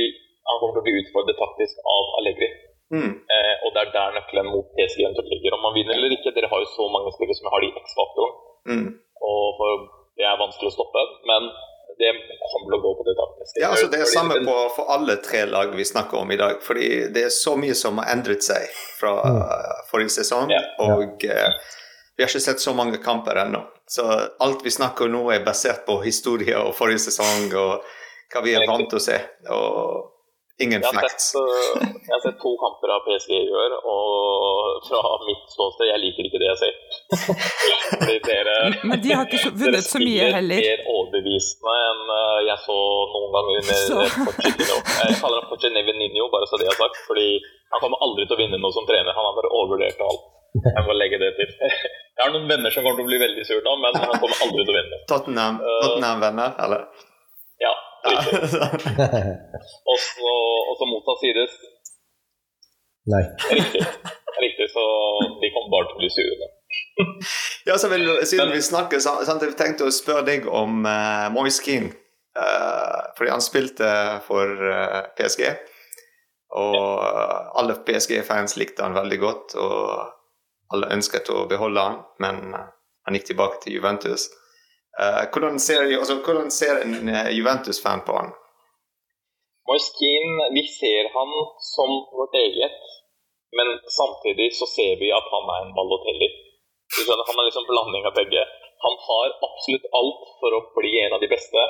han 0.46 0.60
kommer 0.62 0.76
til 0.76 0.82
å 0.82 0.86
bli 0.86 0.98
utfordret 1.02 1.38
taktisk 1.42 1.78
av 1.90 2.04
Allegri. 2.20 2.48
Mm. 2.94 3.12
Eh, 3.34 3.54
og 3.66 3.72
det 3.74 3.80
er 3.82 3.88
der 3.96 4.12
nøkkelen 4.14 4.46
mot 4.54 4.68
PSG 4.76 5.00
eventuelt 5.02 5.32
ligger. 5.32 5.56
Om 5.56 5.64
man 5.66 5.74
vinner 5.74 5.96
eller 5.98 6.12
ikke, 6.14 6.30
dere 6.36 6.50
har 6.52 6.60
jo 6.62 6.68
så 6.70 6.86
mange 6.94 7.10
spillere 7.16 7.34
som 7.34 7.48
har 7.50 7.64
de 7.64 7.70
X-faktoren. 7.80 8.36
Mm. 8.70 8.84
Og 9.30 9.46
for, 9.58 9.82
det 10.20 10.28
er 10.28 10.38
vanskelig 10.38 10.70
å 10.70 10.76
stoppe, 10.76 11.02
men 11.32 11.48
det 11.98 12.12
kommer 12.52 12.68
til 12.70 12.76
å 12.78 12.80
gå 12.84 12.92
på 13.00 13.08
det 13.08 13.16
taktiske. 13.18 13.60
Ja, 13.64 13.72
altså 13.74 13.90
Det 13.90 14.00
er 14.04 14.12
samme 14.12 14.38
på, 14.46 14.54
for 14.76 14.94
alle 14.94 15.18
tre 15.26 15.42
lag 15.50 15.74
vi 15.74 15.88
snakker 15.90 16.22
om 16.22 16.30
i 16.30 16.38
dag. 16.44 16.62
Fordi 16.62 16.88
det 17.10 17.26
er 17.26 17.34
så 17.34 17.56
mye 17.58 17.74
som 17.74 17.98
har 17.98 18.12
endret 18.14 18.46
seg 18.46 18.70
fra 19.00 19.16
Mm. 19.26 19.42
eh, 19.42 19.76
forrige 19.90 20.14
sesong. 20.20 20.54
Ja. 20.54 20.62
Og 20.86 21.26
eh, 21.26 21.50
vi 22.14 22.22
har 22.22 22.30
ikke 22.30 22.46
sett 22.46 22.62
så 22.62 22.70
mange 22.76 23.02
kamper 23.02 23.42
ennå. 23.42 23.66
Så 23.90 24.06
alt 24.38 24.62
vi 24.62 24.70
snakker 24.70 25.10
om 25.10 25.16
nå, 25.18 25.26
er 25.34 25.42
basert 25.42 25.82
på 25.90 25.98
historie 26.06 26.54
og 26.54 26.74
forrige 26.78 27.02
sesong 27.10 27.50
og 27.58 27.82
hva 28.32 28.42
vi 28.44 28.54
er 28.58 28.66
vant 28.68 28.88
til 28.90 28.98
å 28.98 29.04
se. 29.08 29.16
Og 29.54 30.12
ingen 30.64 30.80
Jeg 30.82 30.94
facts. 30.96 31.32
sett, 31.32 31.40
øh, 31.40 31.82
jeg 32.06 32.12
har 32.14 32.22
sett 32.24 32.38
to 32.40 32.52
kamper 32.62 32.88
av 32.94 33.02
PSG 33.06 33.32
i 33.36 33.50
år, 33.62 33.74
og 33.84 34.86
fra 34.88 35.00
mitt 35.28 35.42
ståsted, 35.52 35.90
jeg 35.92 36.00
liker 36.04 36.28
ikke 36.28 36.40
det 36.42 36.48
jeg 36.52 36.58
ser. 36.62 36.74
Dere, 38.28 38.54
Men 38.88 39.00
de 39.04 39.12
har 39.14 39.26
ikke 39.26 39.38
så- 39.42 39.52
vunnet 39.52 39.84
så 39.84 39.98
mye 40.02 40.30
heller. 40.36 40.56
dere 40.60 40.64
spiller 40.64 40.80
mer 40.80 40.94
overbevisende 40.94 41.74
enn 41.90 42.00
øh, 42.16 42.38
jeg 42.48 42.58
så 42.66 42.78
noen 43.12 43.30
ganger 43.36 43.60
Så. 43.62 43.98
under 44.00 44.24
Pochettino. 44.26 44.76
Jeg 45.02 45.18
kaller 45.22 45.38
ham 45.40 45.48
Pochettino, 45.50 46.24
bare 46.34 46.46
så 46.50 46.56
det 46.60 46.66
er 46.72 46.78
sagt, 46.80 46.96
fordi 47.08 47.28
han 47.72 47.80
kommer 47.84 47.98
aldri 48.06 48.26
til 48.26 48.36
å 48.36 48.40
vinne 48.42 48.58
noe 48.62 48.72
som 48.74 48.86
trener. 48.88 49.12
Han 49.16 49.28
har 49.28 49.34
bare 49.38 49.52
overvurdert 49.60 50.00
alt. 50.08 50.24
Jeg 50.56 50.82
må 50.88 50.92
legge 50.96 51.18
det 51.20 51.30
til. 51.36 51.50
Jeg 52.16 52.22
har 52.24 52.30
noen 52.32 52.48
venner 52.48 52.70
som 52.72 52.80
kommer 52.84 52.96
til 52.96 53.04
å 53.06 53.10
bli 53.12 53.18
veldig 53.20 53.44
sur 53.44 53.60
nå, 53.66 53.72
men 53.82 53.92
han 54.00 54.16
kommer 54.22 54.38
aldri 54.46 54.62
til 54.64 54.72
å 54.72 54.76
vinne. 54.80 54.96
Tottenham-venner, 55.10 55.82
Tottenham-venner, 55.84 56.54
eller? 56.64 56.86
Ja. 57.60 57.74
Og 59.90 59.98
så, 60.02 60.34
og 60.70 60.74
så 60.78 60.88
motsatt 60.90 61.22
sides, 61.24 61.56
Nei. 63.06 63.22
Riktig. 63.52 63.82
Riktig, 64.42 64.66
så 64.72 64.84
de 65.40 65.50
kommer 65.54 65.70
bare 65.70 65.86
til 65.86 65.94
å 65.94 66.00
bli 66.00 66.08
sure. 66.10 66.48
Ja, 67.68 67.76
så 67.78 67.90
vil, 67.92 68.08
Siden 68.26 68.50
vi 68.50 68.58
snakker, 68.62 68.98
så, 69.02 69.14
sant, 69.26 69.44
jeg 69.46 69.54
tenkte 69.58 69.86
å 69.86 69.94
spørre 69.94 70.24
deg 70.26 70.48
om 70.50 70.82
uh, 70.86 71.28
Moise 71.34 71.62
Keane. 71.62 71.92
Uh, 72.36 73.14
fordi 73.16 73.30
han 73.32 73.44
spilte 73.44 73.88
for 74.26 74.50
uh, 74.58 75.06
PSG. 75.18 75.46
Og 76.58 76.76
uh, 76.82 77.54
alle 77.62 77.78
PSG-fans 77.86 78.58
likte 78.58 78.82
han 78.82 78.98
veldig 78.98 79.20
godt. 79.22 79.54
Og 79.62 80.16
alle 80.74 80.90
ønsket 80.94 81.30
å 81.30 81.44
beholde 81.50 81.82
han, 81.82 82.00
men 82.22 82.54
eh, 82.54 82.70
han 83.06 83.16
gikk 83.16 83.28
tilbake 83.30 83.60
til 83.62 83.76
Juventus. 83.76 84.26
Eh, 85.02 85.24
hvordan, 85.32 85.56
ser, 85.66 85.80
altså, 86.00 86.14
hvordan 86.24 86.50
ser 86.60 86.74
en 86.84 87.08
eh, 87.14 87.30
Juventus-fan 87.38 88.02
på 88.06 88.12
han? 88.18 88.30
Moiskin, 89.68 90.28
vi 90.56 90.62
ser 90.80 91.04
han 91.16 91.32
som 91.74 91.90
vårt 92.18 92.34
eget, 92.46 92.78
men 93.58 93.68
samtidig 94.00 94.48
så 94.58 94.66
ser 94.76 94.92
vi 95.02 95.08
at 95.18 95.26
han 95.34 95.44
er 95.54 95.60
en 95.64 95.74
Balotelli. 95.76 96.28
Du 96.94 97.00
skjønner, 97.02 97.26
Han 97.28 97.40
er 97.40 97.48
liksom 97.48 97.68
blanding 97.72 98.04
av 98.08 98.14
begge. 98.20 98.42
Han 98.84 98.94
har 99.08 99.26
absolutt 99.48 99.86
alt 99.98 100.24
for 100.40 100.56
å 100.56 100.64
bli 100.78 100.92
en 101.04 101.16
av 101.16 101.20
de 101.24 101.28
beste, 101.34 101.62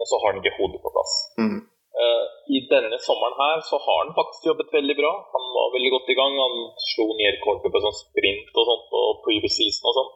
og 0.00 0.08
så 0.10 0.18
har 0.20 0.32
han 0.32 0.40
ikke 0.42 0.58
hodet 0.58 0.80
på 0.84 0.92
plass. 0.94 1.14
Mm. 1.42 1.58
Uh, 2.00 2.24
I 2.56 2.58
denne 2.72 2.98
sommeren 3.06 3.36
her 3.42 3.62
så 3.70 3.78
har 3.86 3.98
han 4.02 4.16
faktisk 4.18 4.48
jobbet 4.50 4.74
veldig 4.78 4.96
bra. 5.00 5.12
Han 5.34 5.46
var 5.56 5.74
veldig 5.76 5.92
godt 5.94 6.12
i 6.12 6.18
gang. 6.20 6.36
Han 6.44 6.56
slo 6.90 7.06
nye 7.18 7.32
kortet 7.44 7.72
på 7.72 7.82
sånn 7.84 7.98
sprint 8.04 8.60
og 8.60 8.68
sånt 8.70 8.98
og 9.00 9.22
previous 9.26 9.56
season 9.58 9.90
og 9.90 9.96
sånn. 9.98 10.12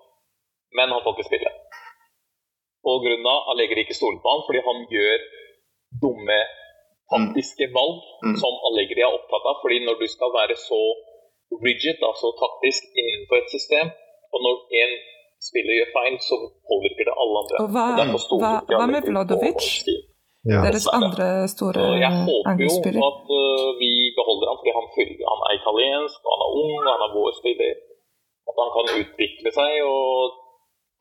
Men 0.78 0.94
han 0.94 1.04
får 1.04 1.16
ikke 1.16 1.30
spille. 1.30 1.52
På 2.84 2.92
grunn 3.04 3.24
av 3.34 3.40
Allegri 3.52 3.80
ikke 3.84 3.96
stoler 4.00 4.20
på 4.22 4.28
han, 4.34 4.42
fordi 4.46 4.60
han 4.68 4.78
gjør 4.96 5.18
dumme 6.04 6.38
taktiske 7.12 7.66
valg 7.78 7.98
Mm. 8.24 8.36
som 8.42 8.52
Allegri 8.68 9.00
er 9.04 9.12
opptatt 9.18 9.44
av. 9.50 9.56
fordi 9.62 9.78
når 9.86 9.96
du 10.02 10.06
skal 10.16 10.30
være 10.40 10.56
så 10.68 10.80
rigid, 11.66 11.98
altså 12.10 12.26
taktisk 12.44 12.82
innenfor 13.00 13.36
et 13.42 13.50
system, 13.56 13.86
og 14.32 14.38
når 14.46 14.54
en 14.82 14.92
spiller 15.48 15.74
gjør 15.78 15.90
feil, 15.98 16.14
så 16.28 16.34
påvirker 16.70 17.04
det 17.08 17.14
alle 17.22 17.36
andre. 17.42 17.56
Og 17.64 17.68
hva- 17.74 17.96
og 18.32 18.38
hva- 18.42 18.64
hva 18.78 18.86
med? 18.94 19.02
Moise 19.04 19.94
Ja. 20.52 20.60
Deres 20.66 20.84
andre 20.98 21.28
store 21.48 21.80
angrepsspiller. 21.80 22.04
jeg 22.04 22.12
håper 22.28 22.92
jo 23.00 23.04
at 23.12 23.24
uh, 23.40 23.68
vi 23.80 23.90
beholder 24.18 24.46
han 24.50 24.56
fordi 24.60 24.72
han, 24.78 24.86
fyller, 24.96 25.24
han 25.32 25.40
er 25.48 25.52
italiensk, 25.60 26.18
og 26.24 26.30
han 26.34 26.42
er 26.46 26.50
ung, 26.62 26.72
og 26.84 26.90
han 26.94 27.02
er 27.06 27.10
vår 27.16 27.30
spiller. 27.40 27.74
At 28.48 28.56
han 28.62 28.70
kan 28.76 28.86
utvikle 29.00 29.50
seg 29.58 29.72
og 29.88 30.04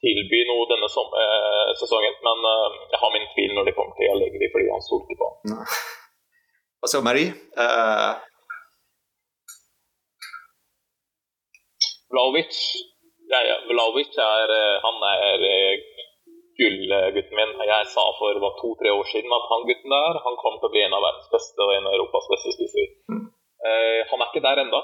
tilby 0.04 0.40
noe 0.50 0.68
denne 0.72 0.90
som, 0.96 1.08
eh, 1.24 1.72
sesongen. 1.82 2.16
Men 2.28 2.48
eh, 2.52 2.78
jeg 2.94 3.02
har 3.04 3.16
min 3.16 3.28
tvil 3.34 3.52
når 3.56 3.70
det 3.70 3.76
kommer 3.78 3.96
til 3.98 4.14
Allegri, 4.14 4.52
fordi 4.54 4.72
han 4.76 4.88
stolte 4.88 5.20
på 5.20 5.30
ham. 5.30 5.66
Og 6.84 6.88
så 6.92 7.02
Marie. 7.08 7.32
eh, 7.64 8.14
Vlaovic 12.14 12.54
ja, 13.34 13.40
ja, 13.50 13.56
Vlaovic 13.70 14.14
er, 14.34 14.48
øh, 14.62 14.76
han 14.86 14.98
er 15.16 15.40
øh, 15.54 15.76
gullgutten 16.60 17.36
min. 17.40 17.52
Jeg 17.72 17.86
sa 17.96 18.04
for 18.20 18.34
hva, 18.42 18.50
to-tre 18.62 18.90
år 18.98 19.06
siden 19.14 19.32
at 19.40 19.46
han 19.52 19.66
gutten 19.70 19.96
der 19.96 20.20
han 20.26 20.36
kommer 20.42 20.60
til 20.60 20.70
å 20.70 20.74
bli 20.74 20.84
en 20.86 20.98
av 20.98 21.06
verdens 21.08 21.32
beste 21.36 21.66
og 21.66 21.72
en 21.76 21.88
av 21.90 21.96
Europas 21.98 22.30
beste 22.34 22.54
spisser. 22.58 22.88
Eh, 23.70 24.02
han 24.10 24.22
er 24.22 24.30
ikke 24.30 24.46
der 24.48 24.62
ennå, 24.64 24.82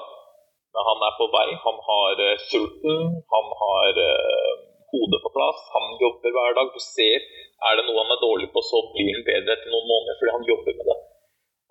men 0.73 0.88
han 0.89 1.05
er 1.08 1.13
på 1.19 1.27
vei. 1.36 1.47
Han 1.67 1.77
har 1.89 2.23
eh, 2.25 2.41
sulten, 2.51 2.97
han 3.36 3.47
har 3.62 4.01
eh, 4.08 4.53
hodet 4.93 5.19
på 5.23 5.34
plass, 5.36 5.60
han 5.75 5.86
jobber 6.04 6.36
hver 6.36 6.58
dag. 6.58 6.71
Du 6.75 6.82
ser 6.84 7.19
er 7.67 7.75
det 7.75 7.86
noe 7.88 8.04
han 8.04 8.13
er 8.15 8.21
dårlig 8.23 8.47
på, 8.54 8.63
så 8.63 8.80
blir 8.93 9.12
han 9.12 9.25
bedre 9.28 9.56
etter 9.56 9.73
noen 9.73 9.89
måneder 9.91 10.19
fordi 10.19 10.36
han 10.36 10.47
jobber 10.47 10.78
med 10.80 10.89
det. 10.89 10.97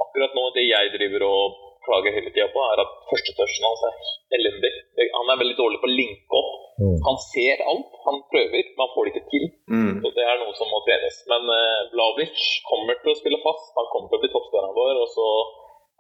Akkurat 0.04 0.36
nå, 0.36 0.44
det 0.56 0.64
jeg 0.68 0.92
driver 0.94 1.24
og 1.28 1.56
klager 1.88 2.14
hele 2.16 2.30
tida 2.34 2.48
på, 2.52 2.64
er 2.72 2.82
at 2.84 2.90
førstetørsten 3.08 3.66
hans 3.66 3.84
er 3.88 4.38
elendig. 4.38 4.72
Han 5.16 5.32
er 5.32 5.40
veldig 5.42 5.56
dårlig 5.58 5.80
på 5.82 5.88
å 5.88 5.96
linke 6.00 6.40
opp. 6.40 6.52
Mm. 6.78 6.98
Han 7.06 7.16
ser 7.24 7.64
alt, 7.72 7.96
han 8.04 8.20
prøver, 8.32 8.68
men 8.74 8.82
han 8.84 8.92
får 8.94 9.08
det 9.08 9.14
ikke 9.14 9.30
til. 9.32 9.46
mm. 9.72 9.94
Så 10.04 10.12
det 10.18 10.26
er 10.28 10.42
noe 10.42 10.54
som 10.60 10.70
må 10.70 10.82
trenes. 10.86 11.16
Men 11.32 11.48
eh, 11.56 11.88
Blavic 11.94 12.44
kommer 12.68 13.00
til 13.00 13.14
å 13.14 13.18
spille 13.18 13.40
fast. 13.42 13.72
Han 13.80 13.88
kommer 13.94 14.12
til 14.12 14.20
å 14.20 14.22
bli 14.24 14.32
toppskåreren 14.34 14.76
vår. 14.76 15.00
Og 15.02 15.08
så 15.16 15.26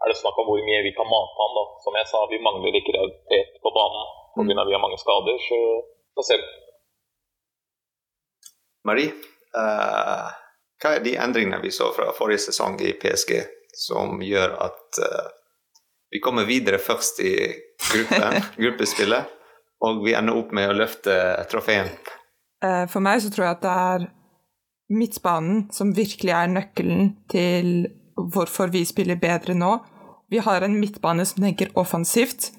er 0.04 0.12
det 0.12 0.20
snakk 0.20 0.38
om 0.38 0.52
hvor 0.52 0.62
mye 0.68 0.84
vi 0.86 0.94
kan 0.94 1.08
mate 1.10 1.40
han. 1.40 1.56
da. 1.58 1.64
Som 1.86 1.98
jeg 1.98 2.10
sa, 2.12 2.22
vi 2.30 2.44
mangler 2.44 2.78
ikke 2.78 2.94
realitet 2.94 3.58
på 3.64 3.74
banen 3.74 4.14
pga. 4.36 4.68
vi 4.68 4.76
har 4.76 4.84
mange 4.84 5.00
skader. 5.00 5.40
Så 5.48 5.58
så 6.18 6.24
ser 6.28 6.40
vi. 6.42 6.67
Marie, 8.88 9.12
uh, 9.56 10.28
hva 10.78 10.94
er 10.96 11.04
de 11.04 11.16
endringene 11.18 11.60
vi 11.62 11.72
så 11.74 11.90
fra 11.94 12.10
forrige 12.16 12.48
sesong 12.48 12.78
i 12.84 12.94
PSG 12.98 13.34
som 13.78 14.20
gjør 14.24 14.54
at 14.64 15.00
uh, 15.04 15.26
vi 16.12 16.22
kommer 16.24 16.48
videre 16.48 16.80
først 16.80 17.20
i 17.20 17.34
gruppen, 17.90 18.38
gruppespillet, 18.62 19.34
og 19.84 20.04
vi 20.06 20.14
ender 20.18 20.38
opp 20.40 20.54
med 20.56 20.70
å 20.70 20.78
løfte 20.78 21.14
trofeen? 21.50 21.90
Uh, 22.64 22.86
For 22.90 23.04
meg 23.04 23.22
så 23.22 23.32
tror 23.34 23.48
jeg 23.48 23.58
at 23.58 23.66
det 23.66 23.74
er 23.92 24.08
midtbanen 24.88 25.66
som 25.74 25.92
virkelig 25.96 26.32
er 26.32 26.52
nøkkelen 26.52 27.10
til 27.30 27.88
hvorfor 28.18 28.72
vi 28.72 28.82
spiller 28.88 29.20
bedre 29.20 29.54
nå. 29.54 29.76
Vi 30.32 30.40
har 30.44 30.64
en 30.64 30.78
midtbane 30.80 31.24
som 31.28 31.44
tenker 31.44 31.70
offensivt, 31.78 32.50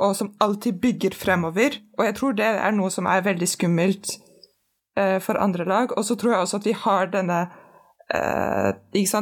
og 0.00 0.16
som 0.16 0.32
alltid 0.40 0.80
bygger 0.80 1.14
fremover. 1.16 1.76
Og 1.98 2.04
jeg 2.08 2.16
tror 2.16 2.36
det 2.36 2.48
er 2.48 2.74
noe 2.76 2.90
som 2.92 3.08
er 3.08 3.24
veldig 3.24 3.48
skummelt 3.48 4.16
for 5.24 5.40
andre 5.40 5.66
lag. 5.68 5.92
Og 5.96 6.06
så 6.06 6.16
tror 6.18 6.34
jeg 6.34 6.46
også 6.46 6.60
at 6.60 6.70
vi 6.70 6.76
har 6.86 7.10
denne, 7.12 7.42
eh, 8.14 8.72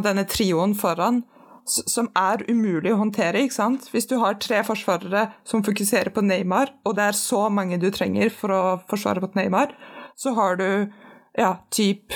denne 0.04 0.24
trioen 0.28 0.74
foran 0.78 1.22
som 1.68 2.08
er 2.16 2.44
umulig 2.48 2.92
å 2.94 3.02
håndtere. 3.02 3.42
ikke 3.42 3.54
sant? 3.54 3.90
Hvis 3.92 4.08
du 4.08 4.18
har 4.22 4.38
tre 4.40 4.62
forsvarere 4.64 5.28
som 5.44 5.62
fokuserer 5.62 6.10
på 6.14 6.24
Neymar, 6.24 6.72
og 6.84 6.96
det 6.96 7.04
er 7.04 7.18
så 7.18 7.48
mange 7.52 7.78
du 7.78 7.90
trenger 7.90 8.30
for 8.30 8.54
å 8.54 8.62
forsvare 8.88 9.20
mot 9.20 9.36
Neymar, 9.36 9.74
så 10.16 10.34
har 10.34 10.56
du 10.56 10.88
ja, 11.38 11.56
typ 11.70 12.12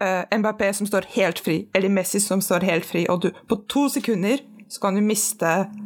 eh, 0.00 0.24
Mbappé 0.32 0.72
som 0.74 0.88
står 0.88 1.10
helt 1.14 1.38
fri, 1.38 1.68
eller 1.74 1.92
Messi 1.92 2.20
som 2.20 2.40
står 2.40 2.66
helt 2.66 2.88
fri, 2.88 3.06
og 3.08 3.22
du, 3.22 3.30
på 3.48 3.60
to 3.68 3.86
sekunder 3.92 4.42
så 4.68 4.82
kan 4.82 4.96
du 4.96 5.04
miste 5.04 5.46
eh, 5.46 5.85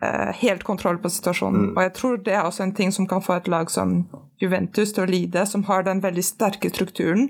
helt 0.00 0.62
kontroll 0.64 0.96
på 0.98 1.10
situasjonen. 1.12 1.74
Og 1.76 1.82
jeg 1.82 1.92
tror 1.92 2.16
det 2.24 2.32
er 2.32 2.46
også 2.48 2.62
en 2.64 2.74
ting 2.74 2.92
som 2.92 3.08
kan 3.08 3.20
få 3.20 3.34
et 3.36 3.48
lag 3.52 3.70
som 3.70 4.06
Juventus 4.40 4.94
til 4.96 5.04
å 5.04 5.10
lide, 5.10 5.44
som 5.46 5.66
har 5.68 5.84
den 5.84 6.00
veldig 6.00 6.24
sterke 6.24 6.70
strukturen. 6.72 7.28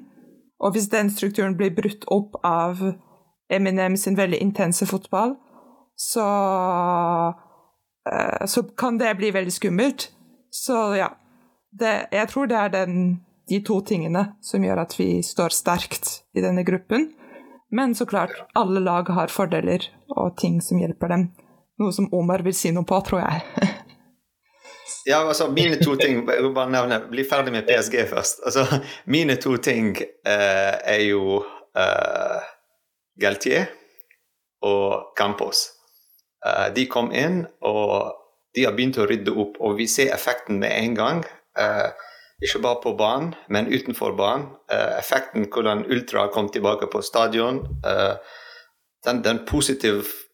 Og 0.60 0.76
hvis 0.76 0.90
den 0.92 1.10
strukturen 1.10 1.56
blir 1.58 1.72
brutt 1.74 2.04
opp 2.12 2.38
av 2.46 2.82
Eminem 3.50 3.96
sin 3.98 4.16
veldig 4.16 4.38
intense 4.38 4.86
fotball, 4.86 5.34
så, 5.96 6.26
eh, 8.12 8.46
så 8.46 8.62
kan 8.62 8.98
det 8.98 9.16
bli 9.18 9.30
veldig 9.30 9.52
skummelt. 9.52 10.10
Så 10.50 10.94
ja, 10.96 11.10
det, 11.72 12.06
jeg 12.12 12.28
tror 12.28 12.46
det 12.46 12.56
er 12.56 12.68
den, 12.68 13.20
de 13.48 13.60
to 13.66 13.80
tingene 13.80 14.30
som 14.40 14.64
gjør 14.64 14.84
at 14.84 14.94
vi 14.98 15.22
står 15.26 15.54
sterkt 15.54 16.20
i 16.34 16.44
denne 16.44 16.64
gruppen. 16.64 17.10
Men 17.70 17.94
så 17.94 18.06
klart, 18.06 18.34
alle 18.54 18.80
lag 18.80 19.08
har 19.08 19.30
fordeler 19.30 19.84
og 20.16 20.36
ting 20.38 20.58
som 20.62 20.80
hjelper 20.82 21.12
dem. 21.12 21.28
Noe 21.80 21.92
som 21.96 22.10
Omar 22.12 22.44
vil 22.44 22.56
si 22.56 22.72
noe 22.76 22.86
på, 22.86 22.98
tror 23.06 23.24
jeg. 23.24 23.68
Ja, 25.06 25.22
altså 25.24 25.46
mine 25.48 25.78
to 25.80 25.94
ting 25.96 26.28
Jeg 26.28 26.42
vil 26.44 26.52
bare 26.54 26.70
nevne, 26.70 26.98
Bli 27.10 27.24
ferdig 27.24 27.54
med 27.54 27.64
PSG 27.68 28.02
først. 28.10 28.42
Altså, 28.44 28.66
Mine 29.06 29.36
to 29.40 29.56
ting 29.56 29.96
eh, 29.96 30.74
er 30.84 31.02
jo 31.06 31.40
eh, 31.76 32.40
Galtier 33.20 33.64
og 34.60 35.14
Campos. 35.16 35.70
Eh, 36.46 36.68
de 36.76 36.86
kom 36.86 37.10
inn, 37.16 37.46
og 37.64 38.12
de 38.56 38.66
har 38.66 38.76
begynt 38.76 39.00
å 39.00 39.06
rydde 39.08 39.32
opp, 39.32 39.56
og 39.60 39.78
vi 39.80 39.88
ser 39.88 40.12
effekten 40.14 40.60
med 40.60 40.76
en 40.76 40.96
gang. 40.98 41.24
Eh, 41.58 41.88
ikke 42.44 42.62
bare 42.64 42.80
på 42.82 42.94
banen, 42.96 43.34
men 43.48 43.72
utenfor 43.72 44.16
banen. 44.16 44.50
Eh, 44.72 44.98
effekten 44.98 45.48
hvordan 45.48 45.86
Ultra 45.88 46.28
kom 46.32 46.48
tilbake 46.52 46.88
på 46.92 47.02
stadion. 47.04 47.62
Eh, 47.84 48.14
den, 49.04 49.22
den 49.24 49.44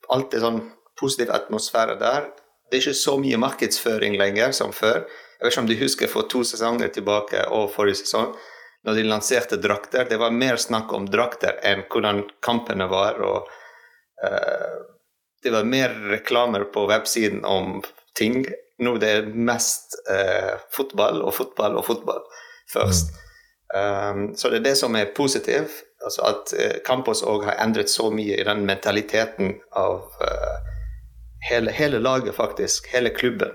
alt 0.09 0.35
er 0.35 0.43
sånn 0.43 0.61
positiv 1.01 1.31
atmosfære 1.35 1.99
der. 2.01 2.29
Det 2.67 2.79
er 2.79 2.83
ikke 2.83 2.99
så 2.99 3.17
mye 3.23 3.39
markedsføring 3.39 4.17
lenger 4.19 4.53
som 4.57 4.73
før. 4.75 5.05
Jeg 5.37 5.45
vet 5.45 5.53
ikke 5.53 5.63
om 5.63 5.71
du 5.71 5.79
husker 5.79 6.11
for 6.11 6.29
to 6.31 6.43
sesonger 6.45 6.89
tilbake 6.93 7.45
og 7.53 7.71
forrige 7.75 8.01
sesong, 8.03 8.33
når 8.87 8.99
de 8.99 9.07
lanserte 9.07 9.59
drakter. 9.63 10.09
Det 10.09 10.19
var 10.19 10.35
mer 10.35 10.59
snakk 10.61 10.93
om 10.97 11.07
drakter 11.11 11.59
enn 11.67 11.85
hvordan 11.93 12.25
kampene 12.43 12.89
var. 12.91 13.21
og 13.21 13.51
uh, 14.25 14.77
Det 15.43 15.53
var 15.53 15.69
mer 15.69 15.95
reklamer 16.11 16.67
på 16.73 16.87
websiden 16.89 17.45
om 17.45 17.83
ting. 18.19 18.47
Nå 18.83 18.97
det 19.03 19.13
er 19.13 19.31
mest 19.31 19.99
uh, 20.11 20.57
fotball 20.75 21.23
og 21.23 21.35
fotball 21.37 21.79
og 21.79 21.87
fotball 21.87 22.25
først. 22.73 23.15
Um, 23.75 24.33
så 24.37 24.51
det 24.51 24.63
er 24.63 24.71
det 24.71 24.77
som 24.79 24.97
er 24.97 25.13
positivt. 25.17 25.85
Altså 26.05 26.23
at 26.31 26.55
uh, 26.57 26.79
Campos 26.87 27.23
òg 27.27 27.45
har 27.49 27.61
endret 27.63 27.91
så 27.91 28.11
mye 28.15 28.41
i 28.41 28.47
den 28.47 28.65
mentaliteten 28.67 29.59
av 29.77 30.03
uh, 30.23 30.76
hele, 31.51 31.71
hele, 31.71 31.99
laget, 31.99 32.35
faktisk. 32.35 32.89
Hele 32.93 33.11
klubben. 33.11 33.51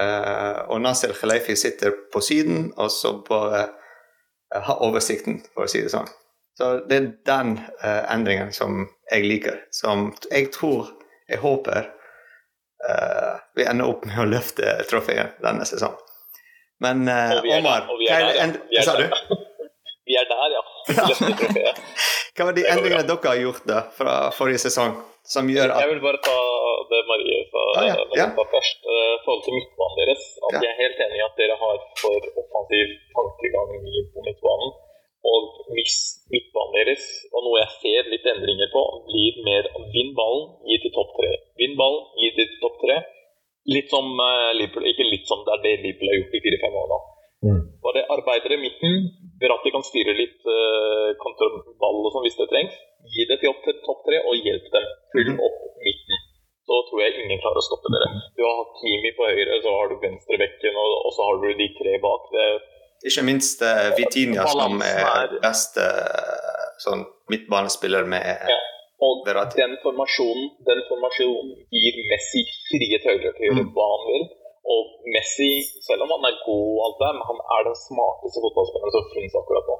Uh, 0.00 0.70
og 0.70 0.80
Nasir 0.80 1.12
Khalifi 1.12 1.56
sitter 1.56 1.92
på 2.12 2.20
siden 2.20 2.72
og 2.76 2.90
så 2.90 3.12
bare 3.28 3.60
uh, 4.54 4.62
har 4.62 4.82
oversikten, 4.82 5.38
for 5.54 5.66
å 5.66 5.70
si 5.70 5.84
det 5.84 5.92
sånn. 5.92 6.08
Så 6.58 6.70
det 6.90 6.96
er 6.96 7.10
den 7.26 7.52
uh, 7.84 8.02
endringen 8.12 8.50
som 8.54 8.88
jeg 9.10 9.26
liker. 9.26 9.60
Som 9.74 10.12
jeg 10.30 10.50
tror, 10.54 10.90
jeg 11.28 11.40
håper, 11.42 11.90
vi 13.56 13.64
ender 13.64 13.88
opp 13.88 14.02
med 14.04 14.18
å 14.20 14.26
løfte 14.28 14.74
trofeet 14.90 15.38
denne 15.40 15.64
sesongen. 15.64 15.96
Men 16.84 17.06
Omar, 17.08 17.86
hva 17.88 18.82
sa 18.84 18.98
du? 18.98 19.06
Vi 20.04 20.16
er 20.20 20.26
der, 20.28 20.52
ja. 20.52 20.62
Løfte 21.08 21.30
trofeet. 21.38 21.78
hva 22.36 22.48
var 22.50 22.56
de 22.58 22.64
endringene 22.68 23.06
dere 23.08 23.30
har 23.30 23.40
gjort 23.40 23.64
da 23.68 23.78
fra 23.96 24.16
forrige 24.36 24.66
sesong? 24.66 24.98
Som 25.32 25.48
gjør 25.48 25.72
at 25.72 25.82
Jeg 25.82 25.90
vil 25.94 26.02
bare 26.04 26.20
ta 26.24 26.38
det 26.90 27.00
Marie 27.08 27.36
sa 27.52 27.62
ah, 27.80 27.86
ja. 27.88 27.94
ja. 28.20 28.26
først. 28.54 28.78
I 28.84 28.96
forhold 29.24 29.44
til 29.46 29.56
midtbanen 29.56 30.00
deres. 30.00 30.24
At 30.46 30.56
ja. 30.56 30.60
Jeg 30.64 30.70
er 30.72 30.80
helt 30.82 30.98
enig 31.06 31.20
i 31.20 31.26
at 31.28 31.38
dere 31.40 31.56
har 31.64 31.78
for 32.02 32.18
offensiv 32.42 32.92
tankegang 33.16 33.70
på 34.12 34.26
midtbanen. 34.28 34.74
Og 35.24 35.42
hvis 35.72 35.96
midtbanen 36.32 36.76
deres, 36.76 37.04
og 37.32 37.46
noe 37.46 37.62
jeg 37.62 37.70
ser 37.80 38.10
litt 38.12 38.26
endringer 38.34 38.68
på, 38.74 38.82
blir 39.08 39.40
mer 39.48 39.70
vinn 39.94 40.12
ballen, 40.18 40.50
gi 40.68 40.76
til 40.82 40.92
topp 40.98 41.16
tre. 41.16 41.32
Vinn 41.60 41.78
ballen, 41.80 42.04
gi 42.20 42.30
til 42.36 42.52
topp 42.60 42.76
tre. 42.84 43.00
Litt 43.72 43.88
som 43.88 44.04
uh, 44.20 44.52
Liverpool, 44.52 44.84
ikke 44.90 45.08
litt 45.08 45.24
som 45.30 45.40
det 45.46 45.54
er 45.56 45.62
det 45.64 45.74
Liverpool 45.80 46.10
har 46.12 46.18
gjort 46.20 46.36
i 46.36 46.44
fire-fem 46.44 46.76
år 46.82 46.90
nå. 46.92 46.98
Mm. 47.44 47.62
Bare 47.84 48.02
arbeider 48.14 48.56
i 48.56 48.60
midten, 48.62 48.94
at 49.44 49.64
de 49.66 49.72
kan 49.74 49.84
styre 49.84 50.14
litt 50.16 50.46
uh, 50.48 51.10
kontrollball 51.20 51.98
og 52.00 52.14
sånn 52.14 52.24
hvis 52.24 52.38
det 52.38 52.46
trengs 52.48 52.76
Gi 53.12 53.26
det 53.28 53.36
til 53.42 53.50
opp 53.50 53.60
til 53.66 53.74
topp 53.84 53.98
tre, 54.06 54.20
og 54.24 54.46
hjelp 54.46 54.68
dem. 54.72 54.84
Fyll 55.12 55.26
mhm. 55.34 55.40
opp 55.44 55.58
midten. 55.84 56.22
Så 56.64 56.78
tror 56.88 57.02
jeg 57.02 57.18
ingen 57.20 57.40
klarer 57.42 57.60
å 57.60 57.64
stoppe 57.66 57.90
dere. 57.92 58.06
Du 58.38 58.40
har 58.46 58.62
Kimi 58.78 59.10
på 59.18 59.26
høyre, 59.28 59.58
så 59.60 59.74
har 59.76 59.90
du 59.90 59.98
venstrebekken, 60.00 60.78
og, 60.80 60.94
og 61.04 61.12
så 61.12 61.26
har 61.26 61.42
du 61.42 61.50
de 61.58 61.66
tre 61.76 61.98
bak. 62.00 62.30
det. 62.32 62.46
Ikke 63.10 63.26
minst 63.28 63.60
uh, 63.60 63.90
Vitinia, 63.98 64.46
som 64.48 64.80
er 64.80 65.34
beste 65.42 65.84
uh, 65.84 66.70
sånn 66.80 67.04
midtbanespiller 67.32 68.08
med 68.08 68.24
ja. 68.24 68.60
Og 69.04 69.26
den 69.26 69.74
formasjonen, 69.82 70.46
den 70.64 70.80
formasjonen 70.88 71.50
gir 71.76 71.96
Messi 72.08 72.44
frie 72.70 73.00
tøyler 73.04 73.34
til 73.36 73.42
å 73.42 73.48
gjøre 73.50 73.64
mm. 73.66 73.72
hva 73.76 73.88
han 73.90 74.04
vil. 74.08 74.24
Og 74.72 74.82
Messi, 75.12 75.52
selv 75.84 76.00
om 76.06 76.10
han 76.14 76.24
er 76.28 76.44
god, 76.46 76.68
og 76.76 76.82
alt 76.86 77.00
det, 77.02 77.10
men 77.16 77.28
han 77.30 77.40
er 77.56 77.60
den 77.68 77.78
smarteste 77.82 78.42
fotballspilleren 78.44 78.94
som 78.94 79.10
finnes 79.12 79.38
akkurat 79.40 79.66
nå. 79.68 79.76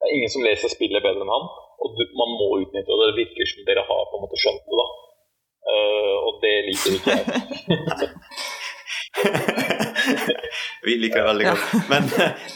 Det 0.00 0.04
er 0.06 0.14
ingen 0.16 0.32
som 0.32 0.46
leser 0.46 0.72
spillet 0.72 1.04
bedre 1.04 1.22
enn 1.24 1.34
han, 1.34 1.46
og 1.82 1.88
du, 1.98 2.02
man 2.20 2.30
må 2.38 2.46
utnytte 2.62 2.98
det. 3.00 3.08
Det 3.10 3.18
virker 3.18 3.44
som 3.50 3.66
dere 3.66 3.88
har 3.90 4.02
på 4.06 4.14
en 4.18 4.24
måte 4.24 4.40
skjønt 4.40 4.64
det, 4.68 4.76
da. 4.80 4.86
Uh, 5.70 6.16
og 6.26 6.32
det 6.44 6.56
liker 6.68 6.90
ikke 6.96 7.10
jeg. 7.18 7.26
Vi 10.86 10.94
liker 10.96 11.20
det 11.20 11.26
veldig 11.26 11.46
godt. 11.50 11.64
Men 11.90 12.02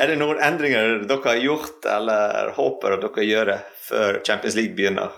er 0.01 0.11
det 0.11 0.16
noen 0.20 0.39
endringer 0.43 0.85
dere 1.05 1.27
har 1.27 1.43
gjort 1.43 1.81
eller 1.97 2.53
håper 2.57 2.97
at 2.97 3.05
dere 3.05 3.29
gjør 3.29 3.47
før 3.91 4.11
Champions 4.25 4.57
League 4.59 4.77
begynner? 4.79 5.11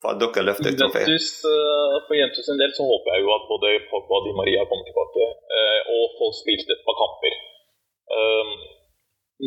For 0.00 0.12
at 0.12 0.20
dere 0.22 0.46
løfter 0.48 0.76
trofé? 0.80 1.02
Uh, 1.04 1.96
for 2.06 2.14
Juventus 2.16 2.44
sin 2.48 2.60
del 2.62 2.72
så 2.76 2.84
håper 2.90 3.14
jeg 3.14 3.24
jo 3.24 3.32
at 3.36 3.44
både 3.52 3.72
Pogba 3.90 4.14
og 4.18 4.24
Di 4.26 4.32
Maria 4.40 4.62
kommer 4.68 4.86
tilbake, 4.88 5.26
uh, 5.56 5.80
og 5.94 6.04
får 6.18 6.30
spilt 6.42 6.72
et 6.74 6.84
par 6.86 6.96
kamper. 7.02 7.34
Um, 8.20 8.54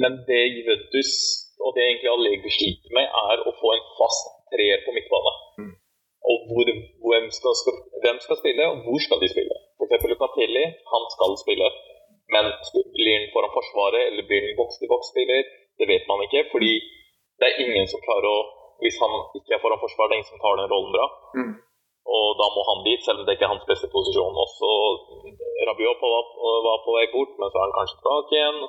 men 0.01 0.11
det 0.29 0.41
Juventus 0.57 1.11
og 1.63 1.69
det 1.75 1.83
egentlig 1.85 2.11
Allegri 2.11 2.51
sliter 2.57 2.91
med, 2.97 3.05
er 3.29 3.37
å 3.47 3.51
få 3.61 3.73
en 3.73 3.85
fast 3.99 4.29
treer 4.53 4.81
på 4.85 4.93
midtbane. 4.95 5.33
Mm. 5.63 5.73
Og 6.31 6.47
hvor, 6.49 6.71
hvem, 7.09 7.27
skal, 7.37 7.53
skal, 7.61 7.77
hvem, 8.03 8.19
skal, 8.25 8.39
spille, 8.41 8.67
og 8.71 8.85
hvor 8.85 8.99
skal 9.05 9.21
de 9.23 9.29
spille? 9.33 9.57
F.eks. 9.79 10.07
Capelli, 10.21 10.65
han 10.93 11.05
skal 11.15 11.37
spille. 11.43 11.69
Men 12.33 12.49
blir 12.97 13.15
han 13.17 13.31
foran 13.33 13.53
Forsvaret, 13.55 14.03
eller 14.09 14.27
blir 14.27 14.45
han 14.45 14.57
boks-til-boks-spiller? 14.59 15.41
Det 15.79 15.87
vet 15.91 16.05
man 16.11 16.23
ikke, 16.25 16.45
fordi 16.53 16.73
det 17.39 17.49
er 17.49 17.61
ingen 17.65 17.89
som 17.91 18.03
klarer 18.05 18.29
å 18.29 18.43
Hvis 18.83 18.97
han 19.03 19.13
ikke 19.39 19.55
er 19.55 19.63
foran 19.63 19.83
forsvar, 19.83 20.07
det 20.07 20.15
er 20.15 20.19
ingen 20.21 20.31
som 20.31 20.41
tar 20.43 20.59
den 20.59 20.71
rollen 20.73 20.95
bra. 20.95 21.07
Mm. 21.39 21.53
Og 22.15 22.25
da 22.39 22.47
må 22.55 22.61
han 22.69 22.85
dit, 22.87 23.01
selv 23.03 23.21
om 23.21 23.25
det 23.25 23.35
ikke 23.35 23.47
er 23.47 23.53
hans 23.53 23.69
beste 23.69 23.87
posisjon. 23.95 24.39
Også 24.45 24.69
Rabiot 25.67 26.01
var, 26.03 26.25
var 26.67 26.81
på 26.85 26.95
vei 26.97 27.05
bort, 27.15 27.35
men 27.39 27.51
så 27.51 27.59
er 27.59 27.65
han 27.67 27.77
kanskje 27.77 27.99
tilbake 27.99 28.35
igjen. 28.37 28.59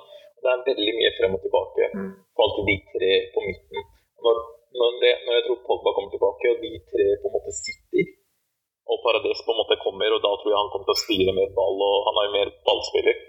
Det 0.45 0.51
er 0.53 0.67
veldig 0.71 0.95
mye 0.99 1.12
frem 1.19 1.37
og 1.37 1.43
tilbake 1.45 1.85
mm. 1.99 2.11
på 2.37 2.45
alltid 2.45 2.65
de 2.71 2.77
tre 2.95 3.12
på 3.35 3.45
midten. 3.49 3.87
Når, 4.25 4.41
når, 4.81 4.99
det, 5.03 5.12
når, 5.25 5.33
jeg 5.39 5.45
tror 5.47 5.62
Pogba 5.67 5.95
kommer 5.97 6.11
tilbake, 6.15 6.53
og 6.53 6.59
de 6.62 6.71
tre 6.93 7.07
på 7.21 7.31
en 7.31 7.37
måte 7.37 7.55
sitter, 7.59 8.11
og 8.93 9.01
Paradis 9.05 9.41
på 9.45 9.55
en 9.55 9.61
måte 9.62 9.83
kommer, 9.87 10.15
og 10.15 10.21
da 10.27 10.33
tror 10.37 10.53
jeg 10.53 10.61
han 10.61 10.73
kommer 10.73 10.89
til 10.89 10.97
å 10.97 11.03
styre 11.05 11.37
mer 11.39 11.55
ball, 11.59 11.79
og 11.89 11.97
han 12.09 12.21
er 12.21 12.29
jo 12.29 12.35
mer 12.39 12.53
ballspiller. 12.69 13.23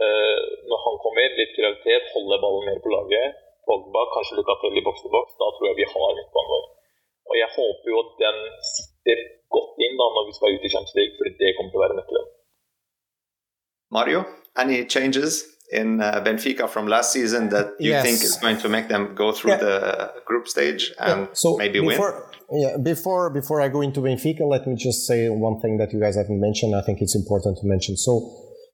Uh, 0.00 0.40
når 0.70 0.82
han 0.86 0.98
kommer, 1.04 1.38
litt 1.38 1.54
kreativitet, 1.56 2.12
holder 2.14 2.42
ballen 2.42 2.66
mer 2.68 2.82
på 2.82 2.92
laget, 2.94 3.40
Pogba, 3.70 4.02
kanskje 4.14 4.38
Locatelli 4.40 4.82
boks 4.86 5.02
til 5.04 5.12
boks, 5.16 5.32
da 5.40 5.46
tror 5.54 5.66
jeg 5.70 5.78
vi 5.80 5.86
har 5.92 6.16
midtbanen 6.18 6.50
vår. 6.54 6.64
Og 7.30 7.34
jeg 7.42 7.48
håper 7.58 7.86
jo 7.92 7.96
at 8.04 8.10
den 8.24 8.36
sitter 8.74 9.18
godt 9.54 9.74
inn 9.84 9.94
da 10.00 10.06
når 10.16 10.26
vi 10.28 10.34
skal 10.38 10.56
ut 10.56 10.66
i 10.66 10.72
Champions 10.74 10.96
League, 10.98 11.14
for 11.18 11.24
det 11.42 11.54
kommer 11.54 11.70
til 11.70 11.80
å 11.80 11.84
være 11.84 11.98
nøkkelen. 12.00 12.28
Mario, 13.96 14.20
any 14.62 14.78
changes 14.94 15.32
in 15.80 15.88
uh, 16.00 16.20
Benfica 16.24 16.66
from 16.74 16.86
last 16.88 17.12
season 17.12 17.48
that 17.54 17.68
you 17.78 17.92
yes. 17.92 18.04
think 18.04 18.16
is 18.28 18.36
going 18.44 18.58
to 18.64 18.68
make 18.68 18.88
them 18.88 19.14
go 19.14 19.32
through 19.32 19.52
yeah. 19.52 19.66
the 19.66 19.76
group 20.28 20.48
stage 20.48 20.92
and 20.98 21.20
yeah. 21.20 21.34
so 21.42 21.56
maybe 21.56 21.80
before, 21.80 22.12
win? 22.50 22.62
Yeah, 22.62 22.76
before 22.76 23.30
before 23.30 23.60
I 23.60 23.68
go 23.68 23.80
into 23.80 24.00
Benfica, 24.00 24.44
let 24.54 24.66
me 24.66 24.74
just 24.74 25.06
say 25.06 25.28
one 25.28 25.60
thing 25.62 25.78
that 25.78 25.92
you 25.92 26.00
guys 26.00 26.16
haven't 26.16 26.40
mentioned. 26.40 26.74
I 26.74 26.82
think 26.82 27.00
it's 27.00 27.16
important 27.22 27.58
to 27.58 27.66
mention. 27.66 27.96
So. 27.96 28.12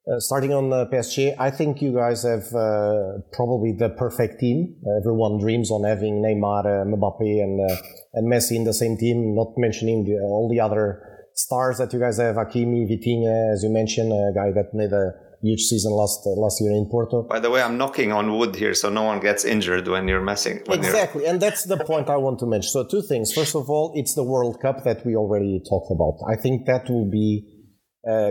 Uh, 0.07 0.21
starting 0.21 0.53
on 0.53 0.71
uh, 0.71 0.85
PSG, 0.85 1.35
I 1.37 1.51
think 1.51 1.81
you 1.81 1.93
guys 1.93 2.23
have 2.23 2.53
uh, 2.55 3.19
probably 3.33 3.73
the 3.73 3.89
perfect 3.89 4.39
team. 4.39 4.77
everyone 5.01 5.37
dreams 5.37 5.69
on 5.69 5.83
having 5.83 6.23
Neymar, 6.23 6.63
uh, 6.63 6.85
Mbappe, 6.85 7.43
and 7.43 7.59
uh, 7.59 7.75
and 8.13 8.31
Messi 8.31 8.55
in 8.55 8.63
the 8.63 8.73
same 8.73 8.95
team. 8.95 9.35
Not 9.35 9.57
mentioning 9.57 10.05
the, 10.05 10.13
all 10.23 10.47
the 10.49 10.61
other 10.61 11.27
stars 11.33 11.79
that 11.79 11.91
you 11.91 11.99
guys 11.99 12.19
have, 12.19 12.37
Hakimi, 12.37 12.87
Vitinha, 12.87 13.53
as 13.53 13.63
you 13.63 13.69
mentioned, 13.69 14.13
a 14.13 14.31
guy 14.33 14.51
that 14.51 14.73
made 14.73 14.93
a 14.93 15.11
huge 15.41 15.63
season 15.63 15.91
last 15.91 16.25
uh, 16.25 16.29
last 16.39 16.61
year 16.61 16.71
in 16.71 16.87
Porto. 16.89 17.23
By 17.23 17.41
the 17.41 17.49
way, 17.49 17.61
I'm 17.61 17.77
knocking 17.77 18.13
on 18.13 18.37
wood 18.37 18.55
here, 18.55 18.73
so 18.73 18.89
no 18.89 19.03
one 19.03 19.19
gets 19.19 19.43
injured 19.43 19.89
when 19.89 20.07
you're 20.07 20.21
messing. 20.21 20.61
When 20.67 20.79
exactly, 20.79 21.23
you're... 21.23 21.31
and 21.31 21.41
that's 21.41 21.65
the 21.65 21.83
point 21.83 22.09
I 22.09 22.15
want 22.15 22.39
to 22.39 22.45
mention. 22.45 22.69
So 22.69 22.85
two 22.85 23.01
things. 23.01 23.33
First 23.33 23.55
of 23.55 23.69
all, 23.69 23.91
it's 23.93 24.15
the 24.15 24.23
World 24.23 24.61
Cup 24.61 24.85
that 24.85 25.05
we 25.05 25.17
already 25.17 25.61
talked 25.67 25.91
about. 25.91 26.15
I 26.31 26.37
think 26.37 26.65
that 26.65 26.89
will 26.89 27.09
be 27.11 27.45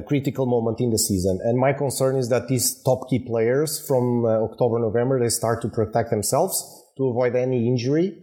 critical 0.07 0.47
moment 0.47 0.81
in 0.81 0.91
the 0.91 0.99
season, 0.99 1.39
and 1.45 1.59
my 1.59 1.73
concern 1.73 2.17
is 2.17 2.29
that 2.31 2.49
these 2.49 2.83
top 2.83 3.09
key 3.11 3.19
players 3.19 3.87
from 3.87 4.25
uh, 4.25 4.43
October 4.49 4.79
November 4.79 5.21
they 5.21 5.29
start 5.29 5.61
to 5.63 5.69
protect 5.69 6.11
themselves 6.11 6.55
to 6.97 7.09
avoid 7.09 7.37
any 7.37 7.69
injury. 7.69 8.17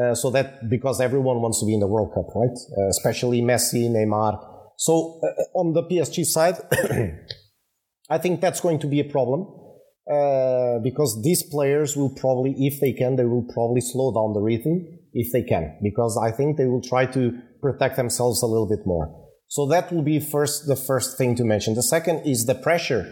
Uh, 0.00 0.14
so 0.14 0.30
that 0.30 0.68
because 0.68 1.00
everyone 1.00 1.40
wants 1.42 1.58
to 1.58 1.66
be 1.66 1.74
in 1.74 1.80
the 1.80 1.86
World 1.86 2.12
Cup, 2.14 2.26
right? 2.36 2.56
Uh, 2.78 2.88
especially 2.88 3.42
Messi, 3.42 3.88
Neymar. 3.90 4.38
So 4.76 5.20
uh, 5.24 5.58
on 5.58 5.72
the 5.72 5.82
PSG 5.82 6.24
side. 6.24 6.56
I 8.10 8.18
think 8.18 8.40
that's 8.40 8.60
going 8.60 8.80
to 8.80 8.88
be 8.88 8.98
a 8.98 9.04
problem 9.04 9.46
uh, 10.10 10.80
because 10.82 11.22
these 11.22 11.44
players 11.44 11.96
will 11.96 12.10
probably, 12.10 12.54
if 12.58 12.80
they 12.80 12.92
can, 12.92 13.14
they 13.14 13.24
will 13.24 13.46
probably 13.54 13.80
slow 13.80 14.12
down 14.12 14.34
the 14.34 14.40
rhythm 14.40 14.84
if 15.12 15.32
they 15.32 15.42
can, 15.42 15.78
because 15.82 16.18
I 16.20 16.32
think 16.32 16.56
they 16.56 16.66
will 16.66 16.82
try 16.82 17.06
to 17.06 17.32
protect 17.62 17.96
themselves 17.96 18.42
a 18.42 18.46
little 18.46 18.68
bit 18.68 18.84
more. 18.84 19.29
So 19.50 19.66
that 19.66 19.90
will 19.92 20.02
be 20.02 20.20
first 20.20 20.68
the 20.68 20.76
first 20.76 21.18
thing 21.18 21.34
to 21.34 21.44
mention. 21.44 21.74
The 21.74 21.82
second 21.82 22.24
is 22.24 22.46
the 22.46 22.54
pressure 22.54 23.02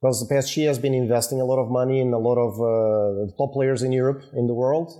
because 0.00 0.20
the 0.20 0.32
PSG 0.32 0.68
has 0.68 0.78
been 0.78 0.94
investing 0.94 1.40
a 1.40 1.44
lot 1.44 1.58
of 1.60 1.68
money 1.68 1.98
in 2.00 2.12
a 2.12 2.18
lot 2.18 2.38
of 2.38 2.52
uh, 2.60 3.34
top 3.36 3.52
players 3.52 3.82
in 3.82 3.90
Europe, 3.90 4.22
in 4.34 4.46
the 4.46 4.54
world. 4.54 4.92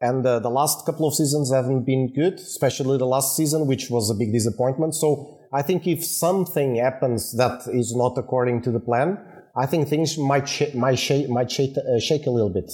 And 0.00 0.24
uh, 0.24 0.38
the 0.38 0.48
last 0.48 0.86
couple 0.86 1.06
of 1.06 1.14
seasons 1.14 1.52
haven't 1.52 1.84
been 1.84 2.14
good, 2.14 2.34
especially 2.34 2.96
the 2.96 3.04
last 3.04 3.36
season, 3.36 3.66
which 3.66 3.90
was 3.90 4.08
a 4.08 4.14
big 4.14 4.32
disappointment. 4.32 4.94
So 4.94 5.38
I 5.52 5.60
think 5.60 5.86
if 5.86 6.02
something 6.02 6.76
happens 6.76 7.36
that 7.36 7.68
is 7.68 7.94
not 7.94 8.16
according 8.16 8.62
to 8.62 8.70
the 8.70 8.80
plan, 8.80 9.18
I 9.54 9.66
think 9.66 9.88
things 9.88 10.16
might 10.16 10.48
sh- 10.48 10.72
might, 10.74 10.98
sh- 10.98 11.28
might 11.28 11.50
shake, 11.50 11.76
uh, 11.76 12.00
shake 12.00 12.26
a 12.26 12.30
little 12.30 12.48
bit. 12.48 12.70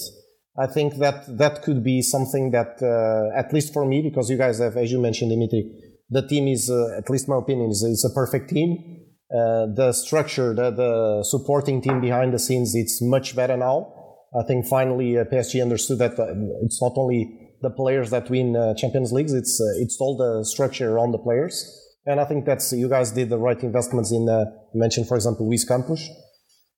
I 0.57 0.67
think 0.67 0.99
that 0.99 1.37
that 1.37 1.63
could 1.63 1.83
be 1.83 2.01
something 2.01 2.51
that, 2.51 2.79
uh, 2.81 3.37
at 3.37 3.51
least 3.51 3.73
for 3.73 3.85
me, 3.85 4.01
because 4.01 4.29
you 4.29 4.37
guys 4.37 4.59
have, 4.59 4.77
as 4.77 4.89
you 4.89 5.01
mentioned, 5.01 5.31
Dimitri, 5.31 5.69
the 6.09 6.27
team 6.27 6.47
is, 6.47 6.69
uh, 6.69 6.97
at 6.97 7.09
least 7.09 7.27
my 7.27 7.37
opinion, 7.37 7.71
is, 7.71 7.81
is 7.83 8.05
a 8.05 8.13
perfect 8.13 8.49
team. 8.49 9.01
Uh, 9.31 9.65
the 9.73 9.91
structure, 9.91 10.53
the, 10.53 10.69
the 10.71 11.23
supporting 11.23 11.81
team 11.81 11.99
behind 11.99 12.33
the 12.33 12.39
scenes, 12.39 12.75
it's 12.75 13.01
much 13.01 13.35
better 13.35 13.57
now. 13.57 13.91
I 14.39 14.43
think 14.43 14.65
finally 14.67 15.17
uh, 15.17 15.23
PSG 15.23 15.61
understood 15.61 15.99
that 15.99 16.19
uh, 16.19 16.27
it's 16.61 16.81
not 16.81 16.93
only 16.97 17.53
the 17.61 17.69
players 17.69 18.09
that 18.11 18.29
win 18.29 18.55
uh, 18.55 18.75
Champions 18.75 19.11
Leagues, 19.11 19.33
it's 19.33 19.59
uh, 19.59 19.81
it's 19.81 19.97
all 19.99 20.17
the 20.17 20.45
structure 20.45 20.91
around 20.91 21.11
the 21.11 21.17
players. 21.17 21.71
And 22.05 22.19
I 22.19 22.25
think 22.25 22.45
that's 22.45 22.71
you 22.71 22.87
guys 22.89 23.11
did 23.11 23.29
the 23.29 23.37
right 23.37 23.61
investments 23.63 24.11
in. 24.11 24.29
Uh, 24.29 24.45
mentioned, 24.73 25.07
for 25.07 25.15
example, 25.15 25.47
Luis 25.47 25.63
Campos. 25.63 26.07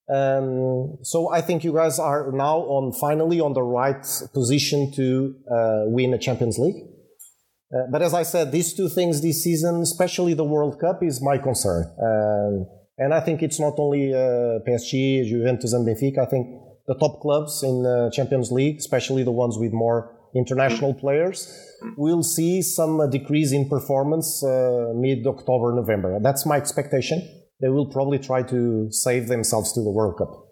Um, 0.10 1.00
so 1.02 1.30
I 1.30 1.42
think 1.42 1.66
you 1.66 1.74
guys 1.74 2.00
are 2.00 2.32
now 2.32 2.60
on 2.60 2.94
finally 2.94 3.42
on 3.42 3.54
the 3.54 3.64
right 3.64 4.06
position 4.34 4.94
to 4.94 5.36
win 5.88 6.14
a 6.14 6.18
Champions 6.18 6.58
League. 6.58 6.82
Uh, 7.74 7.84
but 7.92 8.02
as 8.02 8.14
I 8.14 8.24
said, 8.24 8.52
these 8.52 8.74
two 8.74 8.88
things 8.88 9.22
this 9.22 9.44
season, 9.44 9.82
especially 9.82 10.34
the 10.34 10.46
World 10.46 10.80
Cup, 10.80 11.04
is 11.04 11.22
my 11.22 11.38
concern. 11.38 11.84
Um, 12.02 12.68
and 12.98 13.14
I 13.14 13.20
think 13.20 13.44
it's 13.44 13.60
not 13.60 13.76
only 13.78 14.14
uh, 14.14 14.60
PSG, 14.68 15.26
Juventus, 15.28 15.74
and 15.74 15.86
Benfica. 15.86 16.20
I 16.26 16.30
think 16.30 16.48
the 16.88 16.96
top 16.96 17.22
clubs 17.22 17.64
in 17.64 17.84
the 17.84 18.10
Champions 18.14 18.52
League, 18.52 18.78
especially 18.78 19.24
the 19.24 19.32
ones 19.32 19.58
with 19.58 19.74
more 19.74 20.16
international 20.36 20.94
players, 20.94 21.54
will 21.98 22.24
see 22.24 22.62
some 22.62 23.10
decrease 23.10 23.52
in 23.52 23.68
performance 23.68 24.44
uh, 24.44 24.94
mid 24.96 25.28
October, 25.28 25.74
November. 25.76 26.20
That's 26.22 26.46
my 26.46 26.56
expectation. 26.56 27.22
They 27.62 27.70
will 27.70 27.88
probably 27.88 28.20
try 28.20 28.44
to 28.44 28.88
save 28.92 29.28
themselves 29.28 29.74
to 29.74 29.82
the 29.82 29.90
World 29.90 30.18
Cup. 30.18 30.46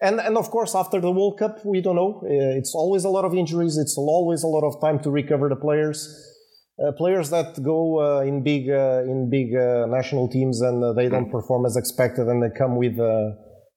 And, 0.00 0.20
and 0.20 0.38
of 0.38 0.50
course, 0.50 0.74
after 0.74 1.00
the 1.00 1.10
World 1.10 1.38
Cup, 1.38 1.64
we 1.64 1.82
don't 1.82 1.96
know. 1.96 2.22
Uh, 2.24 2.56
it's 2.58 2.74
always 2.74 3.04
a 3.04 3.10
lot 3.10 3.26
of 3.26 3.34
injuries. 3.34 3.76
It's 3.76 3.98
always 3.98 4.42
a 4.42 4.46
lot 4.46 4.64
of 4.64 4.80
time 4.80 5.00
to 5.00 5.10
recover 5.10 5.50
the 5.50 5.56
players. 5.56 6.32
Uh, 6.78 6.92
players 6.92 7.30
that 7.30 7.62
go 7.62 8.00
uh, 8.00 8.20
in 8.20 8.42
big 8.42 8.68
uh, 8.68 9.02
in 9.04 9.30
big 9.30 9.54
uh, 9.56 9.86
national 9.86 10.28
teams 10.28 10.60
and 10.60 10.84
uh, 10.84 10.92
they 10.92 11.08
don't 11.08 11.30
perform 11.30 11.64
as 11.64 11.74
expected 11.74 12.28
and 12.28 12.42
they 12.42 12.50
come 12.58 12.76
with 12.76 12.98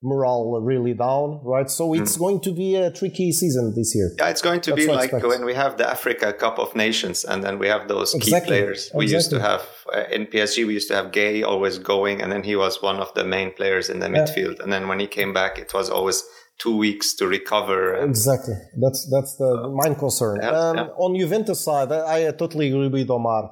morale 0.02 0.60
really 0.62 0.94
down, 0.94 1.42
right? 1.44 1.70
So 1.70 1.94
it's 1.94 2.16
mm. 2.16 2.20
going 2.20 2.42
to 2.42 2.54
be 2.54 2.76
a 2.76 2.92
tricky 2.92 3.32
season 3.32 3.74
this 3.76 3.94
year. 3.96 4.12
Yeah, 4.18 4.30
it's 4.30 4.42
going 4.42 4.62
to 4.62 4.72
That's 4.72 4.86
be 4.86 4.92
like 4.92 5.12
when 5.12 5.46
we 5.46 5.54
have 5.54 5.78
the 5.78 5.90
Africa 5.90 6.34
Cup 6.34 6.58
of 6.60 6.76
Nations, 6.76 7.24
and 7.24 7.44
then 7.44 7.60
we 7.60 7.68
have 7.68 7.88
those 7.88 8.14
exactly. 8.14 8.40
key 8.40 8.62
players. 8.62 8.92
We 8.94 9.06
exactly. 9.06 9.16
used 9.16 9.30
to 9.32 9.40
have 9.42 9.62
uh, 9.94 10.04
in 10.12 10.26
PSG, 10.26 10.66
we 10.68 10.74
used 10.74 10.88
to 10.90 10.96
have 10.96 11.12
Gueye 11.12 11.46
always 11.46 11.78
going, 11.78 12.22
and 12.22 12.32
then 12.32 12.44
he 12.44 12.56
was 12.56 12.82
one 12.82 12.98
of 12.98 13.14
the 13.14 13.24
main 13.24 13.52
players 13.54 13.90
in 13.90 14.00
the 14.00 14.10
yeah. 14.10 14.26
midfield. 14.26 14.60
And 14.62 14.72
then 14.72 14.88
when 14.88 15.00
he 15.00 15.08
came 15.08 15.34
back, 15.34 15.58
it 15.58 15.74
was 15.74 15.90
always 15.90 16.24
two 16.60 16.76
weeks 16.76 17.14
to 17.16 17.28
recover. 17.28 17.96
exactly, 17.96 18.56
that's 18.80 19.10
that's 19.10 19.36
the 19.38 19.52
uh, 19.64 19.70
main 19.70 19.96
concern. 19.96 20.40
Yeah, 20.42 20.50
um, 20.50 20.78
yeah. 20.78 20.84
On 20.98 21.16
Juventus 21.18 21.64
side, 21.64 21.92
I, 21.92 22.28
I, 22.28 22.32
totally 22.32 22.68
agree 22.68 22.88
with 22.88 23.10
Omar. 23.10 23.50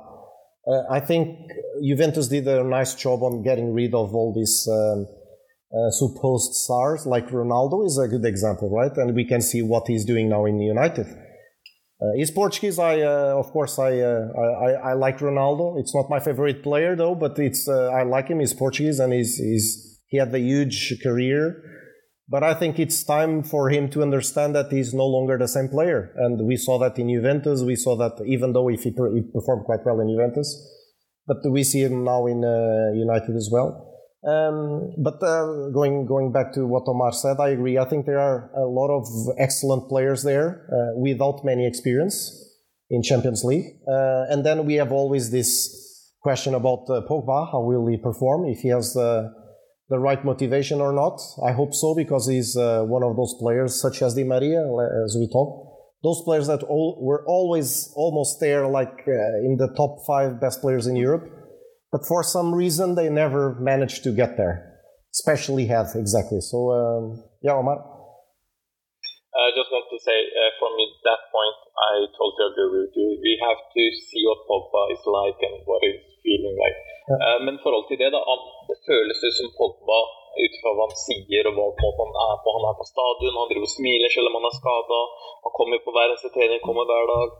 Uh, 0.67 0.83
I 0.91 0.99
think 0.99 1.51
Juventus 1.81 2.27
did 2.27 2.47
a 2.47 2.63
nice 2.63 2.93
job 2.95 3.23
on 3.23 3.43
getting 3.43 3.73
rid 3.73 3.93
of 3.93 4.13
all 4.13 4.33
these. 4.33 4.67
Um, 4.69 5.07
uh, 5.69 5.91
supposed 5.91 6.53
stars 6.53 7.05
like 7.05 7.27
Ronaldo 7.27 7.85
is 7.85 7.97
a 7.97 8.07
good 8.07 8.23
example, 8.23 8.69
right? 8.69 8.95
And 8.95 9.13
we 9.13 9.25
can 9.25 9.41
see 9.41 9.61
what 9.61 9.85
he's 9.87 10.05
doing 10.05 10.29
now 10.29 10.45
in 10.45 10.61
United. 10.61 11.05
Uh, 11.99 12.13
he's 12.15 12.31
Portuguese. 12.31 12.79
I, 12.79 13.01
uh, 13.01 13.35
of 13.37 13.47
course, 13.47 13.79
I, 13.79 13.99
uh, 13.99 14.27
I, 14.37 14.91
I 14.91 14.93
like 14.93 15.17
Ronaldo. 15.17 15.79
It's 15.79 15.93
not 15.95 16.09
my 16.09 16.19
favorite 16.19 16.63
player 16.63 16.95
though, 16.95 17.15
but 17.15 17.37
it's 17.39 17.67
uh, 17.67 17.89
I 17.89 18.03
like 18.03 18.27
him. 18.29 18.39
He's 18.39 18.53
Portuguese 18.53 18.99
and 18.99 19.11
he's, 19.11 19.35
he's 19.35 19.99
he 20.07 20.17
had 20.17 20.33
a 20.33 20.39
huge 20.39 21.01
career. 21.03 21.61
But 22.29 22.43
I 22.43 22.53
think 22.53 22.77
it's 22.77 23.03
time 23.03 23.41
for 23.41 23.69
him 23.69 23.89
to 23.91 24.01
understand 24.01 24.53
that 24.55 24.69
he's 24.69 24.93
no 24.93 25.05
longer 25.05 25.37
the 25.37 25.47
same 25.47 25.69
player. 25.69 26.13
And 26.17 26.45
we 26.45 26.57
saw 26.57 26.77
that 26.79 26.99
in 26.99 27.09
Juventus. 27.09 27.61
We 27.61 27.77
saw 27.77 27.95
that 27.97 28.21
even 28.25 28.51
though 28.51 28.69
if 28.69 28.83
he, 28.83 28.91
per- 28.91 29.13
he 29.15 29.21
performed 29.21 29.65
quite 29.65 29.85
well 29.85 30.01
in 30.01 30.09
Juventus, 30.09 30.49
but 31.25 31.37
we 31.49 31.63
see 31.63 31.83
him 31.83 32.03
now 32.03 32.25
in 32.27 32.43
uh, 32.43 32.91
United 32.93 33.35
as 33.35 33.49
well. 33.51 33.87
Um, 34.27 34.93
but 34.97 35.23
uh, 35.23 35.69
going 35.69 36.05
going 36.05 36.31
back 36.33 36.51
to 36.53 36.65
what 36.65 36.83
Omar 36.87 37.13
said, 37.13 37.37
I 37.39 37.49
agree. 37.49 37.77
I 37.77 37.85
think 37.85 38.05
there 38.05 38.19
are 38.19 38.51
a 38.57 38.65
lot 38.65 38.89
of 38.89 39.05
excellent 39.37 39.87
players 39.87 40.23
there 40.23 40.67
uh, 40.67 40.99
without 40.99 41.45
many 41.45 41.65
experience 41.65 42.17
in 42.89 43.03
Champions 43.03 43.43
League. 43.43 43.77
Uh, 43.87 44.25
and 44.29 44.45
then 44.45 44.65
we 44.65 44.73
have 44.75 44.91
always 44.91 45.31
this 45.31 46.13
question 46.21 46.55
about 46.55 46.89
uh, 46.89 47.01
Pogba: 47.07 47.51
How 47.51 47.61
will 47.61 47.85
he 47.87 47.95
perform? 47.95 48.49
If 48.49 48.59
he 48.59 48.69
has 48.69 48.93
the 48.93 49.31
the 49.89 49.99
right 49.99 50.23
motivation 50.23 50.81
or 50.81 50.91
not? 50.91 51.19
I 51.45 51.51
hope 51.51 51.73
so 51.73 51.95
because 51.95 52.27
he's 52.27 52.55
uh, 52.57 52.83
one 52.83 53.03
of 53.03 53.15
those 53.15 53.35
players, 53.39 53.81
such 53.81 54.01
as 54.01 54.15
Di 54.15 54.23
Maria, 54.23 54.61
as 55.05 55.15
we 55.19 55.27
talked. 55.31 55.65
Those 56.03 56.21
players 56.23 56.47
that 56.47 56.63
all, 56.63 56.99
were 57.01 57.25
always 57.27 57.91
almost 57.95 58.39
there, 58.39 58.67
like 58.67 59.03
uh, 59.07 59.47
in 59.47 59.57
the 59.57 59.73
top 59.75 60.05
five 60.05 60.39
best 60.39 60.61
players 60.61 60.87
in 60.87 60.95
Europe 60.95 61.25
but 61.91 62.05
for 62.05 62.23
some 62.23 62.53
reason 62.53 62.95
they 62.95 63.09
never 63.09 63.55
managed 63.59 64.03
to 64.03 64.11
get 64.11 64.35
there, 64.35 64.75
especially 65.15 65.65
health, 65.67 65.95
exactly. 65.95 66.41
So, 66.41 66.71
um, 66.71 67.23
yeah, 67.41 67.55
Omar. 67.55 67.79
I 69.37 69.53
just 69.53 69.69
want 69.71 69.85
to 69.93 69.99
say 70.01 70.17
uh, 70.33 70.51
from 70.59 70.73
that 71.07 71.21
point, 71.31 71.57
I 71.77 71.93
totally 72.11 72.45
agree 72.51 72.89
with 72.89 72.93
you. 72.97 73.07
We 73.21 73.37
have 73.45 73.61
to 73.61 73.83
see 73.95 74.21
what 74.25 74.43
Pogba 74.49 74.81
is 74.97 75.03
like 75.05 75.39
and 75.45 75.61
what 75.63 75.79
he's 75.85 76.03
feeling 76.25 76.57
like. 76.57 76.77
Ja. 77.07 77.15
Uh, 77.23 77.37
men 77.47 77.57
forhold 77.63 77.87
til 77.87 77.97
det, 78.03 78.11
da, 78.11 78.19
det 78.69 78.77
føles 78.87 79.25
ut 79.27 79.37
som 79.39 79.51
Pogba, 79.57 79.99
ut 80.37 80.55
fra 80.61 80.71
hva 80.77 80.85
han 80.87 80.97
sier 81.01 81.49
og 81.49 81.57
hva 81.57 81.67
måten 81.81 82.11
han 82.13 82.17
er 82.27 82.41
på 82.43 82.53
Han 82.55 82.65
er 82.69 82.75
på 82.79 82.85
stadion, 82.93 83.37
han 83.41 83.49
driver 83.51 83.67
og 83.69 83.75
smiler 83.75 84.11
selv 84.13 84.29
om 84.29 84.37
han 84.37 84.49
er 84.49 84.57
skada. 84.61 84.99
Han 85.45 85.55
kommer 85.59 85.83
på 85.83 85.93
hver 85.95 86.09
eneste 86.11 86.33
trening, 86.35 86.61
kommer 86.65 86.89
hver 86.89 87.09
dag. 87.13 87.37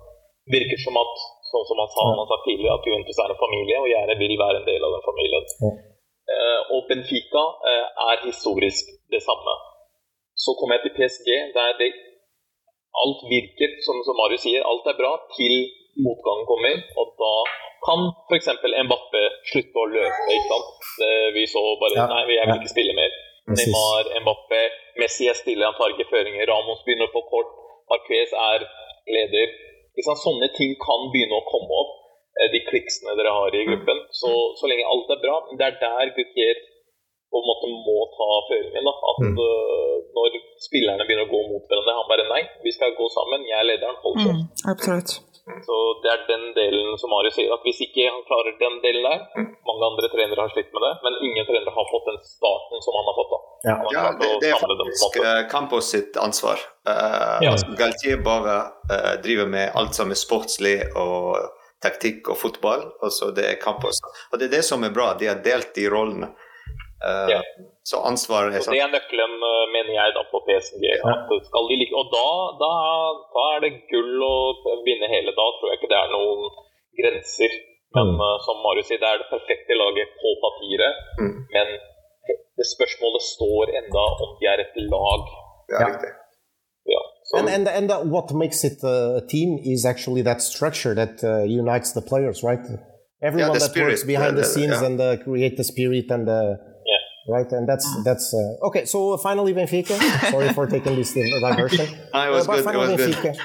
Virker 0.55 0.79
som 0.81 0.97
at 1.03 1.13
Sånn 1.47 1.63
som 1.67 1.79
han 1.79 1.91
sa, 1.93 2.03
han 2.09 2.19
har 2.19 2.27
sagt 2.27 2.43
tidligere, 2.43 2.75
at 2.75 2.87
Juventus 2.87 3.19
er 3.23 3.31
en 3.31 3.39
familie, 3.39 3.77
og 3.79 3.87
gjerne 3.87 4.15
vil 4.19 4.33
være 4.41 4.59
en 4.59 4.67
del 4.67 4.83
av 4.83 4.95
den 4.97 5.05
familien. 5.05 5.45
Ja. 5.63 5.69
Uh, 6.27 6.61
og 6.75 6.89
Benfica 6.89 7.43
uh, 7.63 7.85
er 8.11 8.25
historisk 8.25 8.89
det 9.13 9.21
samme. 9.23 9.53
Så 10.35 10.57
kommer 10.59 10.75
jeg 10.75 10.83
til 10.85 10.95
PSG, 10.97 11.29
der 11.55 11.77
det, 11.79 11.87
alt 13.03 13.21
virker, 13.31 13.77
som, 13.85 14.01
som 14.03 14.19
Marius 14.19 14.43
sier, 14.43 14.65
alt 14.67 14.89
er 14.91 14.99
bra 14.99 15.13
til 15.37 15.55
motgangen 16.05 16.47
kommer. 16.49 16.81
Og 17.01 17.13
da 17.21 17.33
kan 17.87 18.03
f.eks. 18.29 18.49
Mbappé 18.87 19.23
slutte 19.51 19.83
å 19.83 19.87
løpe. 19.93 20.25
ikke 20.33 20.49
sant? 20.51 20.91
Vi 21.37 21.45
så 21.49 21.63
bare 21.81 21.97
ja. 21.97 22.07
Nei, 22.11 22.23
jeg 22.35 22.49
vil 22.49 22.59
ikke 22.59 22.75
spille 22.75 22.97
mer. 22.97 23.15
Neymar, 23.47 24.09
Mbappé, 24.23 24.63
Messi 24.99 25.29
er 25.31 25.37
stille, 25.39 25.63
han 25.63 25.77
tar 25.79 25.93
ikke 25.93 26.09
føringer. 26.11 26.49
Ramos 26.49 26.83
begynner 26.87 27.11
på 27.13 27.23
kort. 27.31 27.53
Marquez 27.91 28.33
er 28.35 28.65
leder. 29.07 29.53
Sånne 30.03 30.49
ting 30.57 30.75
kan 30.81 31.07
begynne 31.13 31.37
å 31.39 31.45
komme 31.47 31.77
opp, 31.81 31.93
eh, 32.37 32.49
de 32.53 32.59
kliksene 32.67 33.15
dere 33.17 33.31
har 33.33 33.55
i 33.55 33.63
gruppen. 33.69 34.01
Så, 34.19 34.31
så 34.59 34.69
lenge 34.69 34.89
alt 34.91 35.13
er 35.15 35.23
bra. 35.23 35.37
Det 35.57 35.69
er 35.69 35.79
der 35.81 36.11
Gutier 36.17 36.59
på 37.31 37.39
en 37.41 37.47
måte 37.47 37.69
må 37.87 37.97
ta 38.17 38.27
føringen. 38.49 38.87
Da. 38.87 38.93
At 39.11 39.23
mm. 39.23 39.39
uh, 39.39 39.95
Når 40.17 40.37
spillerne 40.63 41.05
begynner 41.05 41.27
å 41.27 41.31
gå 41.33 41.41
mot 41.49 41.65
hverandre, 41.69 41.95
han 41.97 42.07
bare 42.09 42.27
nei, 42.29 42.43
vi 42.63 42.71
skal 42.73 42.95
gå 42.97 43.09
sammen. 43.13 43.43
Jeg 43.49 43.57
er 43.59 43.67
lederen, 43.67 43.99
hold 44.03 44.15
kjeft. 44.21 44.45
Mm, 44.45 44.69
absolutt. 44.73 45.11
Så 45.67 45.75
Det 46.03 46.09
er 46.11 46.23
den 46.27 46.45
delen 46.55 46.97
som 47.01 47.11
Marius 47.13 47.37
sier, 47.39 47.51
at 47.55 47.63
hvis 47.65 47.79
ikke 47.85 48.07
han 48.07 48.23
klarer 48.27 48.55
den 48.59 48.79
delen 48.83 49.05
der 49.07 49.21
Mange 49.69 49.83
andre 49.89 50.09
trenere 50.11 50.43
har 50.43 50.51
slitt 50.51 50.73
med 50.75 50.83
det, 50.83 50.93
men 51.05 51.19
ingen 51.27 51.47
trenere 51.47 51.73
har 51.75 51.87
fått 51.91 52.07
den 52.09 52.19
starten 52.23 52.83
som 52.83 52.97
han 52.97 53.09
har 53.09 53.15
fått. 53.19 53.31
da. 53.33 53.39
Ja, 53.69 53.75
ja 53.95 54.03
det, 54.19 54.31
det, 54.43 54.49
er 54.51 54.61
faktisk 54.61 55.19
uh, 55.23 55.41
Campos 55.51 55.91
sitt 55.91 56.17
ansvar. 56.17 56.59
Uh, 56.87 57.37
ja. 57.43 57.51
altså, 57.53 57.75
Galtier 57.79 58.19
bare 58.23 58.57
uh, 58.91 59.13
driver 59.23 59.47
med 59.51 59.75
alt 59.75 59.97
som 59.97 60.11
er 60.13 60.19
sportslig 60.19 60.77
og 60.95 61.37
taktikk 61.83 62.31
og 62.33 62.39
fotball, 62.41 62.87
og 63.03 63.13
så 63.13 63.31
det 63.35 63.45
er 63.51 63.59
Campos. 63.61 63.99
Og 64.31 64.39
det 64.39 64.49
er 64.49 64.57
det 64.59 64.63
som 64.65 64.83
er 64.87 64.93
bra, 64.95 65.11
de 65.19 65.29
har 65.29 65.41
delt 65.45 65.73
de 65.77 65.87
rollene. 65.93 66.31
Uh, 66.97 67.29
ja. 67.29 67.41
Så 67.85 67.99
ansvaret 68.03 68.55
er 68.55 68.63
sånn. 68.65 68.73
Det 68.75 68.81
er 68.83 68.89
nøkkelen, 68.91 69.33
eh, 69.47 69.65
mener 69.71 69.93
jeg, 69.93 70.13
da 70.15 70.23
på 70.27 70.41
PSG. 70.47 70.81
Ja. 70.89 71.13
Like, 71.29 71.93
og 71.95 72.09
da, 72.11 72.29
da, 72.59 72.71
da, 73.35 73.43
er 73.55 73.61
det 73.63 73.71
gull 73.91 74.23
å 74.27 74.77
vinne 74.87 75.07
hele. 75.11 75.31
Da 75.37 75.45
tror 75.59 75.71
jeg 75.71 75.79
ikke 75.79 75.91
det 75.93 75.99
er 75.99 76.11
noen 76.11 76.49
grenser. 76.99 77.53
Men 77.95 78.11
mm. 78.11 78.19
uh, 78.19 78.33
som 78.43 78.59
Marius 78.65 78.89
sier, 78.89 78.99
det 78.99 79.07
er 79.07 79.21
det 79.21 79.29
perfekte 79.29 79.77
laget 79.79 80.17
på 80.19 80.33
papiret. 80.43 81.03
Mm. 81.21 81.37
Men 81.53 81.75
det 82.59 82.67
spørsmålet 82.75 83.23
står 83.23 83.75
enda 83.79 84.05
om 84.25 84.35
de 84.41 84.49
er 84.51 84.65
et 84.65 84.81
lag. 84.91 85.29
Det 85.69 85.77
er 85.79 85.91
riktig. 85.93 86.13
Yeah. 86.87 87.05
So, 87.29 87.37
and 87.39 87.49
and 87.49 87.67
and 87.67 87.91
uh, 87.91 87.99
what 88.01 88.33
makes 88.33 88.63
it 88.63 88.83
a 88.83 89.21
team 89.27 89.59
is 89.63 89.85
actually 89.85 90.23
that 90.23 90.41
structure 90.41 90.95
that 90.95 91.23
uh, 91.23 91.43
unites 91.43 91.91
the 91.91 92.01
players, 92.01 92.43
right? 92.43 92.63
Everyone 93.21 93.51
yeah, 93.51 93.59
that 93.59 93.69
spirit, 93.71 93.89
works 93.89 94.03
behind 94.03 94.37
the, 94.37 94.41
the 94.41 94.47
scenes 94.47 94.79
yeah. 94.79 94.85
and 94.85 95.01
uh, 95.01 95.17
create 95.23 95.57
the 95.57 95.63
spirit 95.63 96.11
and 96.11 96.27
the 96.27 96.57
right? 97.27 97.49
And 97.51 97.67
that's 97.67 97.87
that's 98.03 98.33
uh, 98.33 98.67
okay. 98.67 98.85
So 98.85 99.17
finally, 99.17 99.53
Benfica. 99.53 99.97
Sorry 100.31 100.49
for 100.53 100.67
taking 100.67 100.95
this 100.95 101.13
diversion. 101.13 101.87
No, 102.13 102.21
it 102.27 102.31
was 102.31 102.47
Uh, 102.47 102.51
good, 102.51 102.59
it 102.59 102.63
finally, 102.63 102.87
was 102.95 103.05
good. 103.05 103.15
Benfica. 103.15 103.39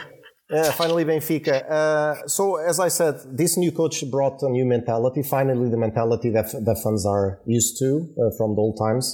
Yeah, 0.51 0.70
finally 0.72 1.05
Benfica. 1.05 1.70
Uh, 1.70 2.26
so 2.26 2.57
as 2.57 2.78
I 2.78 2.89
said, 2.89 3.14
this 3.33 3.57
new 3.57 3.72
coach 3.72 4.05
brought 4.11 4.43
a 4.43 4.51
new 4.51 4.64
mentality. 4.66 5.22
Finally, 5.22 5.70
the 5.70 5.78
mentality 5.78 6.30
that 6.30 6.53
the 6.53 6.74
fans 6.83 7.07
are 7.07 7.41
used 7.47 7.78
to 7.78 8.09
uh, 8.18 8.30
from 8.37 8.55
the 8.55 8.61
old 8.61 8.78
times. 8.78 9.07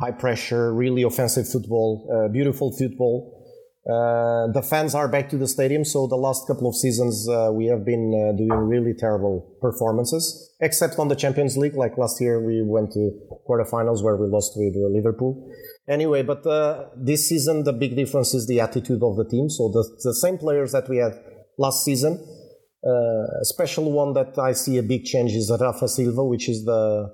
High 0.00 0.12
pressure, 0.12 0.72
really 0.72 1.02
offensive 1.02 1.48
football, 1.48 2.06
uh, 2.14 2.28
beautiful 2.32 2.70
football. 2.70 3.37
Uh, 3.88 4.52
the 4.52 4.60
fans 4.60 4.94
are 4.94 5.08
back 5.08 5.30
to 5.30 5.38
the 5.38 5.48
stadium. 5.48 5.82
So 5.84 6.06
the 6.06 6.16
last 6.16 6.46
couple 6.46 6.68
of 6.68 6.76
seasons, 6.76 7.26
uh, 7.26 7.50
we 7.50 7.66
have 7.66 7.86
been 7.86 8.12
uh, 8.12 8.36
doing 8.36 8.52
really 8.68 8.92
terrible 8.92 9.56
performances, 9.62 10.54
except 10.60 10.98
on 10.98 11.08
the 11.08 11.16
Champions 11.16 11.56
League. 11.56 11.74
Like 11.74 11.96
last 11.96 12.20
year, 12.20 12.44
we 12.44 12.62
went 12.62 12.92
to 12.92 13.10
quarterfinals 13.48 14.02
where 14.02 14.16
we 14.16 14.26
lost 14.26 14.52
with 14.56 14.74
Liverpool. 14.76 15.50
Anyway, 15.88 16.22
but 16.22 16.44
this 16.96 17.28
season, 17.28 17.64
the 17.64 17.72
big 17.72 17.96
difference 17.96 18.34
is 18.34 18.46
the 18.46 18.60
attitude 18.60 19.02
of 19.02 19.16
the 19.16 19.24
team. 19.24 19.48
So 19.48 19.68
the, 19.68 19.88
the 20.04 20.14
same 20.14 20.36
players 20.36 20.72
that 20.72 20.86
we 20.88 20.98
had 20.98 21.12
last 21.56 21.82
season. 21.82 22.22
Uh, 22.86 23.40
a 23.40 23.44
special 23.44 23.90
one 23.90 24.12
that 24.12 24.38
I 24.38 24.52
see 24.52 24.76
a 24.76 24.82
big 24.82 25.04
change 25.04 25.32
is 25.32 25.50
Rafa 25.50 25.88
Silva, 25.88 26.24
which 26.24 26.48
is 26.48 26.64
the 26.64 27.10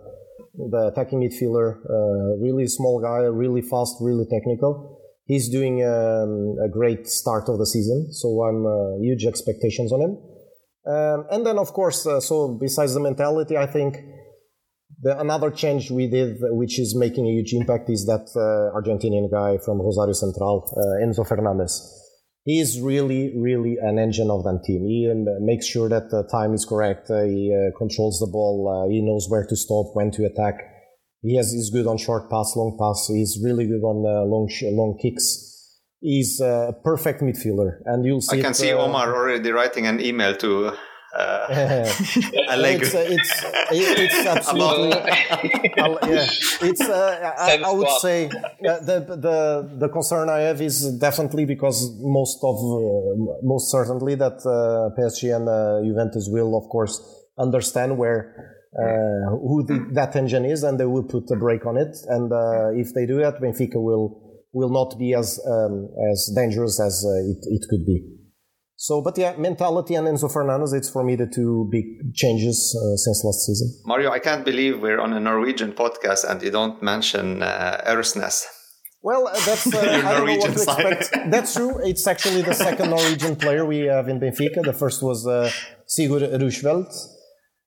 the 0.55 0.91
attacking 0.93 1.21
midfielder. 1.21 1.79
Uh, 1.89 2.37
really 2.39 2.67
small 2.67 3.01
guy, 3.01 3.23
really 3.25 3.63
fast, 3.63 3.97
really 4.01 4.27
technical. 4.31 5.01
He's 5.27 5.49
doing 5.49 5.83
um, 5.83 6.57
a 6.63 6.69
great 6.69 7.07
start 7.09 7.49
of 7.49 7.59
the 7.59 7.67
season, 7.67 8.13
so 8.13 8.43
I'm 8.43 8.67
uh, 8.67 8.99
huge 9.01 9.25
expectations 9.25 9.91
on 9.91 10.01
him. 10.03 10.19
Um, 10.87 11.27
and 11.31 11.47
then, 11.47 11.59
of 11.59 11.73
course, 11.73 12.07
uh, 12.07 12.21
so 12.21 12.59
besides 12.61 12.93
the 12.93 13.01
mentality, 13.01 13.57
I 13.57 13.67
think 13.67 13.97
the, 15.01 15.19
another 15.19 15.51
change 15.51 15.91
we 15.91 16.09
did, 16.09 16.37
which 16.41 16.79
is 16.79 16.95
making 16.95 17.27
a 17.27 17.31
huge 17.31 17.55
impact, 17.55 17.89
is 17.89 18.05
that 18.05 18.29
uh, 18.37 18.77
Argentinian 18.77 19.31
guy 19.31 19.57
from 19.65 19.81
Rosario 19.81 20.13
Central, 20.13 20.71
uh, 20.77 21.03
Enzo 21.03 21.27
Fernandez. 21.27 22.03
He 22.45 22.61
is 22.61 22.79
really, 22.79 23.33
really 23.35 23.79
an 23.81 23.99
engine 23.99 24.31
of 24.31 24.45
that 24.45 24.61
team. 24.67 24.85
He 24.85 25.11
um, 25.11 25.25
makes 25.41 25.65
sure 25.67 25.89
that 25.89 26.11
the 26.11 26.29
time 26.31 26.53
is 26.53 26.67
correct. 26.67 27.09
He 27.09 27.51
uh, 27.51 27.75
controls 27.79 28.19
the 28.21 28.31
ball. 28.31 28.69
Uh, 28.69 28.91
he 28.91 29.01
knows 29.01 29.27
where 29.31 29.47
to 29.47 29.57
stop, 29.57 29.93
when 29.95 30.11
to 30.11 30.27
attack. 30.27 30.74
He 31.25 31.37
has, 31.37 31.51
he's 31.53 31.71
good 31.71 31.87
on 31.87 31.97
short 31.97 32.29
pass, 32.31 32.55
long 32.55 32.77
pass. 32.79 33.09
He's 33.09 33.41
really 33.43 33.67
good 33.67 33.83
on 33.83 33.99
uh, 34.05 34.25
long, 34.33 34.47
sh- 34.49 34.65
long 34.81 34.99
kicks. 35.01 35.27
He's 36.01 36.39
a 36.41 36.75
perfect 36.85 37.23
midfielder, 37.23 37.79
and 37.87 38.05
you'll 38.05 38.21
see. 38.21 38.39
I 38.39 38.43
can 38.43 38.51
it, 38.51 38.57
see 38.57 38.73
uh, 38.73 38.77
Omar 38.85 39.15
already 39.17 39.51
writing 39.51 39.87
an 39.87 40.01
email 40.03 40.37
to 40.37 40.51
uh, 41.17 41.47
Allegri. 42.51 42.87
it's, 42.87 42.95
uh, 42.95 43.05
it's, 43.17 43.43
it- 43.73 43.99
it's 44.05 44.27
absolutely. 44.37 45.73
I'll- 45.83 45.99
yeah, 46.03 46.27
it's. 46.69 46.83
Uh, 46.83 47.33
I, 47.39 47.63
I 47.65 47.71
would 47.73 47.89
say 48.03 48.27
uh, 48.27 48.81
the 48.89 48.97
the 49.27 49.77
the 49.79 49.89
concern 49.89 50.29
I 50.29 50.41
have 50.41 50.61
is 50.61 50.93
definitely 50.99 51.47
because 51.47 51.91
most 52.03 52.39
of 52.43 52.57
uh, 52.57 53.39
most 53.43 53.71
certainly 53.71 54.15
that 54.17 54.39
uh, 54.45 54.93
PSG 55.01 55.35
and 55.35 55.49
uh, 55.49 55.81
Juventus 55.89 56.29
will 56.31 56.55
of 56.55 56.69
course 56.69 57.01
understand 57.39 57.97
where. 57.97 58.54
Uh, 58.77 59.31
who 59.31 59.65
the, 59.67 59.89
that 59.93 60.17
engine 60.17 60.45
is, 60.45 60.65
and 60.65 60.81
they 60.81 60.87
will 60.87 61.05
put 61.05 61.31
a 61.31 61.37
brake 61.37 61.65
on 61.65 61.77
it. 61.77 61.95
And 62.09 62.33
uh, 62.33 62.71
if 62.75 62.93
they 62.93 63.07
do 63.07 63.19
that, 63.19 63.41
Benfica 63.41 63.77
will 63.77 64.21
will 64.53 64.71
not 64.71 64.99
be 64.99 65.15
as 65.15 65.41
um, 65.47 65.89
as 66.13 66.33
dangerous 66.35 66.81
as 66.81 67.05
uh, 67.07 67.31
it, 67.31 67.39
it 67.57 67.63
could 67.71 67.87
be. 67.87 68.03
So, 68.77 69.01
but 69.01 69.17
yeah, 69.17 69.37
mentality 69.37 69.95
and 69.95 70.07
Enzo 70.09 70.31
Fernandez, 70.31 70.73
it's 70.73 70.91
for 70.91 71.05
me 71.05 71.15
the 71.17 71.27
two 71.27 71.69
big 71.71 71.85
changes 72.15 72.77
uh, 72.77 72.97
since 72.97 73.23
last 73.25 73.47
season. 73.47 73.69
Mario, 73.87 74.11
I 74.11 74.19
can't 74.19 74.45
believe 74.45 74.81
we're 74.81 75.01
on 75.01 75.13
a 75.13 75.21
Norwegian 75.21 75.73
podcast 75.73 76.29
and 76.29 76.43
you 76.43 76.51
don't 76.51 76.83
mention 76.83 77.43
uh, 77.43 77.81
Aursnes. 77.87 78.45
Well, 79.01 79.29
uh, 79.29 79.33
that's 79.47 79.73
uh, 79.73 79.79
I 79.81 79.85
don't 79.85 80.03
know 80.03 80.05
what 80.05 80.19
Norwegian 80.19 80.53
to 80.53 80.59
side. 80.59 80.93
expect. 80.93 81.31
That's 81.31 81.55
true. 81.55 81.79
It's 81.85 82.07
actually 82.07 82.43
the 82.43 82.55
second 82.55 82.91
Norwegian 82.97 83.37
player 83.37 83.65
we 83.65 83.81
have 83.81 84.09
in 84.09 84.19
Benfica. 84.19 84.63
The 84.63 84.73
first 84.73 85.03
was 85.03 85.27
uh, 85.27 85.51
Sigurd 85.87 86.23
Rushfeldt. 86.41 86.93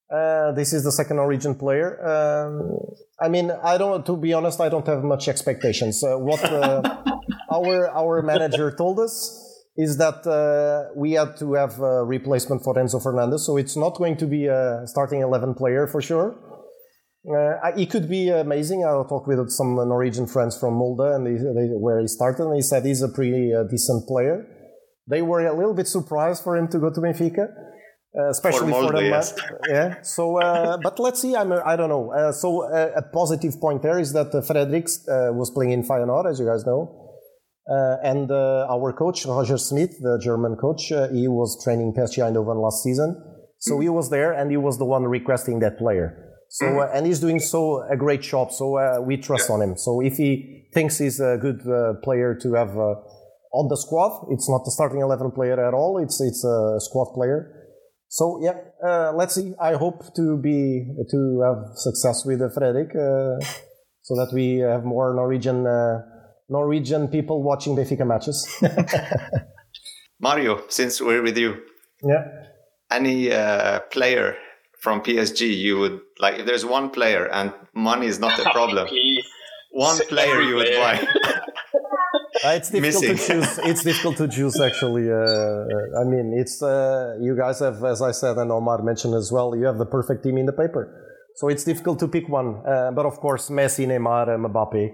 Uh, 0.10 0.54
this 0.54 0.72
is 0.72 0.84
the 0.84 0.92
second 0.92 1.18
Norwegian 1.18 1.56
player. 1.56 2.00
Um, 2.02 2.80
I 3.20 3.28
mean, 3.28 3.52
I 3.52 3.78
don't. 3.78 4.06
To 4.06 4.16
be 4.16 4.34
honest, 4.34 4.62
I 4.62 4.70
don't 4.70 4.88
have 4.88 5.04
much 5.04 5.28
expectations. 5.28 6.02
Uh, 6.02 6.18
what 6.18 6.42
uh, 6.44 6.82
our 7.54 7.90
our 7.90 8.22
manager 8.22 8.72
told 8.72 9.00
us 9.00 9.44
is 9.76 9.98
that 9.98 10.26
uh, 10.26 10.94
we 10.96 11.12
had 11.12 11.36
to 11.38 11.54
have 11.54 11.80
a 11.82 12.06
replacement 12.06 12.64
for 12.64 12.74
Enzo 12.76 13.04
Fernandez, 13.04 13.46
so 13.46 13.58
it's 13.58 13.76
not 13.76 13.98
going 13.98 14.16
to 14.18 14.26
be 14.26 14.46
a 14.46 14.84
starting 14.86 15.22
eleven 15.22 15.54
player 15.54 15.88
for 15.88 16.02
sure. 16.02 16.38
Uh, 17.28 17.60
it 17.76 17.90
could 17.90 18.08
be 18.08 18.30
amazing. 18.30 18.86
I 18.86 18.92
talked 19.10 19.28
with 19.28 19.50
some 19.50 19.76
Norwegian 19.76 20.28
friends 20.28 20.58
from 20.58 20.76
Molde, 20.76 21.14
and 21.16 21.28
they, 21.28 21.34
they, 21.34 21.68
where 21.76 22.00
he 22.00 22.08
started, 22.08 22.46
and 22.46 22.56
he 22.56 22.62
said 22.62 22.86
he's 22.86 23.02
a 23.02 23.10
pretty 23.10 23.54
uh, 23.54 23.64
decent 23.64 24.08
player. 24.08 24.48
They 25.10 25.22
were 25.22 25.46
a 25.46 25.54
little 25.54 25.74
bit 25.74 25.88
surprised 25.88 26.44
for 26.44 26.56
him 26.56 26.70
to 26.70 26.80
go 26.80 26.90
to 26.90 27.02
Benfica, 27.02 27.48
uh, 28.20 28.30
especially 28.30 28.72
for, 28.72 28.82
Molde, 28.82 28.96
the 28.96 29.04
yes. 29.04 29.36
yeah. 29.70 30.02
So, 30.02 30.38
uh, 30.38 30.78
but 30.84 31.00
let's 31.00 31.22
see. 31.22 31.36
I'm, 31.36 31.52
I 31.52 31.76
don't 31.76 31.90
know. 31.90 32.12
Uh, 32.12 32.32
so, 32.32 32.64
uh, 32.64 32.92
a 32.96 33.02
positive 33.02 33.60
point 33.60 33.82
there 33.82 34.00
is 34.00 34.14
that 34.14 34.28
uh, 34.28 34.42
Frederiks 34.42 35.08
uh, 35.08 35.34
was 35.34 35.52
playing 35.52 35.72
in 35.72 35.84
Feyenoord, 35.84 36.30
as 36.30 36.40
you 36.40 36.46
guys 36.46 36.66
know. 36.66 37.08
Uh, 37.70 37.98
and 38.02 38.32
uh, 38.32 38.66
our 38.70 38.94
coach, 38.94 39.26
Roger 39.26 39.58
Schmidt, 39.58 39.92
the 40.02 40.18
German 40.24 40.56
coach, 40.56 40.92
uh, 40.92 41.10
he 41.10 41.28
was 41.28 41.62
training 41.64 41.94
PSV 41.94 42.24
Eindhoven 42.24 42.62
last 42.64 42.82
season. 42.82 43.22
So 43.60 43.80
he 43.80 43.90
was 43.90 44.10
there 44.10 44.32
and 44.34 44.52
he 44.52 44.58
was 44.58 44.78
the 44.78 44.86
one 44.86 45.04
requesting 45.04 45.60
that 45.60 45.78
player. 45.78 46.28
So, 46.50 46.80
uh, 46.80 46.92
and 46.94 47.06
he's 47.06 47.20
doing 47.20 47.40
so 47.40 47.84
a 47.90 47.98
great 47.98 48.22
job. 48.22 48.52
So 48.52 48.78
uh, 48.78 49.02
we 49.02 49.18
trust 49.18 49.50
on 49.50 49.62
him. 49.62 49.78
So 49.78 50.02
if 50.02 50.16
he 50.16 50.70
thinks 50.74 50.98
he's 50.98 51.20
a 51.20 51.38
good 51.42 51.62
uh, 51.68 51.96
player 52.04 52.36
to 52.42 52.54
have 52.54 52.70
uh, 52.78 52.96
on 53.52 53.68
the 53.68 53.76
squad, 53.76 54.28
it's 54.32 54.50
not 54.50 54.64
the 54.64 54.72
starting 54.72 55.02
11 55.02 55.32
player 55.32 55.60
at 55.68 55.74
all. 55.74 55.98
It's, 55.98 56.22
it's 56.22 56.46
a 56.46 56.78
squad 56.80 57.14
player. 57.14 57.57
So 58.10 58.40
yeah, 58.42 58.56
uh, 58.86 59.12
let's 59.14 59.36
see. 59.36 59.54
I 59.60 59.74
hope 59.74 60.16
to 60.16 60.38
be, 60.38 60.88
to 61.12 61.42
have 61.46 61.78
success 61.78 62.24
with 62.26 62.42
uh, 62.42 62.50
Fredrik, 62.50 62.96
uh, 62.96 63.44
so 64.02 64.16
that 64.16 64.32
we 64.34 64.60
have 64.60 64.86
more 64.86 65.14
Norwegian, 65.14 65.68
uh, 65.68 66.02
Norwegian 66.50 67.10
people 67.10 67.44
watching 67.44 67.76
Benfica 67.76 68.08
matches. 68.08 68.48
Mario, 70.20 70.64
since 70.70 71.02
we're 71.02 71.22
with 71.22 71.38
you, 71.38 71.58
yeah. 72.02 72.24
any 72.90 73.32
uh, 73.32 73.82
player 73.92 74.36
from 74.80 75.02
PSG 75.02 75.56
you 75.56 75.78
would 75.80 76.00
like? 76.20 76.40
If 76.40 76.46
there's 76.46 76.66
one 76.66 76.90
player 76.90 77.28
and 77.32 77.54
money 77.74 78.08
is 78.08 78.20
not 78.20 78.40
a 78.40 78.44
problem, 78.52 78.88
one 79.72 79.98
player 80.08 80.42
you 80.42 80.56
would 80.56 80.74
buy. 80.76 81.06
Uh, 82.46 82.50
it's 82.50 82.70
difficult 82.70 83.04
Missing. 83.04 83.18
to 83.18 83.28
choose. 83.46 83.60
It's 83.70 83.84
difficult 83.84 84.18
to 84.18 84.28
choose, 84.28 84.60
actually. 84.60 85.10
Uh, 85.10 86.02
I 86.02 86.04
mean, 86.06 86.34
it's 86.38 86.62
uh, 86.62 87.16
you 87.22 87.36
guys 87.36 87.60
have, 87.60 87.84
as 87.84 88.02
I 88.02 88.12
said, 88.12 88.38
and 88.38 88.52
Omar 88.52 88.82
mentioned 88.84 89.16
as 89.16 89.32
well. 89.32 89.56
You 89.56 89.66
have 89.66 89.78
the 89.78 89.86
perfect 89.86 90.24
team 90.24 90.38
in 90.38 90.46
the 90.46 90.54
paper, 90.54 90.84
so 91.36 91.48
it's 91.48 91.64
difficult 91.64 92.00
to 92.00 92.08
pick 92.08 92.28
one. 92.30 92.62
Uh, 92.66 92.92
but 92.92 93.06
of 93.06 93.16
course, 93.20 93.50
Messi, 93.50 93.88
Neymar, 93.88 94.30
and 94.34 94.46
Mbappe. 94.46 94.90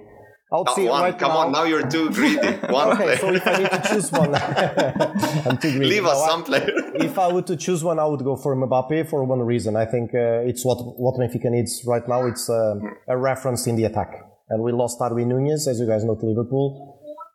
I'll 0.54 0.66
Not 0.66 0.76
see 0.76 0.88
one. 0.88 1.02
right 1.02 1.18
Come 1.18 1.30
now. 1.32 1.38
on, 1.40 1.52
now 1.52 1.64
you're 1.64 1.88
too 1.90 2.12
greedy. 2.12 2.38
One 2.70 2.90
okay, 2.90 3.04
player. 3.04 3.18
so 3.18 3.34
if 3.34 3.48
I 3.48 3.58
need 3.58 3.72
to 3.72 3.82
choose 3.90 4.12
one, 4.12 4.36
I'm 5.48 5.58
too 5.58 5.72
greedy. 5.72 5.86
Leave 5.96 6.06
us 6.06 6.14
No, 6.20 6.24
I- 6.24 6.28
some 6.30 6.44
player. 6.44 6.70
if 6.96 7.18
I 7.18 7.34
were 7.34 7.42
to 7.42 7.56
choose 7.58 7.84
one, 7.84 7.98
I 7.98 8.06
would 8.06 8.24
go 8.24 8.36
for 8.36 8.56
Mbappe 8.56 9.10
for 9.10 9.24
one 9.24 9.40
reason. 9.40 9.76
I 9.76 9.86
think 9.86 10.12
uh, 10.14 10.46
it's 10.50 10.64
what 10.64 10.78
what 11.00 11.16
Benfica 11.16 11.50
needs 11.50 11.82
right 11.88 12.08
now. 12.08 12.28
It's 12.28 12.52
uh, 12.52 12.76
a 13.08 13.18
reference 13.18 13.66
in 13.66 13.76
the 13.78 13.86
attack, 13.86 14.12
and 14.50 14.62
we 14.62 14.72
lost 14.72 15.00
Darwin 15.00 15.30
Nunez, 15.30 15.68
as 15.68 15.80
you 15.80 15.88
guys 15.88 16.04
know, 16.04 16.14
to 16.16 16.26
Liverpool. 16.28 16.93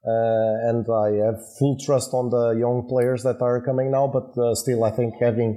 Uh, 0.09 0.70
and 0.70 0.86
I 0.88 1.09
have 1.26 1.38
full 1.59 1.76
trust 1.84 2.14
on 2.14 2.30
the 2.30 2.56
young 2.56 2.88
players 2.88 3.22
that 3.24 3.42
are 3.42 3.61
coming 3.61 3.90
now, 3.90 4.06
but 4.09 4.32
uh, 4.40 4.54
still, 4.54 4.84
I 4.84 4.90
think 4.90 5.12
having 5.20 5.50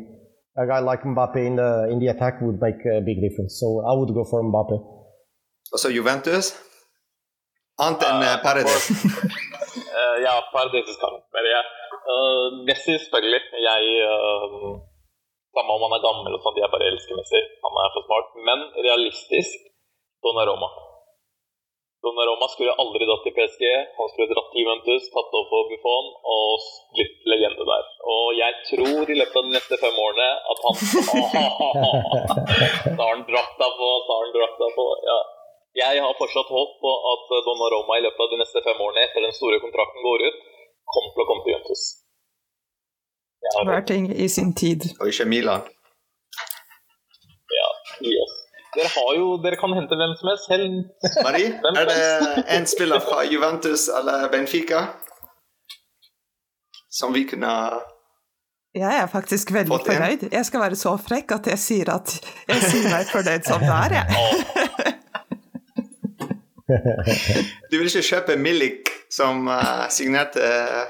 a 0.57 0.67
guy 0.67 0.79
like 0.79 1.03
Mbappe 1.03 1.39
in 1.39 1.55
the 1.55 1.87
in 1.91 1.99
the 1.99 2.07
attack 2.07 2.41
would 2.41 2.59
make 2.59 2.83
a 2.83 2.99
big 2.99 3.21
difference. 3.23 3.55
So 3.61 3.67
I 3.87 3.93
would 3.95 4.11
go 4.13 4.25
for 4.25 4.43
Mbappe. 4.43 4.75
So 5.79 5.87
Juventus? 5.89 6.51
Ant 7.79 8.03
and 8.03 8.23
uh, 8.23 8.37
Paredes. 8.43 8.91
Eh, 8.91 10.15
ja, 10.25 10.33
Paredes 10.51 10.89
is 10.91 10.99
coming. 10.99 11.23
Men 11.31 11.43
jeg, 11.55 11.63
eh, 12.11 12.47
Messi, 12.67 12.93
selvfølgelig. 12.99 13.41
Jeg 13.69 13.81
Samme 15.51 15.71
om 15.75 15.83
han 15.83 15.95
er 15.97 16.05
gammel 16.07 16.35
og 16.35 16.43
sånt, 16.43 16.59
jeg 16.59 16.71
bare 16.71 16.87
elsker 16.91 17.15
Messi. 17.19 17.39
Han 17.63 17.73
er 17.83 17.89
for 17.95 18.03
smart. 18.07 18.27
Men 18.47 18.59
realistisk 18.87 19.59
Donnarumma. 20.23 20.90
Donnaroma 22.03 22.47
skulle 22.49 22.73
aldri 22.81 23.05
dratt 23.05 23.23
til 23.25 23.33
PSG. 23.37 23.63
Han 23.97 24.07
skulle 24.11 24.31
dratt 24.33 24.49
til 24.53 24.61
Juventus, 24.63 25.03
tatt 25.13 25.35
opp 25.39 25.47
for 25.51 25.61
Buffon 25.69 26.05
og 26.35 26.51
blitt 26.97 27.17
legende 27.29 27.63
der. 27.69 27.83
Og 28.13 28.25
jeg 28.39 28.53
tror 28.71 29.03
i 29.05 29.17
løpet 29.19 29.37
av 29.41 29.45
de 29.45 29.51
neste 29.57 29.75
fem 29.83 29.95
årene 30.05 30.29
at 30.53 30.59
han 30.65 30.73
Så 30.81 30.87
har 32.97 33.09
han 33.13 33.23
drakta 33.29 33.67
på, 33.77 33.87
så 34.05 34.09
har 34.15 34.21
han 34.25 34.33
drakta 34.39 34.65
på. 34.79 34.85
Ja. 35.11 35.19
Jeg 35.83 35.95
har 36.03 36.13
fortsatt 36.17 36.49
håp 36.57 36.71
på 36.81 36.91
at 37.13 37.25
Donnaroma 37.45 37.93
i 38.01 38.05
løpet 38.07 38.21
av 38.25 38.29
de 38.33 38.41
neste 38.41 38.59
fem 38.65 38.79
årene, 38.87 39.05
etter 39.05 39.21
den 39.27 39.37
store 39.37 39.61
kontrakten 39.63 40.01
går 40.09 40.19
ut, 40.27 40.37
kommer 40.95 41.09
til 41.13 41.23
å 41.23 41.29
komme 41.29 41.43
til 41.45 41.53
Juventus. 41.53 41.83
Hver 43.61 43.83
ting 43.93 44.03
i 44.09 44.27
sin 44.29 44.51
tid. 44.57 44.79
Og 44.99 45.05
ikke 45.13 45.29
Milan. 45.29 45.61
Ja, 47.61 47.69
yes. 48.09 48.40
Dere 48.75 48.87
har 48.95 49.15
jo 49.17 49.37
Dere 49.43 49.57
kan 49.59 49.73
hente 49.75 49.97
hvem 49.99 50.13
som 50.19 50.29
helst. 50.31 50.45
Selv 50.47 51.23
Marie, 51.25 51.53
er 51.75 51.85
det 51.89 52.45
en 52.57 52.67
spiller 52.69 52.99
fra 53.03 53.23
Juventus 53.27 53.89
eller 53.99 54.29
Benfica 54.31 54.85
som 56.91 57.13
vi 57.15 57.23
kunne 57.23 57.51
Jeg 58.75 58.95
er 59.01 59.07
faktisk 59.11 59.51
veldig 59.51 59.79
fornøyd. 59.85 60.27
Jeg 60.31 60.45
skal 60.45 60.59
være 60.61 60.75
så 60.79 60.95
frekk 60.99 61.31
at 61.39 61.47
jeg 61.51 61.59
sier 61.59 61.91
at 61.93 62.13
jeg 62.47 62.61
sier 62.67 62.87
meg 62.91 63.07
fornøyd 63.11 63.47
som 63.47 63.63
det 63.63 63.75
er, 63.83 63.91
jeg. 63.99 64.07
Du 67.71 67.75
vil 67.77 67.87
ikke 67.89 68.03
kjøpe 68.07 68.35
Milik, 68.39 68.87
som 69.11 69.47
uh, 69.51 69.89
signerte 69.91 70.39
eh, 70.39 70.85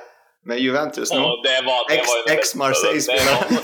med 0.46 0.60
Juventus 0.62 1.10
nå? 1.10 1.22
Og 1.26 1.42
det 1.42 1.56
var, 1.66 1.80
det 1.90 1.98
var 1.98 2.30
Ex- 2.30 2.30
ex-Marseille-spiller. 2.36 3.38
Det 3.50 3.62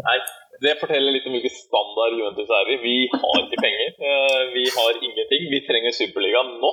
Nei, 0.08 0.16
det 0.64 0.74
forteller 0.80 1.12
litt 1.14 1.26
om 1.28 1.34
hvilken 1.36 1.54
standard 1.54 2.16
Juventus 2.18 2.50
er 2.60 2.72
i. 2.72 2.78
Vi 2.84 2.96
har 3.12 3.38
ikke 3.44 3.62
penger. 3.66 3.94
Eh, 4.08 4.42
Vi 4.56 4.64
har 4.78 4.92
ingenting. 5.08 5.48
Vi 5.52 5.60
trenger 5.68 5.96
Superligaen 6.00 6.56
nå. 6.64 6.72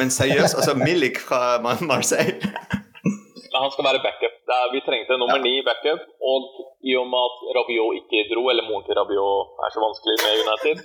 Men 0.00 0.10
seriøst, 0.10 0.58
altså 0.58 0.74
Milik 0.78 1.20
fra 1.28 1.58
Marseille 1.62 2.38
han 3.62 3.70
skal 3.74 3.84
være 3.88 4.00
backup. 4.06 4.34
Vi 4.74 4.80
trengte 4.88 5.18
nummer 5.22 5.38
ni 5.46 5.54
backup. 5.68 6.02
Og 6.32 6.40
i 6.90 6.92
og 7.00 7.06
med 7.12 7.20
at 7.28 7.36
Rabiot 7.56 7.92
ikke 8.00 8.28
dro, 8.32 8.42
eller 8.52 8.64
moren 8.68 8.84
til 8.86 8.96
Rabiot 9.00 9.60
er 9.64 9.70
så 9.74 9.80
vanskelig 9.86 10.16
med 10.24 10.32
United, 10.44 10.76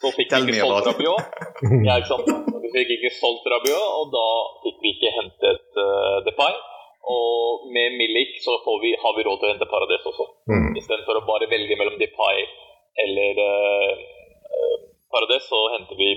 så 0.00 0.12
fikk 0.16 0.28
vi 0.32 0.54
ikke 0.54 0.68
solgt. 0.72 0.88
Rabiot. 0.90 1.24
Ja, 1.86 1.98
ikke 2.00 2.10
sant? 2.14 2.26
Vi 2.64 2.68
fikk 2.76 2.94
ikke 2.96 3.12
solgt 3.20 3.44
Rabiot, 3.54 3.88
og 3.98 4.04
da 4.16 4.26
fikk 4.64 4.78
vi 4.84 4.94
ikke 4.96 5.14
hentet 5.18 5.80
uh, 5.86 6.16
Depay. 6.28 6.54
Og 7.06 7.68
med 7.72 7.94
Milik 8.00 8.38
så 8.44 8.56
får 8.64 8.76
vi, 8.82 8.90
har 9.02 9.12
vi 9.16 9.24
råd 9.26 9.38
til 9.40 9.48
å 9.48 9.52
hente 9.52 9.68
Paradis 9.70 10.06
også. 10.10 10.26
Mm. 10.50 10.70
Istedenfor 10.80 11.20
å 11.20 11.26
bare 11.28 11.48
velge 11.50 11.76
mellom 11.78 11.96
Depay 12.00 12.38
eller 13.04 13.32
uh, 13.44 13.92
Paradis, 15.12 15.46
så 15.48 15.60
henter 15.76 15.96
vi 16.00 16.10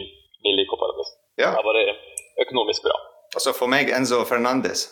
Milik 0.47 0.73
og 0.73 0.81
Paradis. 0.81 1.13
Ja. 1.37 1.51
Det 1.53 1.61
er 1.61 1.67
bare 1.69 1.85
økonomisk 2.45 2.87
bra. 2.87 2.97
Altså 3.37 3.53
for 3.55 3.71
meg 3.71 3.93
Enzo 3.95 4.23
Fernandes. 4.27 4.89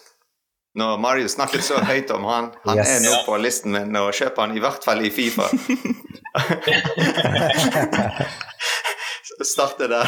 Når 0.79 0.99
Mario 1.01 1.27
snakket 1.27 1.65
så 1.65 1.79
høyt 1.81 2.11
om 2.13 2.23
han, 2.29 2.51
han 2.63 2.77
Yes. 2.77 2.91
er 2.93 2.99
nå 3.07 3.13
på 3.25 3.37
listen 3.41 3.73
min, 3.73 3.95
og 3.97 4.13
kjøper 4.13 4.45
han 4.45 4.53
i 4.55 4.61
hvert 4.61 4.85
fall 4.85 5.01
i 5.01 5.09
Fifa. 5.09 5.47
Starte 9.53 9.87
der. 9.89 10.05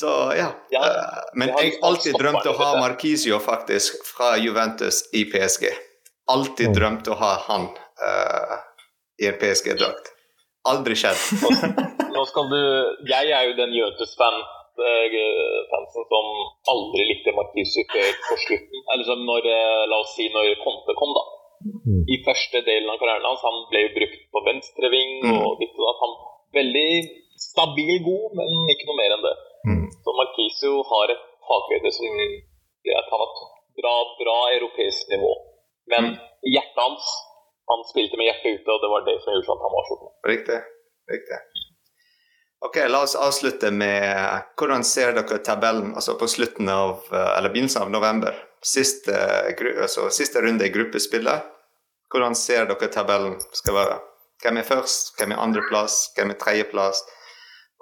Så 0.00 0.10
ja. 0.36 0.48
Ja, 0.72 0.80
eh, 0.86 1.24
Men 1.34 1.50
jeg 1.52 1.74
alltid 1.84 2.16
drømte 2.16 2.46
drømt 2.46 2.54
å 2.54 2.56
ha 2.62 2.68
Markisio, 2.80 3.38
faktisk 3.44 4.06
fra 4.08 4.30
Juventus 4.40 5.02
i 5.12 5.26
PSG. 5.28 5.66
Alltid 6.32 6.72
drømte 6.72 6.78
drømt 6.78 7.10
å 7.12 7.18
ha 7.20 7.32
han 7.48 7.66
uh, 8.00 8.54
i 9.20 9.28
en 9.28 9.36
PSG-drakt. 9.40 10.08
Aldri 10.70 10.96
skjedd. 10.96 11.20
Nå 12.14 12.22
skal 12.28 12.48
du 12.52 12.60
Jeg 13.08 13.32
er 13.32 13.44
jo 13.48 13.58
den 13.58 13.74
Juventus-fan 13.76 14.38
eh, 14.40 15.18
fansen 15.72 16.08
som 16.14 16.30
aldri 16.72 17.06
likte 17.10 17.36
Marquisio 17.36 17.84
før 17.92 18.10
på 18.30 18.40
slutten. 18.46 18.86
Eller 18.94 19.04
som 19.10 19.26
når, 19.28 19.50
la 19.92 20.00
oss 20.00 20.16
si 20.16 20.30
når 20.32 20.54
Conte 20.64 20.96
kom, 20.96 21.12
da. 21.18 21.26
Mm. 21.60 22.02
I 22.08 22.20
første 22.24 22.64
delen 22.64 22.88
av 22.88 23.00
karrieren 23.02 23.28
hans. 23.28 23.44
Han 23.44 23.62
ble 23.72 23.84
jo 23.84 23.94
brukt 23.98 24.24
på 24.32 24.44
venstreving 24.48 25.16
Mm. 25.28 25.38
og 25.44 25.60
ditt 25.60 25.76
og 25.76 25.92
datt. 25.92 26.18
Veldig 26.56 26.88
stabil 27.40 27.96
god, 28.08 28.36
men 28.40 28.72
ikke 28.72 28.88
noe 28.88 29.00
mer 29.02 29.16
enn 29.18 29.28
det. 29.28 29.36
Mm. 29.68 29.86
Så 30.04 30.10
Marquisio 30.20 30.82
har 30.92 31.12
et 31.14 31.24
takhøyde 31.48 31.90
som 31.96 32.20
gjør 32.86 33.00
at 33.02 33.10
han 33.12 33.22
har 33.24 33.32
bra, 33.80 33.94
bra 34.22 34.38
europeisk 34.58 35.08
nivå. 35.14 35.32
Men 35.92 36.04
Mm. 36.12 36.20
hjertet 36.54 36.84
hans 36.84 37.10
Han 37.70 37.84
spilte 37.86 38.16
med 38.18 38.26
hjertet 38.26 38.56
ute, 38.58 38.70
og 38.72 38.80
det 38.82 38.88
var 38.90 39.02
det 39.06 39.12
som 39.22 39.30
gjorde 39.30 39.52
at 39.54 39.60
han 39.62 39.74
var 39.76 39.84
så 39.88 39.96
god. 40.00 40.12
Riktig. 40.26 40.56
Riktig. 41.12 41.38
Ok, 42.66 42.76
La 42.88 43.02
oss 43.02 43.14
avslutte 43.14 43.70
med 43.70 44.42
hvordan 44.58 44.82
ser 44.84 45.12
dere 45.14 45.38
tabellen 45.38 45.94
altså 45.94 46.16
på 46.18 46.26
slutten 46.28 46.68
av, 46.68 47.06
eh, 47.12 47.38
eller 47.38 47.48
begynnelsen 47.54 47.82
av 47.82 47.90
november? 47.90 48.34
Siste, 48.62 49.14
altså, 49.80 50.10
siste 50.10 50.42
runde 50.42 50.66
i 50.66 50.72
gruppespillet. 50.74 51.46
Hvordan 52.10 52.34
ser 52.34 52.66
dere 52.66 52.90
tabellen 52.92 53.38
skal 53.52 53.74
være? 53.74 54.00
Hvem 54.42 54.58
er 54.58 54.66
først? 54.66 55.14
Hvem 55.18 55.32
er 55.32 55.42
andreplass? 55.46 56.10
Hvem 56.16 56.30
er 56.34 56.38
tredjeplass? 56.42 57.04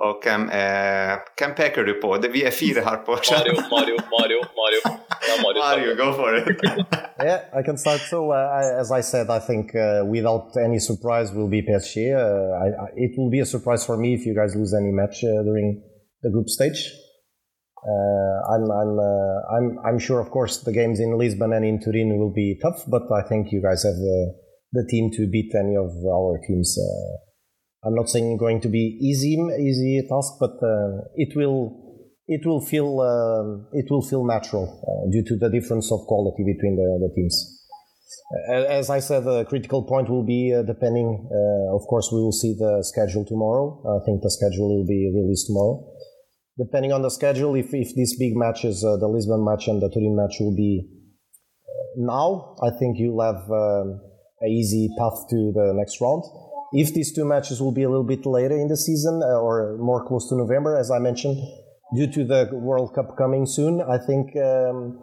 Og 0.07 0.13
hvem 0.23 0.43
er 0.53 1.19
Hvem 1.39 1.53
peker 1.61 1.83
du 1.89 1.95
på? 2.03 2.09
Det, 2.23 2.31
vi 2.37 2.43
er 2.49 2.55
fire 2.63 2.81
her 2.89 2.99
på 3.07 3.13
Mario, 3.35 3.55
Mario, 3.75 3.97
Mario, 4.15 4.41
Mario. 4.61 4.81
Det 5.25 5.31
er 5.35 5.41
Mario. 5.45 5.61
Mario, 5.67 5.91
go 6.03 6.09
for 6.19 6.29
it. 6.39 6.45
Yeah, 7.29 7.41
I 7.59 7.63
can 7.67 7.77
start. 7.85 8.01
So, 8.13 8.19
uh, 8.31 8.61
I, 8.61 8.63
as 8.83 8.89
I 8.93 9.03
said, 9.13 9.27
I 9.39 9.41
think 9.49 9.65
uh, 9.75 10.07
without 10.15 10.49
any 10.67 10.79
surprise 10.91 11.29
will 11.37 11.51
be 11.57 11.61
PSG. 11.69 11.95
Uh, 12.15 12.65
I, 12.65 12.69
I, 12.85 12.87
it 13.05 13.13
will 13.19 13.31
be 13.37 13.41
a 13.41 13.49
surprise 13.55 13.83
for 13.89 13.97
me 13.97 14.15
if 14.15 14.23
you 14.25 14.35
guys 14.41 14.55
lose 14.55 14.73
any 14.73 14.93
match 15.01 15.17
uh, 15.25 15.43
during 15.49 15.83
the 16.23 16.31
group 16.31 16.49
stage. 16.49 16.81
Uh, 17.93 18.37
I'm, 18.55 18.65
I'm, 18.81 18.93
uh, 19.11 19.39
I'm, 19.57 19.67
I'm 19.87 19.99
sure, 19.99 20.21
of 20.21 20.31
course, 20.31 20.63
the 20.63 20.73
games 20.73 21.01
in 21.01 21.19
Lisbon 21.19 21.53
and 21.53 21.65
in 21.65 21.81
Turin 21.83 22.19
will 22.21 22.33
be 22.33 22.57
tough, 22.63 22.85
but 22.87 23.03
I 23.11 23.23
think 23.29 23.51
you 23.51 23.61
guys 23.61 23.83
have 23.83 23.99
the, 24.09 24.19
the 24.73 24.85
team 24.89 25.11
to 25.17 25.27
beat 25.27 25.51
any 25.59 25.75
of 25.75 25.91
our 26.07 26.39
teams. 26.47 26.79
Uh, 27.83 27.89
I'm 27.89 27.95
not 27.95 28.09
saying 28.09 28.37
going 28.39 28.61
to 28.61 28.69
be 28.69 28.99
easy, 29.01 29.35
easy 29.61 30.07
task, 30.09 30.35
but 30.41 30.53
uh, 30.63 31.09
it 31.17 31.37
will 31.37 31.85
it 32.27 32.45
will 32.45 32.61
feel 32.61 33.01
um, 33.01 33.67
it 33.73 33.91
will 33.91 34.03
feel 34.03 34.25
natural 34.25 34.67
uh, 34.85 35.11
due 35.11 35.25
to 35.25 35.37
the 35.37 35.49
difference 35.49 35.91
of 35.91 36.01
quality 36.07 36.45
between 36.45 36.77
the, 36.77 37.09
the 37.09 37.15
teams. 37.15 37.55
Uh, 38.51 38.65
As 38.65 38.91
I 38.91 39.01
said, 39.01 39.25
the 39.25 39.45
critical 39.45 39.83
point 39.83 40.09
will 40.09 40.25
be 40.25 40.55
uh, 40.55 40.63
depending. 40.63 41.29
Uh, 41.31 41.75
of 41.75 41.87
course, 41.87 42.11
we 42.13 42.21
will 42.21 42.33
see 42.33 42.55
the 42.59 42.83
schedule 42.83 43.25
tomorrow. 43.25 44.01
I 44.01 44.05
think 44.05 44.23
the 44.23 44.31
schedule 44.31 44.77
will 44.77 44.87
be 44.87 45.11
released 45.15 45.47
tomorrow. 45.47 45.95
Depending 46.59 46.93
on 46.93 47.03
the 47.03 47.11
schedule, 47.11 47.55
if, 47.55 47.73
if 47.73 47.95
these 47.95 48.19
big 48.19 48.37
matches, 48.37 48.85
uh, 48.85 48.97
the 48.97 49.07
Lisbon 49.07 49.45
match 49.45 49.69
and 49.69 49.81
the 49.81 49.89
Turin 49.89 50.17
match, 50.17 50.37
will 50.41 50.57
be 50.57 50.89
uh, 51.63 52.05
now, 52.05 52.57
I 52.61 52.71
think 52.77 52.99
you'll 52.99 53.23
have 53.23 53.49
um, 53.51 54.01
a 54.43 54.47
easy 54.47 54.89
path 54.99 55.29
to 55.31 55.53
the 55.55 55.73
next 55.75 56.01
round. 56.01 56.25
If 56.73 56.93
these 56.95 57.13
two 57.13 57.25
matches 57.25 57.61
will 57.61 57.73
be 57.73 57.83
a 57.83 57.89
little 57.89 58.05
bit 58.05 58.27
later 58.27 58.57
in 58.57 58.69
the 58.69 58.77
season 58.77 59.23
uh, 59.23 59.41
or 59.41 59.77
more 59.79 60.07
close 60.07 60.29
to 60.29 60.37
November, 60.37 60.77
as 60.77 60.91
I 60.91 60.99
mentioned, 60.99 61.39
due 61.95 62.11
to 62.13 62.25
the 62.25 62.51
World 62.53 62.95
Cup 62.95 63.17
coming 63.17 63.47
soon, 63.47 63.81
I 63.81 63.99
think 63.99 64.37
um, 64.37 64.99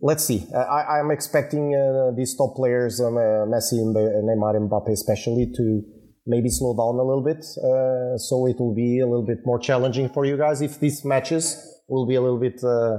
let's 0.00 0.24
see. 0.24 0.46
I, 0.54 0.98
I'm 0.98 1.10
expecting 1.10 1.74
uh, 1.74 2.14
these 2.16 2.36
top 2.36 2.54
players, 2.56 3.00
um, 3.00 3.16
uh, 3.16 3.46
Messi, 3.46 3.78
and 3.78 3.94
Neymar, 3.94 4.56
and 4.56 4.70
Mbappe, 4.70 4.90
especially, 4.90 5.52
to 5.56 5.82
maybe 6.26 6.48
slow 6.48 6.74
down 6.74 6.98
a 6.98 7.04
little 7.04 7.24
bit. 7.24 7.44
Uh, 7.58 8.16
so 8.16 8.46
it 8.46 8.58
will 8.58 8.74
be 8.74 9.00
a 9.00 9.06
little 9.06 9.26
bit 9.26 9.38
more 9.44 9.58
challenging 9.58 10.08
for 10.08 10.24
you 10.24 10.36
guys 10.36 10.60
if 10.62 10.78
these 10.78 11.04
matches 11.04 11.82
will 11.88 12.06
be 12.06 12.14
a 12.14 12.20
little 12.20 12.38
bit 12.38 12.62
uh, 12.62 12.98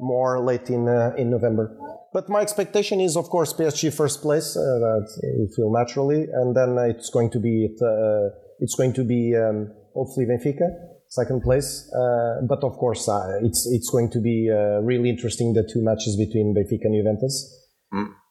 more 0.00 0.40
late 0.44 0.68
in 0.68 0.88
uh, 0.88 1.12
in 1.16 1.30
November. 1.30 1.76
But 2.12 2.28
my 2.28 2.40
expectation 2.40 3.00
is, 3.00 3.16
of 3.16 3.28
course, 3.30 3.52
PSG 3.54 3.92
first 3.92 4.20
place. 4.20 4.56
Uh, 4.56 4.78
that 4.84 5.08
will 5.38 5.48
feel 5.56 5.72
naturally, 5.72 6.28
and 6.32 6.54
then 6.54 6.76
it's 6.90 7.10
going 7.10 7.30
to 7.30 7.40
be 7.40 7.74
uh, 7.80 8.28
it's 8.60 8.74
going 8.74 8.92
to 8.94 9.04
be 9.04 9.34
um, 9.34 9.72
hopefully 9.94 10.26
Benfica 10.26 10.68
second 11.08 11.42
place. 11.42 11.90
Uh, 11.92 12.40
but 12.48 12.64
of 12.64 12.72
course, 12.78 13.08
uh, 13.08 13.38
it's 13.42 13.68
it's 13.70 13.90
going 13.90 14.10
to 14.10 14.20
be 14.20 14.50
uh, 14.50 14.80
really 14.80 15.10
interesting 15.10 15.52
the 15.52 15.62
two 15.62 15.82
matches 15.82 16.16
between 16.16 16.54
Benfica 16.54 16.84
and 16.84 16.94
Juventus. 16.94 17.34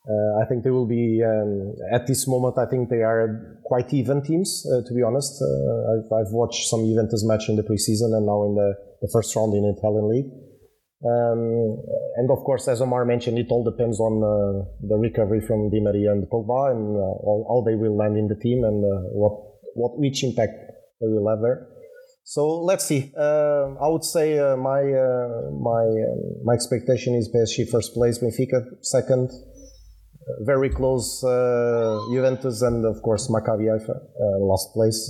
Uh, 0.02 0.42
I 0.42 0.46
think 0.50 0.64
they 0.64 0.72
will 0.72 0.88
be 0.88 1.22
um, 1.24 1.76
at 1.94 2.08
this 2.08 2.28
moment. 2.28 2.58
I 2.58 2.66
think 2.66 2.90
they 2.90 3.04
are 3.04 3.62
quite 3.66 3.94
even 3.94 4.24
teams. 4.24 4.66
Uh, 4.66 4.82
to 4.82 4.94
be 4.96 5.04
honest, 5.04 5.40
uh, 5.40 5.46
I've, 5.94 6.26
I've 6.26 6.34
watched 6.34 6.68
some 6.70 6.84
Juventus 6.86 7.24
match 7.24 7.50
in 7.50 7.56
the 7.56 7.62
preseason 7.62 8.18
and 8.18 8.26
now 8.26 8.44
in 8.44 8.56
the, 8.56 8.74
the 9.02 9.10
first 9.14 9.36
round 9.36 9.54
in 9.54 9.62
the 9.62 9.78
Italian 9.78 10.10
league. 10.10 10.32
Um, 11.04 11.82
and 12.18 12.30
of 12.30 12.44
course, 12.44 12.68
as 12.68 12.80
Omar 12.82 13.06
mentioned, 13.06 13.40
it 13.40 13.48
all 13.50 13.64
depends 13.64 14.00
on 14.00 14.22
uh, 14.22 14.66
the 14.88 14.98
recovery 14.98 15.42
from 15.42 15.72
Di 15.72 15.80
Maria 15.80 16.12
and 16.12 16.28
Pogba 16.30 16.72
and 16.72 16.96
uh, 16.96 17.50
how, 17.50 17.64
they 17.66 17.74
will 17.74 17.98
land 17.98 18.18
in 18.18 18.28
the 18.28 18.36
team 18.36 18.64
and 18.64 18.86
uh, 18.86 19.10
what 19.10 19.34
what 19.74 19.98
which 19.98 20.24
impact 20.24 20.54
they 21.00 21.08
will 21.08 21.28
have 21.28 21.42
there. 21.42 21.68
So 22.24 22.62
let's 22.62 22.86
see. 22.86 23.12
Uh, 23.18 23.74
I 23.82 23.88
would 23.88 24.04
say 24.04 24.38
uh, 24.38 24.56
my 24.58 24.82
uh, 24.82 25.50
my 25.58 25.86
uh, 25.90 26.16
my 26.44 26.54
expectation 26.54 27.16
is 27.16 27.28
PSG 27.34 27.72
first 27.72 27.96
place, 27.96 28.20
Benfica 28.20 28.62
second, 28.82 29.32
very 30.42 30.70
close 30.70 31.22
Juventus, 32.14 32.62
and 32.62 32.86
of 32.86 33.02
course 33.02 33.28
Maccabi 33.28 33.74
Haifa 33.74 34.00
last 34.40 34.70
place. 34.76 35.02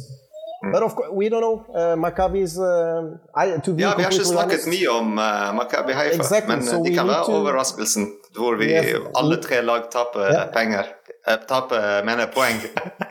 But 0.74 0.84
of 0.84 0.93
course, 0.95 1.09
we 1.12 1.30
don't 1.30 1.41
know. 1.41 1.66
Uh, 1.74 1.95
Maccabi 1.97 2.41
is. 2.43 2.57
Uh, 2.59 3.18
I, 3.36 3.57
to 3.66 3.74
be 3.74 3.82
Ja, 3.82 3.95
vi 3.97 4.03
har 4.03 4.12
ikke 4.12 4.24
completely 4.24 4.34
snakket 4.36 4.68
mye 4.70 4.88
om 4.99 5.07
uh, 5.18 5.53
Maccabi 5.57 5.93
Haifa, 5.93 6.16
Exactly, 6.22 6.49
men 6.55 6.59
uh, 6.59 6.66
so 6.72 6.76
de 6.78 6.89
we 6.89 6.95
kan 6.95 7.07
være 7.07 7.26
to- 7.26 7.34
overraskelsen 7.39 8.03
hvor 8.38 8.55
vi 8.59 8.66
Yes. 8.70 8.93
alle 9.16 9.38
tre 9.41 9.62
lag 9.62 9.82
taper 9.91 10.26
Ja. 10.34 10.45
penger. 10.53 10.84
Eh, 11.28 11.38
taper, 11.47 12.03
mener 12.05 12.26
poeng. 12.38 12.62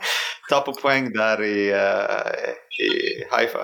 taper 0.51 0.73
poeng 0.81 1.11
der 1.13 1.37
i, 1.43 1.57
uh, 1.71 2.53
i 2.79 2.89
Haifa. 3.31 3.63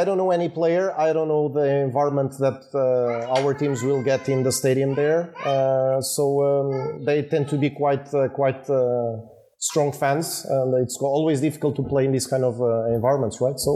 I 0.00 0.04
don't 0.04 0.18
know 0.18 0.30
any 0.32 0.48
player. 0.48 0.86
I 0.98 1.12
don't 1.12 1.28
know 1.28 1.48
the 1.48 1.66
environment 1.88 2.32
that 2.44 2.60
uh, 2.74 3.36
our 3.38 3.54
teams 3.54 3.82
will 3.82 4.02
get 4.02 4.28
in 4.28 4.42
the 4.42 4.52
stadium 4.52 4.94
there. 4.94 5.20
Uh, 5.46 6.00
so 6.02 6.24
um, 6.48 7.04
they 7.06 7.22
tend 7.22 7.48
to 7.48 7.56
be 7.56 7.70
quite 7.70 8.08
uh, 8.14 8.28
quite 8.28 8.68
uh, 8.68 9.16
strong 9.58 9.92
fans, 9.92 10.44
and 10.48 10.74
it's 10.82 10.96
always 11.00 11.40
difficult 11.40 11.76
to 11.76 11.82
play 11.82 12.04
in 12.04 12.12
these 12.12 12.26
kind 12.26 12.44
of 12.44 12.60
uh, 12.60 12.86
environments, 12.94 13.40
right? 13.40 13.58
So 13.58 13.72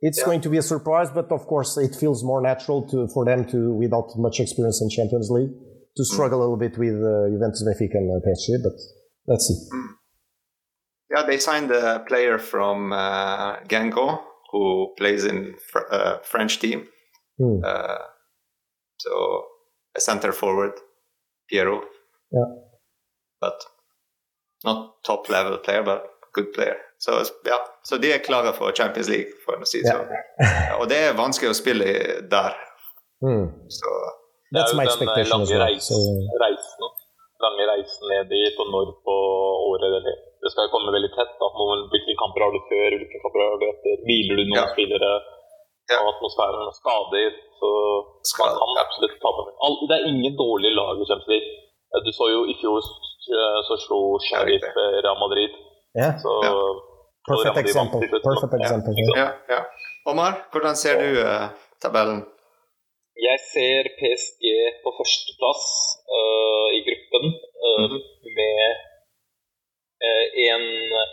it's 0.00 0.18
Yeah. 0.18 0.24
going 0.26 0.40
to 0.42 0.48
be 0.48 0.58
a 0.58 0.62
surprise, 0.62 1.10
but 1.10 1.30
of 1.32 1.46
course 1.46 1.76
it 1.76 1.94
feels 1.96 2.22
more 2.24 2.40
natural 2.40 2.86
to 2.90 3.08
for 3.08 3.24
them 3.24 3.44
to, 3.52 3.74
without 3.74 4.08
much 4.16 4.40
experience 4.40 4.80
in 4.82 4.88
Champions 4.90 5.28
League, 5.30 5.50
to 5.96 6.04
struggle 6.04 6.38
a 6.40 6.42
little 6.42 6.56
bit 6.56 6.78
with 6.78 6.94
uh, 6.94 7.28
Juventus, 7.32 7.62
Benfica, 7.66 7.96
and 7.96 8.10
uh, 8.10 8.20
PSG. 8.26 8.62
But 8.62 8.76
let's 9.26 9.46
see. 9.48 9.58
Yeah, 11.14 11.22
they 11.26 11.38
signed 11.38 11.70
a 11.70 12.00
player 12.00 12.38
from 12.38 12.92
uh, 12.92 13.56
Guingamp 13.68 14.22
who 14.52 14.92
plays 14.98 15.24
in 15.24 15.54
fr- 15.70 15.88
uh, 15.90 16.18
French 16.22 16.58
team. 16.60 16.86
Hmm. 17.38 17.60
Uh, 17.64 17.98
so 18.98 19.44
a 19.96 20.00
center 20.00 20.32
forward, 20.32 20.72
Pierrot. 21.50 21.84
Yeah. 22.32 22.44
But 23.40 23.54
not 24.66 24.78
top 25.08 25.28
level 25.32 25.56
player, 25.64 25.82
but 25.86 26.02
good 26.36 26.50
player. 26.54 26.76
Så 26.98 27.10
ja, 27.46 27.58
så 27.84 27.98
de 28.02 28.12
er 28.12 28.18
klare 28.24 28.52
for 28.56 28.72
Champions 28.76 29.08
League, 29.12 29.32
for 29.44 29.56
å 29.62 29.66
si 29.68 29.80
det 29.82 29.92
Ja. 29.92 29.98
sånn. 30.00 30.80
Og 30.80 30.88
det 30.90 30.98
er 31.06 31.16
vanskelig 31.24 31.50
å 31.52 31.58
spille 31.62 31.86
der. 32.36 32.52
Mm. 33.24 33.46
Så 33.78 33.88
That's 34.54 34.70
Det 34.72 34.76
er 34.76 34.78
my 34.78 34.84
jo 34.84 34.86
den, 34.86 34.86
eh, 34.86 34.92
expectation 34.92 35.42
as 35.42 35.50
lange 35.50 35.58
well. 35.58 35.64
reisen, 35.66 36.02
reisen, 36.44 36.84
lange 37.44 37.64
reisen 37.72 38.04
ned 38.12 38.24
dit, 38.30 38.54
og 38.62 38.66
når 38.74 38.86
på 39.06 39.14
året 39.72 39.86
eller 39.88 40.02
Det 40.46 40.50
skal 40.52 40.68
komme 40.70 40.92
veldig 40.94 41.10
tett. 41.18 41.32
da, 41.42 41.46
Hvilke 41.92 42.14
kamper 42.22 42.40
har 42.44 42.52
du 42.54 42.60
før, 42.70 42.90
hvilke 43.00 43.18
kamper 43.24 43.40
har 43.42 43.56
du 43.62 43.66
etter? 43.72 43.94
Hviler 44.06 44.34
du 44.38 44.44
noen 44.46 44.62
Ja. 44.62 44.66
spillere? 44.76 45.10
Ja. 45.90 45.96
Og 46.02 46.06
atmosfæren 46.14 46.66
og 46.70 46.74
skader. 46.80 47.30
Så 47.58 47.68
man 48.38 48.54
kan 48.60 48.70
absolutt 48.84 49.16
tape. 49.24 49.42
Det 49.88 49.94
er 49.98 50.04
ingen 50.12 50.34
dårlige 50.38 50.74
lag 50.80 50.94
i 51.02 51.06
Champions 51.08 51.30
League. 51.34 51.50
Du 52.06 52.10
så 52.18 52.24
jo 52.34 52.40
i 52.52 52.54
fjor 52.60 52.78
så 53.68 53.74
slo 53.84 54.00
Sheriff 54.26 54.66
eh, 54.82 54.96
Real 55.04 55.18
Madrid. 55.24 55.52
yeah, 55.98 56.12
Så 56.24 56.30
Ja. 56.46 56.52
perfect 57.30 57.58
example. 57.64 58.00
Perfect 58.30 58.54
example. 58.62 58.94
ja, 59.22 59.28
ja. 59.54 59.60
Omar, 60.10 60.32
hvordan 60.52 60.74
ser 60.82 60.94
du 61.02 61.10
eh, 61.28 61.46
tabellen? 61.82 62.20
Jeg 63.28 63.38
ser 63.54 63.82
PSG 63.98 64.44
på 64.82 64.88
førsteplass 64.98 65.62
uh, 66.16 66.68
i 66.78 66.80
gruppen 66.88 67.24
øh, 67.66 67.88
mm. 67.90 67.98
med 68.38 68.60
en, 70.52 70.64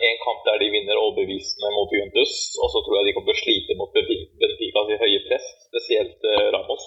en 0.08 0.18
kamp 0.26 0.40
der 0.46 0.56
de 0.62 0.68
vinner 0.76 1.00
overbevisende 1.04 1.68
mot 1.76 1.88
Juventus. 1.94 2.32
Og 2.62 2.68
så 2.72 2.78
tror 2.84 2.96
jeg 2.96 3.06
de 3.06 3.14
kommer 3.14 3.28
til 3.32 3.38
å 3.38 3.44
slite 3.44 3.78
mot 3.80 3.94
Benfica 3.94 4.36
Benficas 4.40 4.92
høye 5.04 5.20
press, 5.26 5.46
spesielt 5.68 6.20
Ramos. 6.54 6.84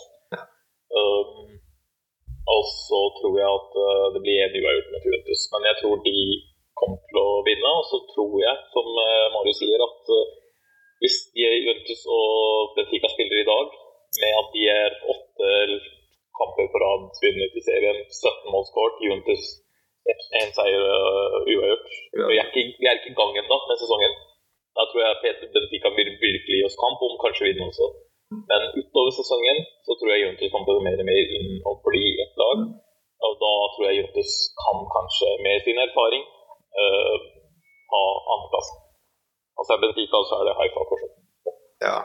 Um, 0.98 1.58
og 2.54 2.62
så 2.88 3.00
tror 3.18 3.36
jeg 3.44 3.50
at 3.60 3.72
øh, 3.86 4.06
det 4.14 4.22
blir 4.24 4.38
en 4.40 4.58
uavgjort 4.60 4.92
med 4.94 5.04
Juventus. 5.06 5.42
Men 5.54 5.62
jeg 5.70 5.76
tror 5.80 5.96
de 6.08 6.18
kommer 6.80 7.00
til 7.10 7.20
å 7.28 7.30
vinne. 7.50 7.72
Og 7.80 7.86
så 7.92 7.98
tror 8.14 8.34
jeg, 8.48 8.56
som 8.76 8.88
øh, 9.08 9.26
Marius 9.36 9.60
sier, 9.62 9.84
at 9.90 10.04
øh, 10.18 10.26
hvis 11.02 11.18
Juventus 11.42 12.02
og 12.18 12.32
Benfica 12.76 13.10
spiller 13.12 13.38
i 13.42 13.50
dag, 13.54 13.68
med 14.22 14.32
at 14.42 14.48
de 14.56 14.64
er 14.82 14.92
åtte 15.14 15.50
kamper 16.40 16.68
på 16.72 16.82
rad 16.84 17.04
vunnet 17.24 17.60
i 17.60 17.66
serien, 17.68 18.00
17 18.08 18.54
mål 18.54 18.66
skåret, 18.70 19.04
Juventus 19.04 19.44
én 20.40 20.52
seier 20.56 20.84
uavgjort. 21.52 21.88
Ja. 22.16 22.26
Vi 22.32 22.38
er 22.40 22.48
ikke, 22.48 23.12
i 23.12 23.18
gang 23.20 23.32
ennå 23.42 23.58
med 23.68 23.78
sesongen. 23.82 24.14
Da 24.78 24.86
tror 24.88 25.02
jeg 25.04 25.22
Peter 25.24 25.48
Benfica 25.54 25.90
vil 26.00 26.12
virkelig 26.28 26.60
gi 26.60 26.68
oss 26.68 26.80
kamp 26.84 27.04
om 27.06 27.20
kanskje 27.24 27.50
vinne 27.50 27.68
også. 27.70 27.88
Men 28.32 28.62
utover 28.80 29.12
sesongen 29.16 29.58
så 29.88 29.96
tror 29.98 30.10
jeg 30.12 30.24
Juntus 30.26 30.52
kommer 30.52 30.68
til 30.68 30.80
å 30.80 30.84
mer 30.88 31.00
og 31.04 31.08
mer 31.08 31.30
inn 31.38 31.52
og 31.70 31.80
bli 31.88 32.04
et 32.24 32.34
lag. 32.42 32.66
Og 33.28 33.38
da 33.44 33.54
tror 33.74 33.86
jeg 33.88 34.02
Juntus 34.02 34.34
kan 34.64 34.84
kanskje 34.96 35.30
med 35.46 35.64
sin 35.66 35.80
erfaring 35.86 36.26
uh, 36.82 37.16
ha 37.94 38.04
andreplass. 38.36 38.70
Altså 39.58 39.72
så 39.72 39.78
er 39.78 39.82
Benfica, 39.86 40.20
så 40.30 40.40
er 40.42 40.50
det 40.50 40.56
Haifa 40.60 40.84
fortsatt. 40.92 41.16
Ja. 41.88 41.98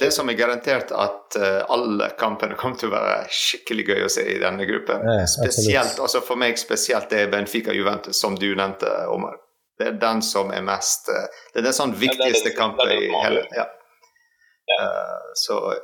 Det 0.00 0.10
som 0.14 0.28
er 0.30 0.36
garantert 0.38 0.92
at 0.96 1.36
uh, 1.38 1.62
alle 1.74 2.10
kampene 2.18 2.56
kommer 2.60 2.78
til 2.80 2.90
å 2.90 2.94
være 2.94 3.24
skikkelig 3.30 3.86
gøy 3.88 4.04
å 4.06 4.10
se 4.12 4.24
i 4.34 4.36
denne 4.42 4.66
gruppen. 4.68 5.02
Ja, 5.06 5.24
Spesielt, 5.30 5.96
altså 6.02 6.20
For 6.24 6.40
meg 6.40 6.58
spesielt 6.60 7.08
det 7.12 7.24
er 7.24 7.32
Benfica-Juventus, 7.32 8.20
som 8.20 8.36
du 8.38 8.50
nevnte, 8.58 8.90
Omar. 9.12 9.40
Det 9.80 9.88
er 9.90 9.96
den 9.98 10.20
som 10.22 10.52
er 10.54 10.62
mest 10.62 11.08
uh, 11.10 11.24
Det 11.54 11.62
er 11.62 11.66
den 11.70 11.76
sånn 11.80 11.96
viktigste 11.98 12.52
den- 12.52 12.58
kampen 12.58 12.90
det 12.90 13.00
i 13.08 13.10
hele 13.24 13.46
ja. 13.56 13.64
Eh, 14.70 15.32
Så 15.34 15.74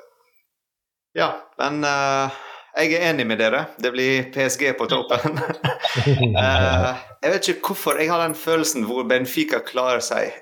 Ja, 1.12 1.32
men 1.58 1.84
eh, 1.84 2.30
jeg 2.76 2.94
er 2.94 3.10
enig 3.10 3.26
med 3.26 3.40
dere. 3.42 3.64
Det 3.76 3.90
blir 3.92 4.30
PSG 4.34 4.76
på 4.78 4.86
toppen. 4.90 5.40
Eh, 5.90 6.90
jeg 7.24 7.32
vet 7.32 7.48
ikke 7.50 7.72
hvorfor. 7.72 7.98
Jeg 7.98 8.10
har 8.12 8.20
den 8.22 8.36
følelsen 8.38 8.84
hvor 8.86 9.02
Benfica 9.08 9.58
klarer 9.66 9.98
seg 10.04 10.36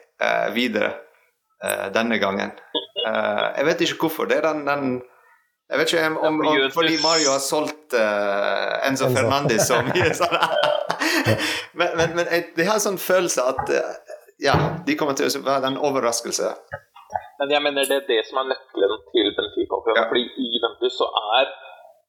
videre 0.53 0.91
denne 1.95 2.19
gangen. 2.21 2.53
Jeg 3.07 3.65
vet 3.67 3.81
ikke 3.81 3.97
hvorfor. 4.03 4.29
Det 4.29 4.37
er 4.39 4.45
den, 4.51 4.67
den 4.67 5.01
Jeg 5.71 5.79
vet 5.81 5.93
ikke 5.93 6.05
om, 6.07 6.41
om, 6.43 6.61
fordi 6.75 6.99
Mario 7.03 7.33
har 7.33 7.41
solgt 7.41 7.97
uh, 7.97 8.89
Enzo 8.89 9.09
Fernandez 9.15 9.67
så 9.71 9.81
mye. 9.89 10.13
Men 11.79 11.97
men, 11.97 12.15
men 12.17 12.27
jeg, 12.31 12.45
jeg 12.57 12.69
har 12.69 12.79
en 12.79 12.87
sånn 12.91 13.01
følelse 13.01 13.49
at 13.49 13.73
uh, 13.73 14.15
ja, 14.43 14.55
de 14.87 14.97
kommer 14.99 15.17
til 15.19 15.27
å 15.31 15.43
være 15.45 15.73
en 15.73 15.81
overraskelse. 15.81 16.53
Men 17.39 17.55
jeg 17.55 17.63
mener 17.65 17.89
det 17.89 17.97
er 18.03 18.07
det 18.13 18.21
som 18.29 18.41
er 18.43 18.51
nøkkelen 18.53 19.01
til 19.13 19.27
Benfica. 19.37 19.81
Ja. 19.97 20.05
Fordi 20.11 20.25
i 20.45 20.61
Ventus 20.65 20.99
så 21.01 21.07
er 21.39 21.47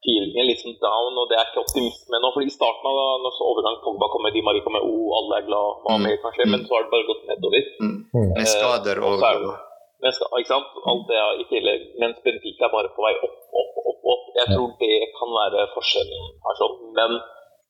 feelingen 0.04 0.48
litt 0.48 0.62
sånn 0.64 0.78
down, 0.80 1.18
og 1.20 1.26
det 1.32 1.38
er 1.40 1.50
ikke 1.50 1.64
optimisme 1.66 2.20
nå. 2.24 2.30
fordi 2.36 2.48
i 2.52 2.56
starten 2.56 2.88
av 2.88 3.00
når 3.24 3.34
så 3.36 3.48
overgang 3.52 3.80
Pogba 3.84 4.08
kommer, 4.14 4.32
Di 4.36 4.44
Maria 4.48 4.64
kommer, 4.64 4.84
oh, 4.88 5.10
alle 5.20 5.42
er 5.42 5.48
glad, 5.50 5.82
hva 5.86 5.98
mer 6.04 6.16
kan 6.24 6.36
skje? 6.36 6.48
men 6.52 6.64
så 6.68 6.78
har 6.78 6.86
det 6.86 6.94
bare 6.94 7.10
gått 7.10 7.26
nedover. 7.32 7.66
Mm. 7.84 7.98
Mm. 8.16 8.30
Med 8.38 8.48
skader 8.54 9.02
og, 9.04 9.18
og 9.18 9.20
skal, 9.20 10.40
ikke 10.40 10.52
sant? 10.54 10.70
Alt 10.88 11.04
det 11.12 11.18
er 11.20 11.42
i 11.44 11.46
tillegg, 11.52 11.82
mens 12.00 12.22
Benfica 12.24 12.70
er 12.70 12.76
bare 12.78 12.92
på 12.96 13.04
vei 13.04 13.12
opp, 13.28 13.40
opp, 13.62 13.74
opp. 13.92 14.00
opp. 14.14 14.24
Jeg 14.40 14.46
Ja. 14.48 14.56
tror 14.56 14.72
det 14.80 14.96
kan 15.20 15.30
være 15.42 15.68
forskjellen 15.76 16.24
her. 16.46 16.56
sånn. 16.62 16.78
Men 16.96 17.12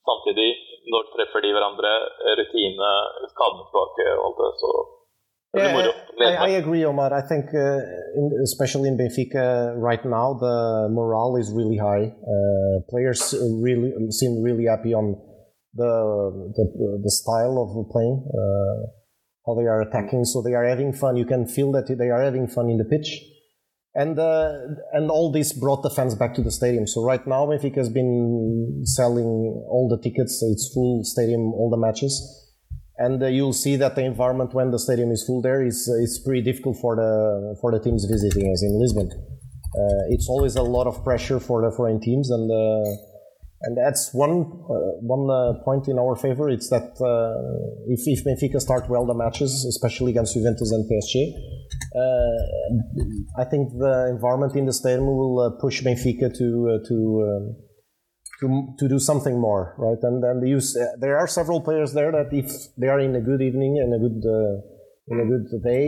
samtidig, 0.06 0.50
når 0.94 1.10
treffer 1.16 1.42
de 1.42 1.54
hverandre, 1.56 1.92
rutine, 2.38 2.92
skadene 3.34 3.66
tilbake 3.66 4.06
og 4.20 4.24
alt 4.30 4.38
det, 4.44 4.52
så 4.62 4.72
Yeah, 5.54 5.88
I, 6.22 6.36
I 6.36 6.50
agree, 6.50 6.86
Omar. 6.86 7.14
I 7.14 7.22
think, 7.28 7.46
uh, 7.54 7.80
in, 8.16 8.32
especially 8.44 8.90
in 8.90 8.98
Benfica 8.98 9.74
right 9.78 10.04
now, 10.06 10.34
the 10.36 10.90
morale 10.92 11.38
is 11.38 11.52
really 11.52 11.78
high. 11.78 12.06
Uh, 12.06 12.82
players 12.90 13.34
really 13.62 13.92
seem 14.12 14.44
really 14.44 14.66
happy 14.66 14.94
on 14.94 15.16
the 15.74 16.54
the, 16.56 17.00
the 17.04 17.12
style 17.12 17.58
of 17.58 17.90
playing, 17.90 18.28
uh, 18.30 18.88
how 19.48 19.56
they 19.60 19.66
are 19.66 19.82
attacking. 19.82 20.26
So 20.26 20.42
they 20.42 20.54
are 20.54 20.66
having 20.66 20.94
fun. 20.94 21.18
You 21.18 21.26
can 21.26 21.48
feel 21.48 21.72
that 21.72 21.88
they 21.88 22.10
are 22.10 22.22
having 22.22 22.48
fun 22.48 22.70
in 22.70 22.78
the 22.78 22.86
pitch, 22.86 23.20
and 23.96 24.20
uh, 24.20 24.54
and 24.94 25.10
all 25.10 25.32
this 25.32 25.52
brought 25.54 25.82
the 25.82 25.90
fans 25.90 26.14
back 26.14 26.36
to 26.36 26.44
the 26.44 26.52
stadium. 26.52 26.86
So 26.86 27.04
right 27.04 27.26
now, 27.26 27.48
Benfica 27.48 27.78
has 27.78 27.90
been 27.90 28.84
selling 28.86 29.66
all 29.68 29.88
the 29.90 29.98
tickets. 29.98 30.44
It's 30.44 30.72
full 30.74 31.04
stadium, 31.04 31.54
all 31.54 31.72
the 31.72 31.78
matches 31.78 32.46
and 33.00 33.24
uh, 33.24 33.28
you'll 33.28 33.54
see 33.54 33.76
that 33.78 33.96
the 33.96 34.04
environment 34.04 34.54
when 34.54 34.72
the 34.72 34.80
stadium 34.80 35.10
is 35.12 35.24
full 35.26 35.42
there 35.42 35.66
is 35.66 35.90
uh, 35.90 36.04
is 36.04 36.20
pretty 36.24 36.42
difficult 36.42 36.78
for 36.78 36.96
the 36.96 37.58
for 37.62 37.72
the 37.72 37.80
teams 37.80 38.06
visiting 38.06 38.52
as 38.52 38.62
in 38.62 38.80
Lisbon. 38.80 39.10
Uh, 39.10 40.14
it's 40.14 40.28
always 40.28 40.56
a 40.56 40.64
lot 40.64 40.86
of 40.86 41.04
pressure 41.04 41.40
for 41.40 41.62
the 41.62 41.72
foreign 41.76 42.02
teams, 42.02 42.30
and 42.30 42.52
and 43.62 43.78
that's 43.78 44.14
one 44.14 44.52
uh, 44.70 45.00
one 45.02 45.30
uh, 45.30 45.64
point 45.64 45.88
in 45.88 46.00
our 46.00 46.16
favor. 46.16 46.50
It's 46.50 46.70
that 46.70 46.96
uh, 47.00 47.40
if 47.88 48.02
if 48.06 48.24
Benfica 48.24 48.60
start 48.60 48.90
well 48.90 49.06
the 49.06 49.14
matches, 49.14 49.66
especially 49.66 50.12
against 50.12 50.34
Juventus 50.34 50.72
and 50.72 50.90
PSG, 50.90 51.34
I 53.38 53.44
think 53.46 53.70
the 53.78 54.08
environment 54.10 54.56
in 54.56 54.66
the 54.66 54.74
stadium 54.74 55.08
will 55.08 55.58
push 55.62 55.82
Benfica 55.82 56.36
to 56.38 56.80
to. 56.88 57.56
To, 58.40 58.48
to 58.80 58.88
do 58.88 59.00
something 59.00 59.36
more, 59.36 59.76
right? 59.78 60.00
And 60.02 60.24
and 60.24 60.40
use 60.48 60.72
uh, 60.72 60.96
there 61.04 61.18
are 61.20 61.28
several 61.28 61.60
players 61.60 61.92
there 61.92 62.10
that 62.16 62.32
if 62.32 62.48
they 62.80 62.88
are 62.88 63.02
in 63.04 63.14
a 63.14 63.20
good 63.20 63.42
evening 63.44 63.74
and 63.84 63.92
a 63.92 64.00
good 64.00 64.24
uh, 64.24 64.56
in 65.12 65.18
a 65.20 65.28
good 65.28 65.48
day 65.60 65.84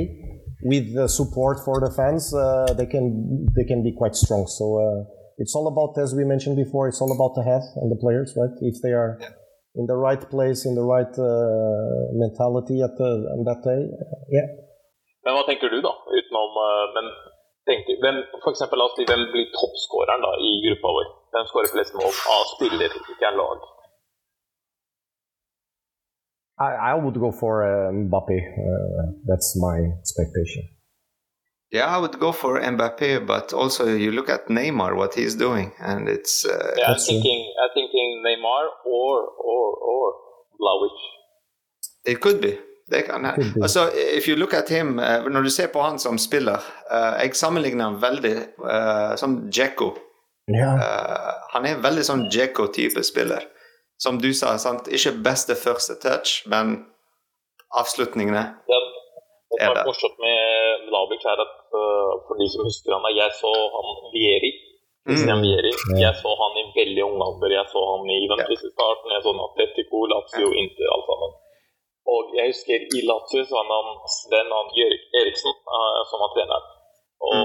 with 0.71 0.93
the 0.93 1.07
support 1.07 1.63
for 1.63 1.79
the 1.79 1.87
fans, 1.95 2.27
uh, 2.35 2.73
they 2.75 2.87
can 2.93 3.47
they 3.55 3.63
can 3.63 3.83
be 3.87 3.93
quite 3.95 4.15
strong. 4.19 4.47
So 4.47 4.65
uh, 4.83 5.07
it's 5.37 5.55
all 5.55 5.71
about, 5.71 5.95
as 6.03 6.11
we 6.13 6.25
mentioned 6.25 6.57
before, 6.57 6.89
it's 6.89 6.99
all 6.99 7.13
about 7.15 7.39
the 7.39 7.43
head 7.47 7.63
and 7.79 7.87
the 7.87 7.95
players, 8.03 8.35
right? 8.35 8.51
If 8.59 8.83
they 8.83 8.91
are 8.91 9.15
in 9.79 9.87
the 9.87 9.95
right 9.95 10.19
place, 10.29 10.65
in 10.67 10.75
the 10.75 10.83
right 10.83 11.15
uh, 11.15 12.03
mentality 12.19 12.83
at 12.83 12.99
the 12.99 13.11
on 13.31 13.47
that 13.47 13.63
day, 13.63 13.79
uh, 13.79 14.19
yeah. 14.27 14.47
Men 15.23 15.39
hva 15.39 15.47
tenker 15.47 15.71
du, 15.71 15.79
da? 15.79 15.95
Utenom 16.19 16.59
men 16.99 17.09
tenker, 17.63 17.95
hvem, 18.03 18.21
for 18.43 18.51
eksempel, 18.51 18.75
la 18.75 18.91
oss 18.91 18.99
si, 18.99 19.07
hvem 19.07 19.23
blir 19.31 19.47
toppskåreren 19.55 20.27
da, 20.27 20.35
i 20.35 20.53
gruppa 20.67 20.95
vår? 20.99 21.11
Hvem 21.31 21.45
skårer 21.49 21.71
flest 21.75 21.93
mål 21.99 22.13
av 22.35 22.43
spiller, 22.55 22.91
ikke 23.11 23.27
en 23.31 23.37
lag? 23.43 23.59
I, 26.67 26.71
I 26.91 26.93
would 27.01 27.17
go 27.19 27.31
for 27.31 27.63
uh, 27.63 27.91
Mbappe. 27.91 28.37
Uh, 28.37 29.05
that's 29.29 29.49
my 29.65 29.77
expectation. 30.01 30.63
Yeah, 31.71 31.87
I 31.95 31.97
would 31.99 32.19
go 32.19 32.31
for 32.33 32.59
Mbappe, 32.59 33.25
but 33.25 33.53
also 33.53 33.87
you 33.87 34.11
look 34.11 34.29
at 34.29 34.49
Neymar, 34.49 34.95
what 34.95 35.15
he's 35.15 35.35
doing, 35.35 35.71
and 35.79 36.09
it's 36.09 36.45
uh, 36.45 36.75
Yeah, 36.77 36.91
I'm 36.91 36.99
thinking, 36.99 37.53
I'm 37.61 37.69
thinking 37.73 38.23
Neymar 38.25 38.63
or 38.85 39.15
or 39.51 39.65
or 39.91 40.13
Vlahovic. 40.59 40.97
It 42.05 42.19
could 42.19 42.41
be. 42.41 42.57
Det 42.91 43.01
kan 43.01 43.25
Could 43.35 43.53
be. 43.53 43.61
Altså, 43.61 43.79
if 44.17 44.27
you 44.27 44.35
look 44.35 44.53
at 44.53 44.69
him, 44.69 44.99
eh, 44.99 45.23
Når 45.29 45.41
du 45.41 45.49
ser 45.49 45.67
på 45.67 45.81
han 45.81 45.99
som 45.99 46.17
spiller 46.17 46.59
eh, 46.91 47.23
Jeg 47.23 47.35
sammenligner 47.35 47.83
han 47.83 48.01
veldig 48.01 48.35
uh, 48.59 49.15
som 49.15 49.49
Dzeko. 49.51 49.91
Eh, 50.59 51.31
han 51.53 51.65
er 51.65 51.75
en 51.77 51.83
veldig 51.85 52.05
sånn 52.07 52.23
Djeko-type 52.33 53.03
spiller. 53.05 53.47
Som 54.01 54.17
du 54.21 54.31
sa, 54.33 54.55
sant? 54.57 54.89
ikke 54.89 55.13
beste 55.25 55.55
første 55.55 55.95
touch, 56.01 56.41
men 56.49 56.79
avslutningene. 57.77 58.43
Det, 58.67 58.79
det 59.53 59.59
Er 59.61 59.67
der. 59.67 59.75
det? 59.75 59.83
er 59.83 59.89
morsomt 59.91 60.17
med 60.25 60.87
Vlavic, 60.89 61.23
er 61.33 61.43
at 61.45 61.55
uh, 61.77 62.11
for 62.25 62.41
de 62.41 62.47
som 62.49 62.65
husker 62.65 62.95
han, 62.95 63.05
jeg 63.13 63.31
så 63.37 63.53
han 63.75 63.87
Vieri. 64.15 64.51
Christian 65.05 65.39
Mm. 65.41 65.45
Vieri. 65.45 65.71
Jeg 66.05 66.13
så 66.21 66.31
han 66.41 66.57
i 66.61 66.65
veldig 66.79 67.03
ung 67.09 67.21
alder. 67.27 67.53
Jeg 67.57 67.67
så 67.73 67.81
han 67.91 68.09
i 68.15 68.17
Juventus 68.23 68.65
i 68.67 68.73
starten, 68.73 69.13
jeg 69.13 69.21
så 69.23 69.29
han 69.33 69.41
i 69.41 69.45
Atletico, 69.47 70.01
Lazio, 70.13 70.49
Inter, 70.61 70.87
alt 70.95 71.07
sammen. 71.09 71.31
Og 72.13 72.35
jeg 72.37 72.45
husker 72.51 72.77
i 72.97 72.99
Lazio 73.09 73.41
så 73.45 73.63
var 73.69 73.85
han 73.89 73.97
Sven 74.17 74.49
Erik 74.83 75.03
Eriksen 75.21 75.53
uh, 75.77 76.01
som 76.09 76.21
var 76.23 76.33
treneren. 76.35 76.69
Og 77.29 77.41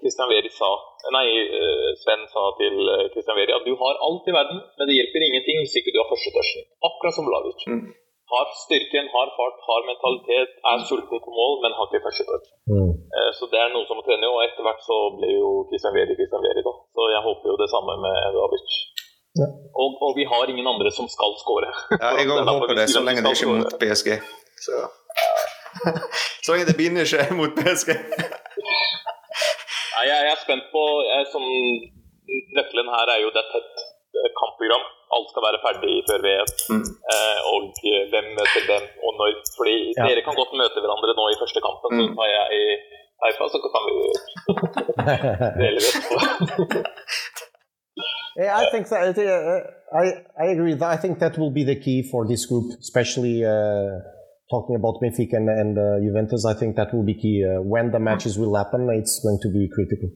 Christian 0.00 0.30
Veri 0.32 0.50
sa 0.60 0.70
Nei, 1.16 1.28
øh, 1.58 1.90
Sven 2.02 2.22
sa 2.34 2.42
til 2.60 2.76
øh, 2.94 3.04
Christian 3.12 3.38
Veri 3.38 3.52
at 3.58 3.66
du 3.68 3.72
har 3.82 3.94
alt 4.06 4.28
i 4.30 4.34
verden, 4.38 4.58
men 4.76 4.84
det 4.88 4.94
hjelper 4.98 5.24
ingenting 5.26 5.56
hvis 5.62 5.74
ikke 5.78 5.92
du 5.94 5.98
har 6.00 6.08
første 6.12 6.30
touchen. 6.36 6.62
Akkurat 6.88 7.14
som 7.16 7.26
Vlavic. 7.28 7.60
Mm. 7.72 7.88
Har 8.32 8.46
styrken, 8.64 9.06
har 9.14 9.28
fart, 9.38 9.58
har 9.68 9.80
mentalitet, 9.90 10.50
er 10.70 10.76
sulten 10.90 11.18
på 11.24 11.30
mål, 11.40 11.54
men 11.62 11.74
har 11.78 11.86
ikke 11.88 12.06
første 12.06 12.24
touch. 12.30 12.46
Mm. 12.72 12.92
Eh, 13.16 13.30
Så 13.38 13.42
det 13.52 13.58
er 13.60 13.74
noe 13.74 13.84
som 13.88 13.98
må 13.98 14.04
trene, 14.06 14.30
og 14.34 14.40
etter 14.46 14.62
hvert 14.66 14.82
så 14.90 14.96
ble 15.18 15.28
jo 15.42 15.50
Christian 15.68 15.94
Veri 15.98 16.14
Christian 16.20 16.44
Veri, 16.46 16.62
da. 16.68 16.74
Så 16.96 17.02
jeg 17.14 17.22
håper 17.28 17.46
jo 17.52 17.56
det 17.62 17.68
samme 17.74 17.92
med 18.04 18.16
Davic. 18.38 18.68
Ja. 19.40 19.48
Og, 19.82 19.88
og 20.04 20.10
vi 20.18 20.24
har 20.32 20.44
ingen 20.52 20.68
andre 20.74 20.90
som 20.98 21.06
skal 21.16 21.32
skåre. 21.42 21.70
Ja, 22.02 22.08
jeg 22.20 22.30
òg 22.34 22.46
håper 22.54 22.74
det, 22.80 22.86
så 22.94 23.00
lenge 23.06 23.24
det 23.24 23.34
ikke 23.36 23.48
er 23.50 23.54
mot. 23.58 23.76
PSG. 23.82 24.08
Så, 24.64 24.74
så 26.44 26.48
lenge 26.52 26.66
det 26.70 26.76
begynner 26.80 27.02
ikke 27.08 27.38
mot 27.40 27.52
PSG. 27.60 27.90
Nei, 28.72 30.04
jeg, 30.08 30.18
jeg 30.26 30.32
er 30.34 30.40
spent 30.46 30.66
på 30.74 30.82
jeg, 31.12 31.26
som, 31.34 31.44
Nøkkelen 32.56 32.88
her 32.96 33.06
er 33.14 33.20
jo 33.24 33.30
det 33.34 33.40
er 33.42 33.48
tett 33.52 33.72
eh, 34.16 34.30
kampprogram. 34.40 34.84
Alt 35.16 35.28
skal 35.32 35.44
være 35.46 35.60
ferdig 35.66 35.94
før 36.08 36.22
VM. 36.26 36.50
Mm. 36.72 36.84
Eh, 37.12 37.38
og 37.52 37.66
eh, 37.90 38.04
hvem 38.12 38.26
møter 38.38 38.62
hvem, 38.70 38.84
og 39.04 39.10
når. 39.20 39.32
Fordi 39.58 39.74
Ja. 39.98 40.06
dere 40.08 40.22
kan 40.26 40.38
godt 40.40 40.54
møte 40.60 40.80
hverandre 40.84 41.12
nå 41.18 41.24
i 41.34 41.40
første 41.42 41.60
kampen, 41.66 41.90
så 41.98 42.04
Mm. 42.08 42.14
tar 42.18 42.30
jeg 42.36 42.46
i 42.60 42.62
herfra, 43.24 43.48
så 43.52 43.58
kan 43.74 43.82
vi 43.88 43.96
dele 45.62 45.78
det. 45.84 45.92
Yeah, 48.38 48.52
I 48.62 48.64
think 48.72 48.86
that, 48.88 49.18
uh, 49.18 49.60
I 50.02 50.04
I 50.44 50.46
agree. 50.54 50.74
That 50.80 50.90
I 50.96 50.96
think 51.02 51.18
that 51.18 51.36
will 51.36 51.52
be 51.52 51.64
the 51.64 51.76
key 51.84 51.98
for 52.10 52.24
this 52.30 52.46
group, 52.50 52.66
especially 52.80 53.44
uh, 53.44 54.00
talking 54.54 54.76
about 54.76 54.94
Benfica 55.02 55.36
and, 55.40 55.48
and 55.48 55.72
uh, 55.78 55.84
Juventus. 56.06 56.44
I 56.44 56.54
think 56.60 56.76
that 56.76 56.88
will 56.94 57.06
be 57.12 57.16
key 57.22 57.36
uh, 57.44 57.62
when 57.72 57.90
the 57.94 58.02
matches 58.08 58.34
will 58.38 58.54
happen. 58.62 58.80
It's 59.00 59.16
going 59.24 59.40
to 59.44 59.50
be 59.58 59.68
critical. 59.76 60.10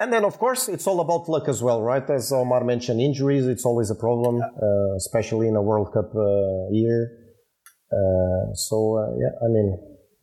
And 0.00 0.12
then, 0.12 0.24
of 0.24 0.38
course, 0.38 0.68
it's 0.68 0.86
all 0.90 1.00
about 1.00 1.28
luck 1.28 1.46
as 1.48 1.62
well, 1.62 1.80
right? 1.80 2.06
As 2.10 2.32
Omar 2.32 2.64
mentioned, 2.64 3.00
injuries, 3.00 3.46
it's 3.46 3.64
always 3.64 3.90
a 3.90 3.94
problem, 3.94 4.42
uh, 4.42 4.96
especially 4.96 5.46
in 5.46 5.56
a 5.56 5.62
World 5.62 5.92
Cup 5.94 6.10
uh, 6.14 6.72
year. 6.72 7.00
Uh, 7.92 8.44
so, 8.54 8.76
uh, 8.98 9.10
yeah, 9.22 9.34
I 9.46 9.48
mean, 9.54 9.68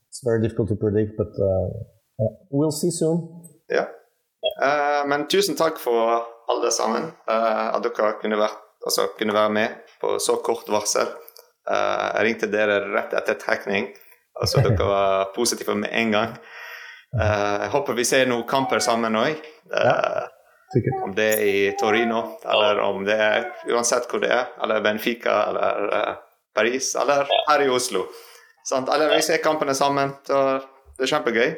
it's 0.10 0.22
very 0.24 0.42
difficult 0.42 0.68
to 0.70 0.76
predict, 0.76 1.12
but 1.18 1.32
we'll 2.52 2.76
see 2.82 2.92
soon. 2.92 3.18
Ja. 3.70 3.86
Men 5.08 5.28
tusen 5.32 5.56
takk 5.56 5.80
for 5.80 6.28
alle 6.52 6.72
sammen. 6.72 7.14
at 7.28 7.84
dere 7.84 8.14
kunne, 8.22 8.38
vært, 8.38 8.60
altså, 8.86 9.08
kunne 9.18 9.34
være 9.34 9.50
med 9.50 9.70
på 10.02 10.20
så 10.20 10.36
kort 10.44 10.68
varsel. 10.68 11.08
Eh, 11.70 12.08
jeg 12.16 12.26
ringte 12.28 12.50
dere 12.52 12.80
rett 12.94 13.14
etter 13.14 13.38
trekning. 13.40 13.92
så 14.46 14.62
dere 14.64 14.78
var 14.80 15.32
positive 15.38 15.76
med 15.76 15.90
en 15.94 16.12
gang. 16.12 16.36
Eh, 17.22 17.56
jeg 17.66 17.72
håper 17.76 17.98
vi 17.98 18.08
ser 18.08 18.30
noen 18.32 18.48
kamper 18.48 18.80
sammen 18.80 19.18
òg. 19.20 19.42
Sikkert. 20.72 21.02
om 21.04 21.12
det 21.16 21.28
er 21.36 21.42
i 21.44 21.72
Torino, 21.76 22.22
eller 22.48 22.80
om 22.80 23.04
det 23.04 23.18
er 23.20 23.48
uansett 23.74 24.06
hvor 24.08 24.22
det 24.24 24.30
er. 24.32 24.46
Eller 24.64 24.80
Benfica, 24.80 25.34
eller 25.50 25.90
uh, 25.92 26.14
Paris, 26.56 26.94
eller 26.96 27.28
her 27.50 27.64
i 27.66 27.68
Oslo. 27.70 28.06
Sant? 28.64 28.88
Eller 28.88 29.12
vi 29.12 29.20
ser 29.26 29.44
kampene 29.44 29.76
sammen. 29.76 30.14
Så 30.24 30.40
det 30.96 31.04
er 31.04 31.12
kjempegøy. 31.12 31.50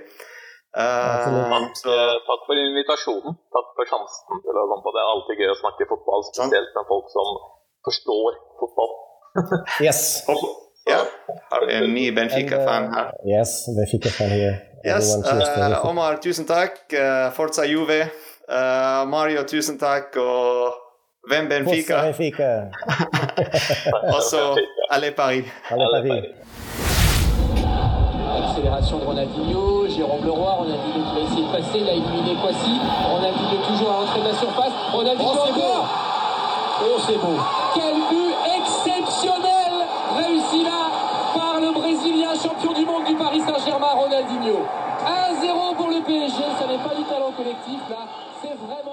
Uh, 0.74 0.82
Absolutt. 0.82 1.78
så 1.78 1.93
Eh, 1.93 2.16
Takk 2.26 2.45
for 2.49 2.58
invitasjonen. 2.58 3.38
Takk 3.54 3.68
for 3.78 3.91
sjansen 3.91 4.41
til 4.41 4.58
å 4.58 4.66
komme 4.72 4.82
på. 4.82 4.93
Det 4.95 5.01
er 5.04 5.12
alltid 5.14 5.43
gøy 5.43 5.51
å 5.54 5.60
snakke 5.62 5.89
fotball, 5.93 6.26
spesielt 6.32 6.74
med 6.74 6.89
folk 6.89 7.14
som 7.14 7.30
forstår 7.86 8.39
fotball. 8.62 8.95
Yes. 9.86 10.24
Vi 11.68 11.74
en 11.74 11.94
ny 11.94 12.12
Benfica-fan 12.12 12.90
her. 12.94 13.12
Yes, 13.26 13.70
Benfica 13.78 14.10
fan 14.10 14.30
here. 14.30 14.56
Yes, 14.86 15.16
Benfica. 15.16 15.82
Omar, 15.88 16.20
tusen 16.22 16.46
takk. 16.46 16.82
Uh, 16.92 17.32
Forza 17.32 17.66
Juve. 17.66 18.02
Eh, 18.50 19.06
Mario, 19.08 19.44
tusen 19.48 19.78
takk. 19.80 20.18
Og 20.18 20.74
hvem 21.30 21.48
Forza 21.48 21.56
Benfica? 21.56 22.02
Benfica. 22.02 22.50
Og 24.16 24.22
så 24.30 24.42
LA 24.92 25.12
Paris. 25.16 25.46
Allez, 25.72 25.88
Paris. 26.08 26.26
Accélération 28.44 29.00
de 29.00 29.06
Ronaldinho, 29.06 29.88
Jérôme 29.88 30.26
Leroy, 30.26 30.54
Ronaldinho 30.62 31.02
qui 31.10 31.16
va 31.16 31.22
essayer 31.26 31.46
de 31.48 31.52
passer, 31.52 31.80
il 31.80 31.90
a 31.90 31.94
éliminé 31.94 32.36
Kwasi, 32.42 32.74
Ronaldinho 33.10 33.58
toujours 33.68 33.92
à 33.94 33.96
l'entrée 34.02 34.22
de 34.22 34.28
la 34.28 34.34
surface, 34.34 34.74
Ronaldinho 34.92 35.30
Oh, 35.30 35.38
c'est 35.46 35.52
encore 35.52 35.86
Oh 36.86 37.00
c'est 37.06 37.18
beau 37.18 37.38
Quel 37.74 37.96
but 38.10 38.23
Champion 42.36 42.74
du 42.74 42.86
monde 42.86 43.06
du 43.06 43.16
Paris 43.16 43.42
Saint-Germain, 43.42 43.94
Ronaldinho. 43.94 44.66
1-0 45.06 45.76
pour 45.76 45.90
le 45.90 46.02
PSG, 46.02 46.38
ça 46.60 46.68
n'est 46.68 46.78
pas 46.78 46.96
du 46.96 47.04
talent 47.04 47.32
collectif 47.36 47.80
là, 47.90 48.08
c'est 48.42 48.56
vraiment 48.56 48.93